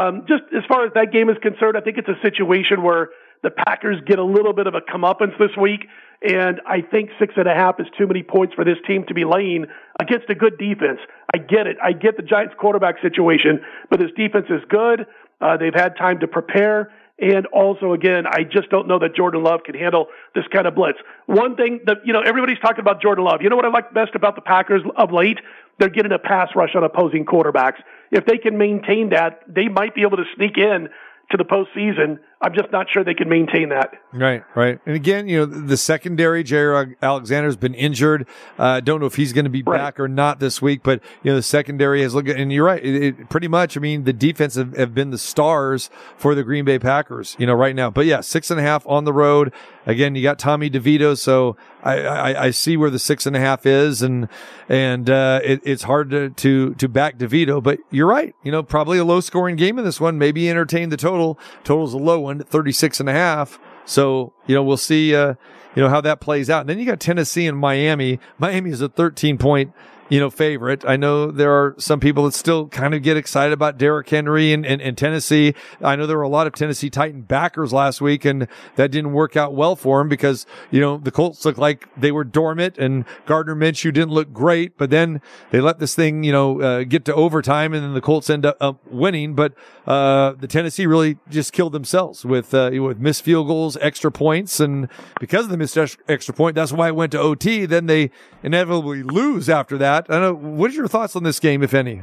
um, 0.00 0.24
just 0.26 0.42
as 0.56 0.64
far 0.66 0.84
as 0.84 0.92
that 0.94 1.12
game 1.12 1.28
is 1.30 1.36
concerned, 1.42 1.76
I 1.76 1.80
think 1.80 1.98
it's 1.98 2.08
a 2.08 2.20
situation 2.22 2.82
where 2.82 3.10
the 3.42 3.50
Packers 3.50 4.00
get 4.06 4.18
a 4.18 4.24
little 4.24 4.52
bit 4.52 4.66
of 4.66 4.74
a 4.74 4.80
comeuppance 4.80 5.38
this 5.38 5.56
week, 5.60 5.86
and 6.22 6.60
I 6.66 6.80
think 6.80 7.10
six 7.18 7.34
and 7.36 7.46
a 7.46 7.54
half 7.54 7.78
is 7.80 7.86
too 7.98 8.06
many 8.06 8.22
points 8.22 8.54
for 8.54 8.64
this 8.64 8.78
team 8.86 9.04
to 9.08 9.14
be 9.14 9.24
laying 9.24 9.66
against 10.00 10.30
a 10.30 10.34
good 10.34 10.56
defense. 10.58 11.00
I 11.34 11.38
get 11.38 11.66
it. 11.66 11.76
I 11.82 11.92
get 11.92 12.16
the 12.16 12.22
Giants 12.22 12.54
quarterback 12.58 12.96
situation, 13.02 13.60
but 13.90 14.00
this 14.00 14.10
defense 14.16 14.46
is 14.48 14.62
good. 14.68 15.06
Uh, 15.40 15.56
they've 15.56 15.74
had 15.74 15.96
time 15.96 16.20
to 16.20 16.26
prepare. 16.26 16.92
And 17.18 17.46
also, 17.46 17.92
again, 17.92 18.24
I 18.26 18.42
just 18.42 18.70
don't 18.70 18.88
know 18.88 18.98
that 18.98 19.14
Jordan 19.14 19.44
Love 19.44 19.60
can 19.64 19.76
handle 19.76 20.06
this 20.34 20.44
kind 20.52 20.66
of 20.66 20.74
blitz. 20.74 20.98
One 21.26 21.54
thing 21.54 21.80
that, 21.86 21.98
you 22.04 22.12
know, 22.12 22.20
everybody's 22.20 22.58
talking 22.58 22.80
about 22.80 23.00
Jordan 23.00 23.24
Love. 23.24 23.40
You 23.40 23.50
know 23.50 23.56
what 23.56 23.64
I 23.64 23.68
like 23.68 23.94
best 23.94 24.16
about 24.16 24.34
the 24.34 24.40
Packers 24.40 24.82
of 24.96 25.12
late? 25.12 25.38
They're 25.78 25.90
getting 25.90 26.10
a 26.10 26.18
pass 26.18 26.48
rush 26.56 26.74
on 26.74 26.82
opposing 26.82 27.24
quarterbacks. 27.24 27.78
If 28.10 28.26
they 28.26 28.38
can 28.38 28.58
maintain 28.58 29.10
that, 29.10 29.42
they 29.46 29.68
might 29.68 29.94
be 29.94 30.02
able 30.02 30.16
to 30.16 30.24
sneak 30.34 30.58
in 30.58 30.88
to 31.36 31.42
the 31.42 31.44
postseason. 31.44 32.18
I'm 32.40 32.54
just 32.54 32.70
not 32.70 32.88
sure 32.90 33.02
they 33.02 33.14
can 33.14 33.28
maintain 33.28 33.70
that. 33.70 33.94
Right, 34.12 34.44
right. 34.54 34.78
And 34.84 34.94
again, 34.94 35.28
you 35.28 35.38
know, 35.38 35.46
the 35.46 35.76
secondary, 35.76 36.44
Jaire 36.44 36.94
Alexander's 37.00 37.56
been 37.56 37.74
injured. 37.74 38.26
Uh, 38.58 38.80
don't 38.80 39.00
know 39.00 39.06
if 39.06 39.14
he's 39.14 39.32
going 39.32 39.46
to 39.46 39.50
be 39.50 39.62
right. 39.62 39.78
back 39.78 40.00
or 40.00 40.08
not 40.08 40.40
this 40.40 40.60
week, 40.60 40.82
but 40.82 41.00
you 41.22 41.30
know, 41.30 41.36
the 41.36 41.42
secondary 41.42 42.02
has 42.02 42.14
looked, 42.14 42.28
and 42.28 42.52
you're 42.52 42.66
right. 42.66 42.84
It, 42.84 43.02
it, 43.02 43.28
pretty 43.30 43.48
much, 43.48 43.76
I 43.76 43.80
mean, 43.80 44.04
the 44.04 44.12
defense 44.12 44.56
have, 44.56 44.76
have, 44.76 44.94
been 44.94 45.10
the 45.10 45.18
stars 45.18 45.88
for 46.18 46.34
the 46.34 46.44
Green 46.44 46.64
Bay 46.66 46.78
Packers, 46.78 47.34
you 47.38 47.46
know, 47.46 47.54
right 47.54 47.74
now. 47.74 47.90
But 47.90 48.04
yeah, 48.04 48.20
six 48.20 48.50
and 48.50 48.60
a 48.60 48.62
half 48.62 48.86
on 48.86 49.04
the 49.04 49.12
road. 49.12 49.52
Again, 49.86 50.14
you 50.14 50.22
got 50.22 50.38
Tommy 50.38 50.68
DeVito, 50.70 51.16
so 51.16 51.56
I, 51.82 52.00
I, 52.00 52.44
I 52.44 52.50
see 52.50 52.76
where 52.76 52.90
the 52.90 52.98
six 52.98 53.26
and 53.26 53.36
a 53.36 53.40
half 53.40 53.66
is, 53.66 54.02
and 54.02 54.28
and 54.68 55.08
uh, 55.08 55.40
it, 55.42 55.60
it's 55.64 55.84
hard 55.84 56.10
to, 56.10 56.30
to 56.30 56.74
to 56.74 56.88
back 56.88 57.18
DeVito. 57.18 57.62
But 57.62 57.80
you're 57.90 58.06
right. 58.06 58.34
You 58.42 58.52
know, 58.52 58.62
probably 58.62 58.98
a 58.98 59.04
low 59.04 59.20
scoring 59.20 59.56
game 59.56 59.78
in 59.78 59.84
this 59.84 60.00
one. 60.00 60.18
Maybe 60.18 60.48
entertain 60.48 60.90
the 60.90 60.96
total. 60.96 61.23
Total's 61.64 61.94
a 61.94 61.98
low 61.98 62.20
one, 62.20 62.40
36 62.40 63.00
and 63.00 63.08
a 63.08 63.12
half. 63.12 63.58
So 63.84 64.32
you 64.46 64.54
know, 64.54 64.62
we'll 64.62 64.76
see. 64.76 65.14
Uh, 65.14 65.34
you 65.74 65.82
know 65.82 65.88
how 65.88 66.00
that 66.02 66.20
plays 66.20 66.48
out. 66.48 66.60
And 66.60 66.68
then 66.68 66.78
you 66.78 66.86
got 66.86 67.00
Tennessee 67.00 67.46
and 67.46 67.58
Miami. 67.58 68.20
Miami 68.38 68.70
is 68.70 68.80
a 68.80 68.88
13 68.88 69.38
point 69.38 69.72
you 70.08 70.20
know, 70.20 70.30
favorite. 70.30 70.84
I 70.84 70.96
know 70.96 71.30
there 71.30 71.52
are 71.52 71.74
some 71.78 71.98
people 71.98 72.24
that 72.24 72.34
still 72.34 72.68
kind 72.68 72.94
of 72.94 73.02
get 73.02 73.16
excited 73.16 73.52
about 73.52 73.78
Derrick 73.78 74.08
Henry 74.08 74.52
and, 74.52 74.66
and, 74.66 74.82
and, 74.82 74.98
Tennessee. 74.98 75.54
I 75.80 75.96
know 75.96 76.06
there 76.06 76.18
were 76.18 76.22
a 76.22 76.28
lot 76.28 76.46
of 76.46 76.52
Tennessee 76.52 76.90
Titan 76.90 77.22
backers 77.22 77.72
last 77.72 78.00
week 78.00 78.24
and 78.24 78.46
that 78.76 78.90
didn't 78.90 79.12
work 79.12 79.36
out 79.36 79.54
well 79.54 79.76
for 79.76 80.00
him 80.00 80.08
because, 80.08 80.46
you 80.70 80.80
know, 80.80 80.98
the 80.98 81.10
Colts 81.10 81.44
looked 81.44 81.58
like 81.58 81.88
they 81.96 82.12
were 82.12 82.24
dormant 82.24 82.76
and 82.78 83.04
Gardner 83.26 83.54
Minshew 83.54 83.92
didn't 83.92 84.10
look 84.10 84.32
great, 84.32 84.76
but 84.76 84.90
then 84.90 85.20
they 85.50 85.60
let 85.60 85.78
this 85.78 85.94
thing, 85.94 86.22
you 86.22 86.32
know, 86.32 86.60
uh, 86.60 86.84
get 86.84 87.04
to 87.06 87.14
overtime 87.14 87.72
and 87.72 87.82
then 87.82 87.94
the 87.94 88.00
Colts 88.00 88.28
end 88.28 88.44
up, 88.44 88.60
winning. 88.90 89.34
But, 89.34 89.54
uh, 89.86 90.32
the 90.32 90.46
Tennessee 90.46 90.86
really 90.86 91.16
just 91.30 91.52
killed 91.52 91.72
themselves 91.72 92.24
with, 92.24 92.52
uh, 92.52 92.70
with 92.72 92.98
missed 92.98 93.22
field 93.22 93.46
goals, 93.46 93.76
extra 93.80 94.10
points. 94.10 94.60
And 94.60 94.88
because 95.20 95.44
of 95.44 95.50
the 95.50 95.56
missed 95.56 95.78
extra 96.08 96.34
point, 96.34 96.54
that's 96.54 96.72
why 96.72 96.88
it 96.88 96.96
went 96.96 97.12
to 97.12 97.20
OT. 97.20 97.66
Then 97.66 97.86
they 97.86 98.10
inevitably 98.42 99.02
lose 99.02 99.48
after 99.48 99.78
that 99.78 99.93
that. 99.94 100.14
I 100.14 100.20
know. 100.20 100.34
What 100.34 100.70
are 100.70 100.74
your 100.74 100.88
thoughts 100.88 101.16
on 101.16 101.22
this 101.22 101.40
game, 101.40 101.62
if 101.62 101.74
any? 101.74 102.02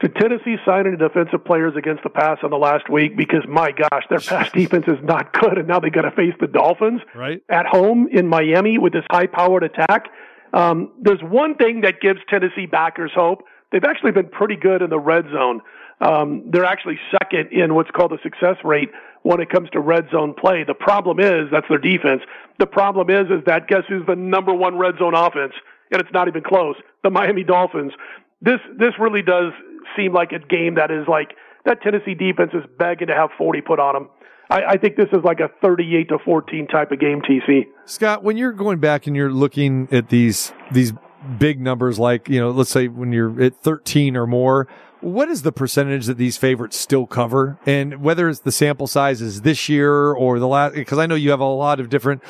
Did 0.00 0.14
Tennessee 0.14 0.56
sign 0.64 0.86
any 0.86 0.96
defensive 0.96 1.44
players 1.44 1.74
against 1.76 2.04
the 2.04 2.10
pass 2.10 2.38
on 2.44 2.50
the 2.50 2.56
last 2.56 2.88
week? 2.88 3.16
Because 3.16 3.42
my 3.48 3.72
gosh, 3.72 4.04
their 4.08 4.20
pass 4.20 4.50
defense 4.52 4.84
is 4.86 4.98
not 5.02 5.32
good, 5.40 5.58
and 5.58 5.66
now 5.66 5.80
they 5.80 5.90
got 5.90 6.02
to 6.02 6.12
face 6.12 6.34
the 6.40 6.46
Dolphins 6.46 7.00
right. 7.16 7.42
at 7.48 7.66
home 7.66 8.08
in 8.12 8.28
Miami 8.28 8.78
with 8.78 8.92
this 8.92 9.04
high-powered 9.10 9.64
attack. 9.64 10.06
Um, 10.52 10.92
there's 11.02 11.20
one 11.20 11.56
thing 11.56 11.80
that 11.80 12.00
gives 12.00 12.20
Tennessee 12.28 12.66
backers 12.66 13.10
hope. 13.12 13.42
They've 13.72 13.84
actually 13.84 14.12
been 14.12 14.28
pretty 14.28 14.56
good 14.56 14.82
in 14.82 14.88
the 14.88 15.00
red 15.00 15.24
zone. 15.32 15.60
Um, 16.00 16.44
they're 16.50 16.64
actually 16.64 16.98
second 17.10 17.50
in 17.50 17.74
what's 17.74 17.90
called 17.90 18.12
the 18.12 18.18
success 18.22 18.56
rate 18.64 18.90
when 19.24 19.40
it 19.40 19.50
comes 19.50 19.68
to 19.70 19.80
red 19.80 20.08
zone 20.12 20.32
play. 20.32 20.62
The 20.64 20.74
problem 20.74 21.18
is 21.18 21.50
that's 21.50 21.66
their 21.68 21.78
defense. 21.78 22.22
The 22.58 22.66
problem 22.66 23.10
is 23.10 23.26
is 23.26 23.44
that 23.46 23.66
guess 23.66 23.82
who's 23.88 24.06
the 24.06 24.14
number 24.14 24.54
one 24.54 24.78
red 24.78 24.94
zone 24.98 25.14
offense? 25.14 25.54
And 25.90 26.00
it's 26.00 26.12
not 26.12 26.28
even 26.28 26.42
close. 26.42 26.76
The 27.02 27.10
Miami 27.10 27.44
Dolphins. 27.44 27.92
This 28.40 28.60
this 28.78 28.92
really 28.98 29.22
does 29.22 29.52
seem 29.96 30.12
like 30.12 30.32
a 30.32 30.38
game 30.38 30.76
that 30.76 30.90
is 30.90 31.06
like 31.08 31.32
that 31.64 31.82
Tennessee 31.82 32.14
defense 32.14 32.52
is 32.54 32.62
begging 32.78 33.08
to 33.08 33.14
have 33.14 33.30
40 33.36 33.60
put 33.62 33.80
on 33.80 33.94
them. 33.94 34.08
I, 34.50 34.62
I 34.62 34.76
think 34.76 34.96
this 34.96 35.08
is 35.12 35.22
like 35.24 35.40
a 35.40 35.48
38 35.60 36.08
to 36.08 36.18
14 36.24 36.66
type 36.68 36.90
of 36.92 37.00
game, 37.00 37.20
TC. 37.20 37.66
Scott, 37.84 38.22
when 38.22 38.36
you're 38.36 38.52
going 38.52 38.78
back 38.78 39.06
and 39.06 39.14
you're 39.14 39.32
looking 39.32 39.88
at 39.92 40.08
these 40.08 40.52
these 40.72 40.92
big 41.38 41.60
numbers, 41.60 41.98
like 41.98 42.28
you 42.28 42.40
know, 42.40 42.50
let's 42.50 42.70
say 42.70 42.88
when 42.88 43.12
you're 43.12 43.40
at 43.42 43.56
13 43.56 44.16
or 44.16 44.26
more, 44.26 44.68
what 45.00 45.28
is 45.28 45.42
the 45.42 45.52
percentage 45.52 46.06
that 46.06 46.16
these 46.16 46.36
favorites 46.36 46.76
still 46.76 47.06
cover? 47.06 47.58
And 47.66 48.00
whether 48.00 48.28
it's 48.28 48.40
the 48.40 48.52
sample 48.52 48.86
sizes 48.86 49.42
this 49.42 49.68
year 49.68 50.12
or 50.12 50.38
the 50.38 50.48
last, 50.48 50.74
because 50.74 50.98
I 50.98 51.06
know 51.06 51.14
you 51.14 51.30
have 51.30 51.40
a 51.40 51.44
lot 51.44 51.80
of 51.80 51.88
different 51.88 52.22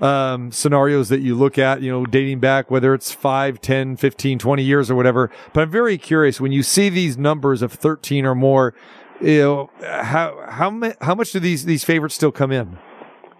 um, 0.00 0.52
scenarios 0.52 1.08
that 1.08 1.20
you 1.20 1.34
look 1.34 1.58
at, 1.58 1.82
you 1.82 1.90
know, 1.90 2.04
dating 2.04 2.40
back, 2.40 2.70
whether 2.70 2.94
it's 2.94 3.12
5, 3.12 3.60
10, 3.60 3.96
15, 3.96 4.38
20 4.38 4.62
years 4.62 4.90
or 4.90 4.94
whatever. 4.94 5.30
But 5.52 5.62
I'm 5.62 5.70
very 5.70 5.98
curious 5.98 6.40
when 6.40 6.52
you 6.52 6.62
see 6.62 6.88
these 6.88 7.16
numbers 7.16 7.62
of 7.62 7.72
13 7.72 8.26
or 8.26 8.34
more, 8.34 8.74
you 9.20 9.40
know, 9.40 9.70
how, 9.82 10.44
how, 10.48 10.92
how 11.00 11.14
much 11.14 11.32
do 11.32 11.40
these, 11.40 11.64
these 11.64 11.84
favorites 11.84 12.14
still 12.14 12.32
come 12.32 12.52
in? 12.52 12.78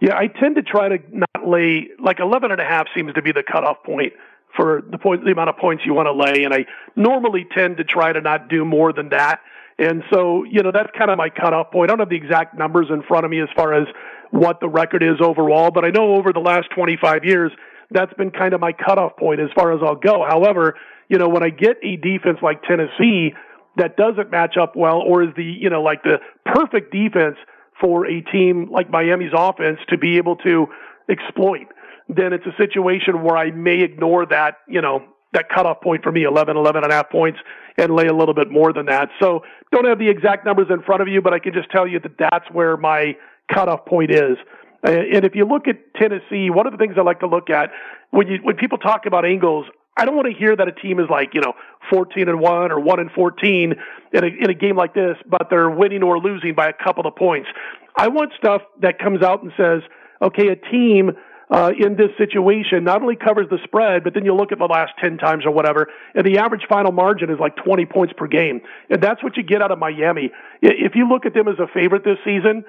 Yeah, 0.00 0.16
I 0.16 0.28
tend 0.28 0.56
to 0.56 0.62
try 0.62 0.88
to 0.88 0.98
not 1.12 1.46
lay, 1.46 1.88
like 2.02 2.20
11 2.20 2.50
and 2.50 2.60
a 2.60 2.64
half 2.64 2.86
seems 2.94 3.12
to 3.12 3.20
be 3.20 3.32
the 3.32 3.42
cutoff 3.42 3.82
point 3.84 4.14
for 4.56 4.82
the 4.90 4.98
point, 4.98 5.24
the 5.24 5.32
amount 5.32 5.50
of 5.50 5.56
points 5.56 5.84
you 5.86 5.94
want 5.94 6.06
to 6.06 6.12
lay. 6.12 6.44
And 6.44 6.52
I 6.52 6.66
normally 6.96 7.46
tend 7.54 7.78
to 7.78 7.84
try 7.84 8.12
to 8.12 8.20
not 8.20 8.48
do 8.48 8.64
more 8.64 8.92
than 8.92 9.10
that. 9.10 9.40
And 9.78 10.02
so, 10.12 10.44
you 10.44 10.62
know, 10.62 10.72
that's 10.72 10.90
kind 10.96 11.10
of 11.10 11.16
my 11.16 11.30
cutoff 11.30 11.70
point. 11.70 11.90
I 11.90 11.92
don't 11.92 12.00
have 12.00 12.10
the 12.10 12.16
exact 12.16 12.56
numbers 12.56 12.88
in 12.90 13.02
front 13.02 13.24
of 13.24 13.30
me 13.30 13.40
as 13.40 13.48
far 13.56 13.72
as 13.72 13.88
what 14.30 14.60
the 14.60 14.68
record 14.68 15.02
is 15.02 15.20
overall, 15.20 15.70
but 15.70 15.84
I 15.84 15.88
know 15.88 16.14
over 16.14 16.32
the 16.32 16.40
last 16.40 16.68
25 16.74 17.24
years, 17.24 17.50
that's 17.90 18.12
been 18.14 18.30
kind 18.30 18.54
of 18.54 18.60
my 18.60 18.72
cutoff 18.72 19.16
point 19.16 19.40
as 19.40 19.48
far 19.54 19.72
as 19.72 19.80
I'll 19.82 19.96
go. 19.96 20.24
However, 20.28 20.76
you 21.08 21.18
know, 21.18 21.28
when 21.28 21.42
I 21.42 21.48
get 21.48 21.78
a 21.82 21.96
defense 21.96 22.38
like 22.42 22.62
Tennessee 22.62 23.32
that 23.76 23.96
doesn't 23.96 24.30
match 24.30 24.56
up 24.56 24.76
well 24.76 24.98
or 24.98 25.22
is 25.22 25.30
the, 25.36 25.44
you 25.44 25.70
know, 25.70 25.82
like 25.82 26.02
the 26.02 26.18
perfect 26.44 26.92
defense 26.92 27.36
for 27.80 28.06
a 28.06 28.20
team 28.20 28.70
like 28.70 28.90
Miami's 28.90 29.32
offense 29.34 29.78
to 29.88 29.96
be 29.96 30.18
able 30.18 30.36
to 30.36 30.66
exploit 31.08 31.66
then 32.16 32.32
it's 32.32 32.46
a 32.46 32.56
situation 32.56 33.22
where 33.22 33.36
I 33.36 33.50
may 33.50 33.82
ignore 33.82 34.26
that, 34.26 34.58
you 34.68 34.80
know, 34.80 35.04
that 35.32 35.48
cutoff 35.48 35.80
point 35.80 36.02
for 36.02 36.10
me, 36.10 36.24
11, 36.24 36.56
11 36.56 36.82
and 36.82 36.92
a 36.92 36.94
half 36.94 37.10
points, 37.10 37.38
and 37.78 37.94
lay 37.94 38.06
a 38.06 38.12
little 38.14 38.34
bit 38.34 38.50
more 38.50 38.72
than 38.72 38.86
that. 38.86 39.10
So 39.20 39.42
don't 39.72 39.86
have 39.86 39.98
the 39.98 40.08
exact 40.08 40.44
numbers 40.44 40.66
in 40.70 40.82
front 40.82 41.02
of 41.02 41.08
you, 41.08 41.22
but 41.22 41.32
I 41.32 41.38
can 41.38 41.52
just 41.52 41.70
tell 41.70 41.86
you 41.86 42.00
that 42.00 42.12
that's 42.18 42.50
where 42.50 42.76
my 42.76 43.16
cutoff 43.52 43.86
point 43.86 44.10
is. 44.10 44.36
And 44.82 45.24
if 45.24 45.34
you 45.34 45.44
look 45.46 45.68
at 45.68 45.76
Tennessee, 45.94 46.50
one 46.50 46.66
of 46.66 46.72
the 46.72 46.78
things 46.78 46.94
I 46.98 47.02
like 47.02 47.20
to 47.20 47.26
look 47.26 47.50
at 47.50 47.70
when 48.10 48.28
you 48.28 48.38
when 48.42 48.56
people 48.56 48.78
talk 48.78 49.04
about 49.04 49.26
angles, 49.26 49.66
I 49.96 50.06
don't 50.06 50.16
want 50.16 50.32
to 50.32 50.38
hear 50.38 50.56
that 50.56 50.66
a 50.68 50.72
team 50.72 50.98
is 50.98 51.06
like 51.10 51.34
you 51.34 51.42
know 51.42 51.52
14 51.90 52.28
and 52.30 52.40
one 52.40 52.72
or 52.72 52.80
one 52.80 52.98
and 52.98 53.10
14 53.10 53.74
in 54.14 54.24
a, 54.24 54.26
in 54.26 54.48
a 54.48 54.54
game 54.54 54.76
like 54.76 54.94
this, 54.94 55.16
but 55.26 55.48
they're 55.50 55.68
winning 55.68 56.02
or 56.02 56.18
losing 56.18 56.54
by 56.54 56.68
a 56.68 56.72
couple 56.72 57.06
of 57.06 57.14
points. 57.14 57.48
I 57.94 58.08
want 58.08 58.32
stuff 58.38 58.62
that 58.80 58.98
comes 58.98 59.22
out 59.22 59.42
and 59.42 59.52
says, 59.56 59.82
okay, 60.22 60.48
a 60.48 60.56
team 60.56 61.10
uh, 61.50 61.72
in 61.76 61.96
this 61.96 62.10
situation 62.16 62.84
not 62.84 63.02
only 63.02 63.16
covers 63.16 63.46
the 63.50 63.58
spread, 63.64 64.04
but 64.04 64.14
then 64.14 64.24
you 64.24 64.34
look 64.34 64.52
at 64.52 64.58
the 64.58 64.66
last 64.66 64.92
10 65.00 65.18
times 65.18 65.44
or 65.44 65.50
whatever, 65.50 65.88
and 66.14 66.24
the 66.24 66.38
average 66.38 66.62
final 66.68 66.92
margin 66.92 67.30
is 67.30 67.38
like 67.40 67.56
20 67.56 67.86
points 67.86 68.14
per 68.16 68.26
game. 68.26 68.60
And 68.88 69.02
that's 69.02 69.22
what 69.22 69.36
you 69.36 69.42
get 69.42 69.60
out 69.60 69.72
of 69.72 69.78
Miami. 69.78 70.30
If 70.62 70.94
you 70.94 71.08
look 71.08 71.26
at 71.26 71.34
them 71.34 71.48
as 71.48 71.58
a 71.58 71.66
favorite 71.66 72.04
this 72.04 72.18
season, 72.24 72.64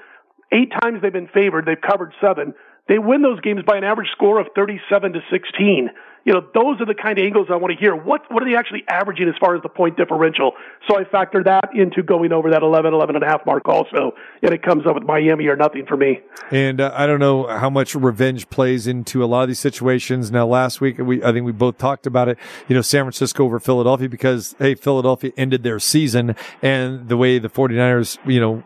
eight 0.51 0.71
times 0.81 1.01
they've 1.01 1.13
been 1.13 1.29
favored, 1.33 1.65
they've 1.65 1.79
covered 1.79 2.13
seven. 2.19 2.53
They 2.87 2.97
win 2.97 3.21
those 3.21 3.39
games 3.41 3.61
by 3.65 3.77
an 3.77 3.83
average 3.83 4.09
score 4.11 4.39
of 4.39 4.47
37 4.55 5.13
to 5.13 5.19
16 5.31 5.89
you 6.25 6.33
know, 6.33 6.41
those 6.53 6.79
are 6.79 6.85
the 6.85 6.93
kind 6.93 7.17
of 7.17 7.25
angles 7.25 7.47
I 7.49 7.55
want 7.55 7.73
to 7.73 7.79
hear. 7.79 7.95
What 7.95 8.31
what 8.31 8.43
are 8.43 8.49
they 8.49 8.55
actually 8.55 8.83
averaging 8.87 9.27
as 9.27 9.35
far 9.39 9.55
as 9.55 9.63
the 9.63 9.69
point 9.69 9.97
differential? 9.97 10.53
So 10.87 10.99
I 10.99 11.03
factor 11.03 11.43
that 11.43 11.69
into 11.73 12.03
going 12.03 12.31
over 12.31 12.51
that 12.51 12.61
11, 12.61 12.93
11 12.93 13.15
and 13.15 13.23
a 13.23 13.27
half 13.27 13.45
mark 13.45 13.67
also, 13.67 14.13
and 14.41 14.53
it 14.53 14.61
comes 14.61 14.85
up 14.85 14.95
with 14.95 15.03
Miami 15.03 15.47
or 15.47 15.55
nothing 15.55 15.85
for 15.87 15.97
me. 15.97 16.19
And 16.51 16.79
uh, 16.79 16.91
I 16.93 17.07
don't 17.07 17.19
know 17.19 17.47
how 17.47 17.69
much 17.69 17.95
revenge 17.95 18.49
plays 18.49 18.87
into 18.87 19.23
a 19.23 19.25
lot 19.25 19.43
of 19.43 19.47
these 19.47 19.59
situations. 19.59 20.31
Now, 20.31 20.45
last 20.45 20.79
week 20.79 20.99
we 20.99 21.23
I 21.23 21.31
think 21.31 21.45
we 21.45 21.51
both 21.51 21.77
talked 21.77 22.05
about 22.05 22.29
it. 22.29 22.37
You 22.67 22.75
know, 22.75 22.81
San 22.81 23.03
Francisco 23.03 23.45
over 23.45 23.59
Philadelphia 23.59 24.07
because 24.07 24.55
hey, 24.59 24.75
Philadelphia 24.75 25.31
ended 25.37 25.63
their 25.63 25.79
season 25.79 26.35
and 26.61 27.09
the 27.09 27.17
way 27.17 27.39
the 27.39 27.49
49ers, 27.49 28.19
you 28.29 28.39
know, 28.39 28.63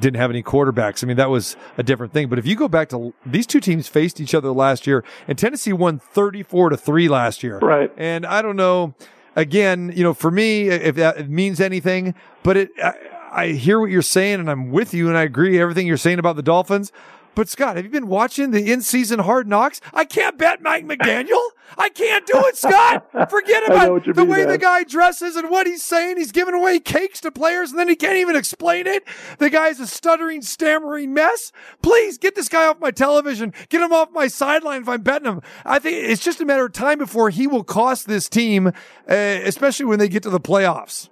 didn't 0.00 0.16
have 0.16 0.30
any 0.30 0.42
quarterbacks. 0.42 1.04
I 1.04 1.06
mean, 1.06 1.16
that 1.18 1.30
was 1.30 1.56
a 1.76 1.82
different 1.82 2.12
thing. 2.12 2.28
But 2.28 2.38
if 2.38 2.46
you 2.46 2.56
go 2.56 2.68
back 2.68 2.88
to 2.90 3.12
these 3.26 3.46
two 3.46 3.60
teams 3.60 3.88
faced 3.88 4.20
each 4.20 4.34
other 4.34 4.50
last 4.50 4.86
year, 4.86 5.04
and 5.28 5.36
Tennessee 5.36 5.72
won 5.72 5.98
34 5.98 6.70
to 6.70 6.76
three 6.76 6.93
three 6.94 7.08
last 7.08 7.42
year. 7.42 7.58
Right. 7.58 7.90
And 7.96 8.24
I 8.24 8.40
don't 8.40 8.54
know. 8.54 8.94
Again, 9.34 9.92
you 9.96 10.04
know, 10.04 10.14
for 10.14 10.30
me, 10.30 10.68
if 10.68 10.94
that 10.94 11.28
means 11.28 11.60
anything, 11.60 12.14
but 12.44 12.56
it, 12.56 12.70
I, 12.80 12.94
I 13.32 13.46
hear 13.48 13.80
what 13.80 13.90
you're 13.90 14.00
saying, 14.00 14.38
and 14.38 14.48
I'm 14.48 14.70
with 14.70 14.94
you, 14.94 15.08
and 15.08 15.18
I 15.18 15.22
agree 15.22 15.60
everything 15.60 15.88
you're 15.88 15.96
saying 15.96 16.20
about 16.20 16.36
the 16.36 16.42
Dolphins. 16.42 16.92
But 17.34 17.48
Scott, 17.48 17.76
have 17.76 17.84
you 17.84 17.90
been 17.90 18.08
watching 18.08 18.50
the 18.50 18.70
in-season 18.70 19.20
Hard 19.20 19.48
Knocks? 19.48 19.80
I 19.92 20.04
can't 20.04 20.38
bet 20.38 20.62
Mike 20.62 20.86
McDaniel. 20.86 21.40
I 21.76 21.88
can't 21.88 22.24
do 22.26 22.34
it, 22.46 22.56
Scott. 22.56 23.30
Forget 23.30 23.64
about 23.70 24.04
the 24.14 24.24
way 24.24 24.38
man. 24.38 24.48
the 24.48 24.58
guy 24.58 24.84
dresses 24.84 25.34
and 25.34 25.50
what 25.50 25.66
he's 25.66 25.82
saying. 25.82 26.16
He's 26.16 26.30
giving 26.30 26.54
away 26.54 26.78
cakes 26.78 27.20
to 27.22 27.32
players 27.32 27.70
and 27.70 27.78
then 27.78 27.88
he 27.88 27.96
can't 27.96 28.16
even 28.16 28.36
explain 28.36 28.86
it. 28.86 29.02
The 29.38 29.50
guy's 29.50 29.80
a 29.80 29.86
stuttering, 29.86 30.42
stammering 30.42 31.12
mess. 31.12 31.52
Please 31.82 32.18
get 32.18 32.34
this 32.34 32.48
guy 32.48 32.66
off 32.66 32.78
my 32.80 32.90
television. 32.90 33.52
Get 33.68 33.80
him 33.80 33.92
off 33.92 34.10
my 34.12 34.28
sideline 34.28 34.82
if 34.82 34.88
I'm 34.88 35.02
betting 35.02 35.26
him. 35.26 35.40
I 35.64 35.78
think 35.78 36.08
it's 36.08 36.22
just 36.22 36.40
a 36.40 36.44
matter 36.44 36.66
of 36.66 36.72
time 36.72 36.98
before 36.98 37.30
he 37.30 37.46
will 37.46 37.64
cost 37.64 38.06
this 38.06 38.28
team, 38.28 38.68
uh, 38.68 38.72
especially 39.08 39.86
when 39.86 39.98
they 39.98 40.08
get 40.08 40.22
to 40.24 40.30
the 40.30 40.40
playoffs. 40.40 41.08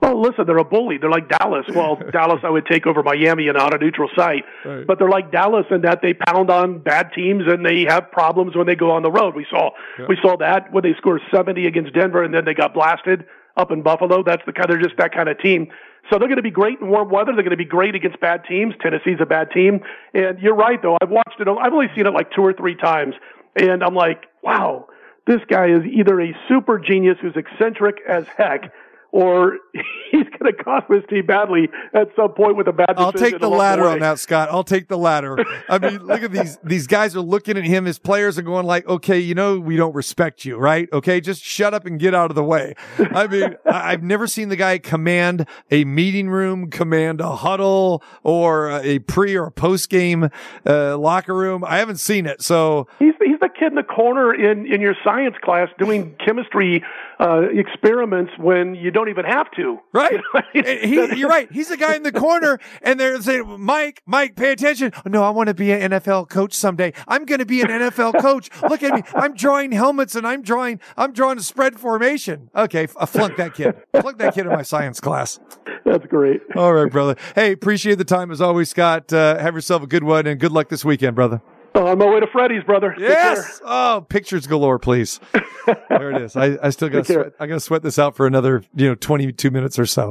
Well, 0.00 0.20
listen, 0.20 0.46
they're 0.46 0.58
a 0.58 0.64
bully. 0.64 0.98
They're 0.98 1.10
like 1.10 1.28
Dallas. 1.28 1.66
Well, 1.78 1.96
Dallas, 2.12 2.40
I 2.42 2.50
would 2.50 2.66
take 2.66 2.86
over 2.86 3.02
Miami 3.04 3.46
and 3.46 3.56
on 3.56 3.72
a 3.72 3.78
neutral 3.78 4.08
site. 4.16 4.44
Right. 4.64 4.84
But 4.86 4.98
they're 4.98 5.08
like 5.08 5.30
Dallas 5.30 5.66
in 5.70 5.82
that 5.82 6.02
they 6.02 6.12
pound 6.12 6.50
on 6.50 6.80
bad 6.80 7.12
teams 7.14 7.44
and 7.46 7.64
they 7.64 7.84
have 7.88 8.10
problems 8.10 8.56
when 8.56 8.66
they 8.66 8.74
go 8.74 8.90
on 8.90 9.02
the 9.02 9.10
road. 9.10 9.36
We 9.36 9.46
saw 9.48 9.70
yeah. 9.98 10.06
we 10.08 10.18
saw 10.20 10.36
that 10.38 10.72
when 10.72 10.82
they 10.82 10.94
scored 10.98 11.20
70 11.32 11.66
against 11.66 11.94
Denver 11.94 12.24
and 12.24 12.34
then 12.34 12.44
they 12.44 12.54
got 12.54 12.74
blasted 12.74 13.26
up 13.56 13.70
in 13.70 13.82
Buffalo. 13.82 14.24
That's 14.24 14.42
the 14.44 14.52
kind. 14.52 14.68
They're 14.68 14.82
just 14.82 14.96
that 14.98 15.14
kind 15.14 15.28
of 15.28 15.38
team. 15.38 15.68
So 16.10 16.18
they're 16.18 16.28
going 16.28 16.36
to 16.36 16.42
be 16.42 16.50
great 16.50 16.80
in 16.80 16.88
warm 16.88 17.10
weather. 17.10 17.32
They're 17.34 17.44
going 17.44 17.50
to 17.50 17.56
be 17.56 17.64
great 17.64 17.94
against 17.94 18.18
bad 18.18 18.44
teams. 18.48 18.74
Tennessee's 18.80 19.18
a 19.20 19.26
bad 19.26 19.50
team. 19.50 19.80
And 20.14 20.38
you're 20.38 20.54
right, 20.54 20.80
though. 20.80 20.96
I've 21.00 21.10
watched 21.10 21.38
it. 21.38 21.48
I've 21.48 21.72
only 21.72 21.88
seen 21.94 22.06
it 22.06 22.14
like 22.14 22.32
two 22.32 22.42
or 22.42 22.54
three 22.54 22.74
times, 22.74 23.14
and 23.56 23.82
I'm 23.82 23.94
like, 23.94 24.24
wow, 24.42 24.86
this 25.26 25.40
guy 25.48 25.66
is 25.68 25.84
either 25.84 26.20
a 26.20 26.34
super 26.48 26.78
genius 26.78 27.18
who's 27.20 27.36
eccentric 27.36 27.96
as 28.08 28.24
heck 28.36 28.72
or 29.10 29.58
he's 30.10 30.24
going 30.38 30.52
to 30.52 30.64
cost 30.64 30.86
this 30.88 31.02
team 31.08 31.26
badly 31.26 31.68
at 31.94 32.08
some 32.16 32.32
point 32.32 32.56
with 32.56 32.68
a 32.68 32.72
bad. 32.72 32.94
I'll 32.96 33.12
take 33.12 33.38
the 33.38 33.48
latter 33.48 33.82
the 33.82 33.90
on 33.90 33.98
that, 34.00 34.18
Scott. 34.18 34.48
I'll 34.50 34.64
take 34.64 34.88
the 34.88 34.98
latter. 34.98 35.38
I 35.68 35.78
mean, 35.78 35.98
look 36.06 36.22
at 36.22 36.32
these 36.32 36.58
these 36.62 36.86
guys 36.86 37.16
are 37.16 37.20
looking 37.20 37.56
at 37.56 37.64
him 37.64 37.86
as 37.86 37.98
players 37.98 38.38
and 38.38 38.46
going 38.46 38.66
like, 38.66 38.86
okay, 38.86 39.18
you 39.18 39.34
know, 39.34 39.58
we 39.58 39.76
don't 39.76 39.94
respect 39.94 40.44
you, 40.44 40.56
right? 40.56 40.88
Okay, 40.92 41.20
just 41.20 41.42
shut 41.42 41.74
up 41.74 41.86
and 41.86 41.98
get 41.98 42.14
out 42.14 42.30
of 42.30 42.34
the 42.34 42.44
way. 42.44 42.74
I 42.98 43.26
mean, 43.26 43.56
I've 43.66 44.02
never 44.02 44.26
seen 44.26 44.48
the 44.48 44.56
guy 44.56 44.78
command 44.78 45.46
a 45.70 45.84
meeting 45.84 46.28
room, 46.28 46.70
command 46.70 47.20
a 47.20 47.36
huddle, 47.36 48.02
or 48.22 48.70
a 48.70 48.98
pre 49.00 49.36
or 49.36 49.50
post 49.50 49.88
game 49.88 50.28
uh, 50.66 50.98
locker 50.98 51.34
room. 51.34 51.64
I 51.64 51.78
haven't 51.78 51.98
seen 51.98 52.26
it, 52.26 52.42
so 52.42 52.86
he's 52.98 53.14
he's 53.24 53.40
the 53.40 53.48
kid 53.48 53.68
in 53.68 53.74
the 53.74 53.82
corner 53.82 54.34
in 54.34 54.66
in 54.66 54.80
your 54.80 54.94
science 55.04 55.36
class 55.42 55.68
doing 55.78 56.14
chemistry 56.24 56.82
uh, 57.20 57.42
experiments 57.52 58.32
when 58.38 58.74
you 58.74 58.90
don't 58.90 59.08
even 59.08 59.24
have 59.24 59.50
to. 59.52 59.78
Right. 59.92 60.12
You 60.12 60.18
know 60.18 60.24
I 60.34 60.44
mean? 60.54 60.88
he, 60.88 61.16
you're 61.18 61.28
right. 61.28 61.50
He's 61.50 61.68
the 61.68 61.76
guy 61.76 61.96
in 61.96 62.02
the 62.02 62.12
corner, 62.12 62.58
and 62.82 62.98
they're 62.98 63.20
saying, 63.20 63.60
"Mike, 63.60 64.02
Mike, 64.06 64.36
pay 64.36 64.52
attention." 64.52 64.92
no, 65.04 65.22
I 65.22 65.30
want 65.30 65.48
to 65.48 65.54
be 65.54 65.72
an 65.72 65.90
NFL 65.92 66.28
coach 66.28 66.52
someday. 66.52 66.92
I'm 67.06 67.24
going 67.24 67.40
to 67.40 67.46
be 67.46 67.60
an 67.60 67.68
NFL 67.68 68.20
coach. 68.20 68.50
Look 68.68 68.82
at 68.82 68.94
me. 68.94 69.02
I'm 69.14 69.34
drawing 69.34 69.72
helmets, 69.72 70.14
and 70.14 70.26
I'm 70.26 70.42
drawing. 70.42 70.80
I'm 70.96 71.12
drawing 71.12 71.38
a 71.38 71.42
spread 71.42 71.78
formation. 71.78 72.50
Okay, 72.54 72.86
I 72.98 73.06
flunk 73.06 73.36
that 73.36 73.54
kid. 73.54 73.74
flunk 74.00 74.18
that 74.18 74.34
kid 74.34 74.46
in 74.46 74.52
my 74.52 74.62
science 74.62 75.00
class. 75.00 75.40
That's 75.84 76.06
great. 76.06 76.40
All 76.56 76.72
right, 76.72 76.90
brother. 76.90 77.16
Hey, 77.34 77.52
appreciate 77.52 77.96
the 77.96 78.04
time 78.04 78.30
as 78.30 78.40
always, 78.40 78.70
Scott. 78.70 79.12
Uh, 79.12 79.38
have 79.38 79.54
yourself 79.54 79.82
a 79.82 79.86
good 79.86 80.04
one, 80.04 80.26
and 80.26 80.38
good 80.38 80.52
luck 80.52 80.68
this 80.68 80.84
weekend, 80.84 81.16
brother. 81.16 81.40
Oh, 81.74 81.86
on 81.86 81.98
my 81.98 82.06
way 82.10 82.20
to 82.20 82.26
Freddy's, 82.26 82.64
brother. 82.64 82.94
Yes. 82.98 83.60
Oh, 83.64 84.04
pictures 84.08 84.46
galore, 84.46 84.78
please. 84.78 85.20
there 85.88 86.10
it 86.10 86.22
is. 86.22 86.36
I, 86.36 86.58
I 86.62 86.70
still 86.70 86.88
got. 86.88 87.08
I 87.10 87.46
got 87.46 87.54
to 87.54 87.60
sweat 87.60 87.82
this 87.82 87.98
out 87.98 88.16
for 88.16 88.26
another, 88.26 88.64
you 88.74 88.88
know, 88.88 88.94
twenty-two 88.94 89.50
minutes 89.50 89.78
or 89.78 89.86
so. 89.86 90.06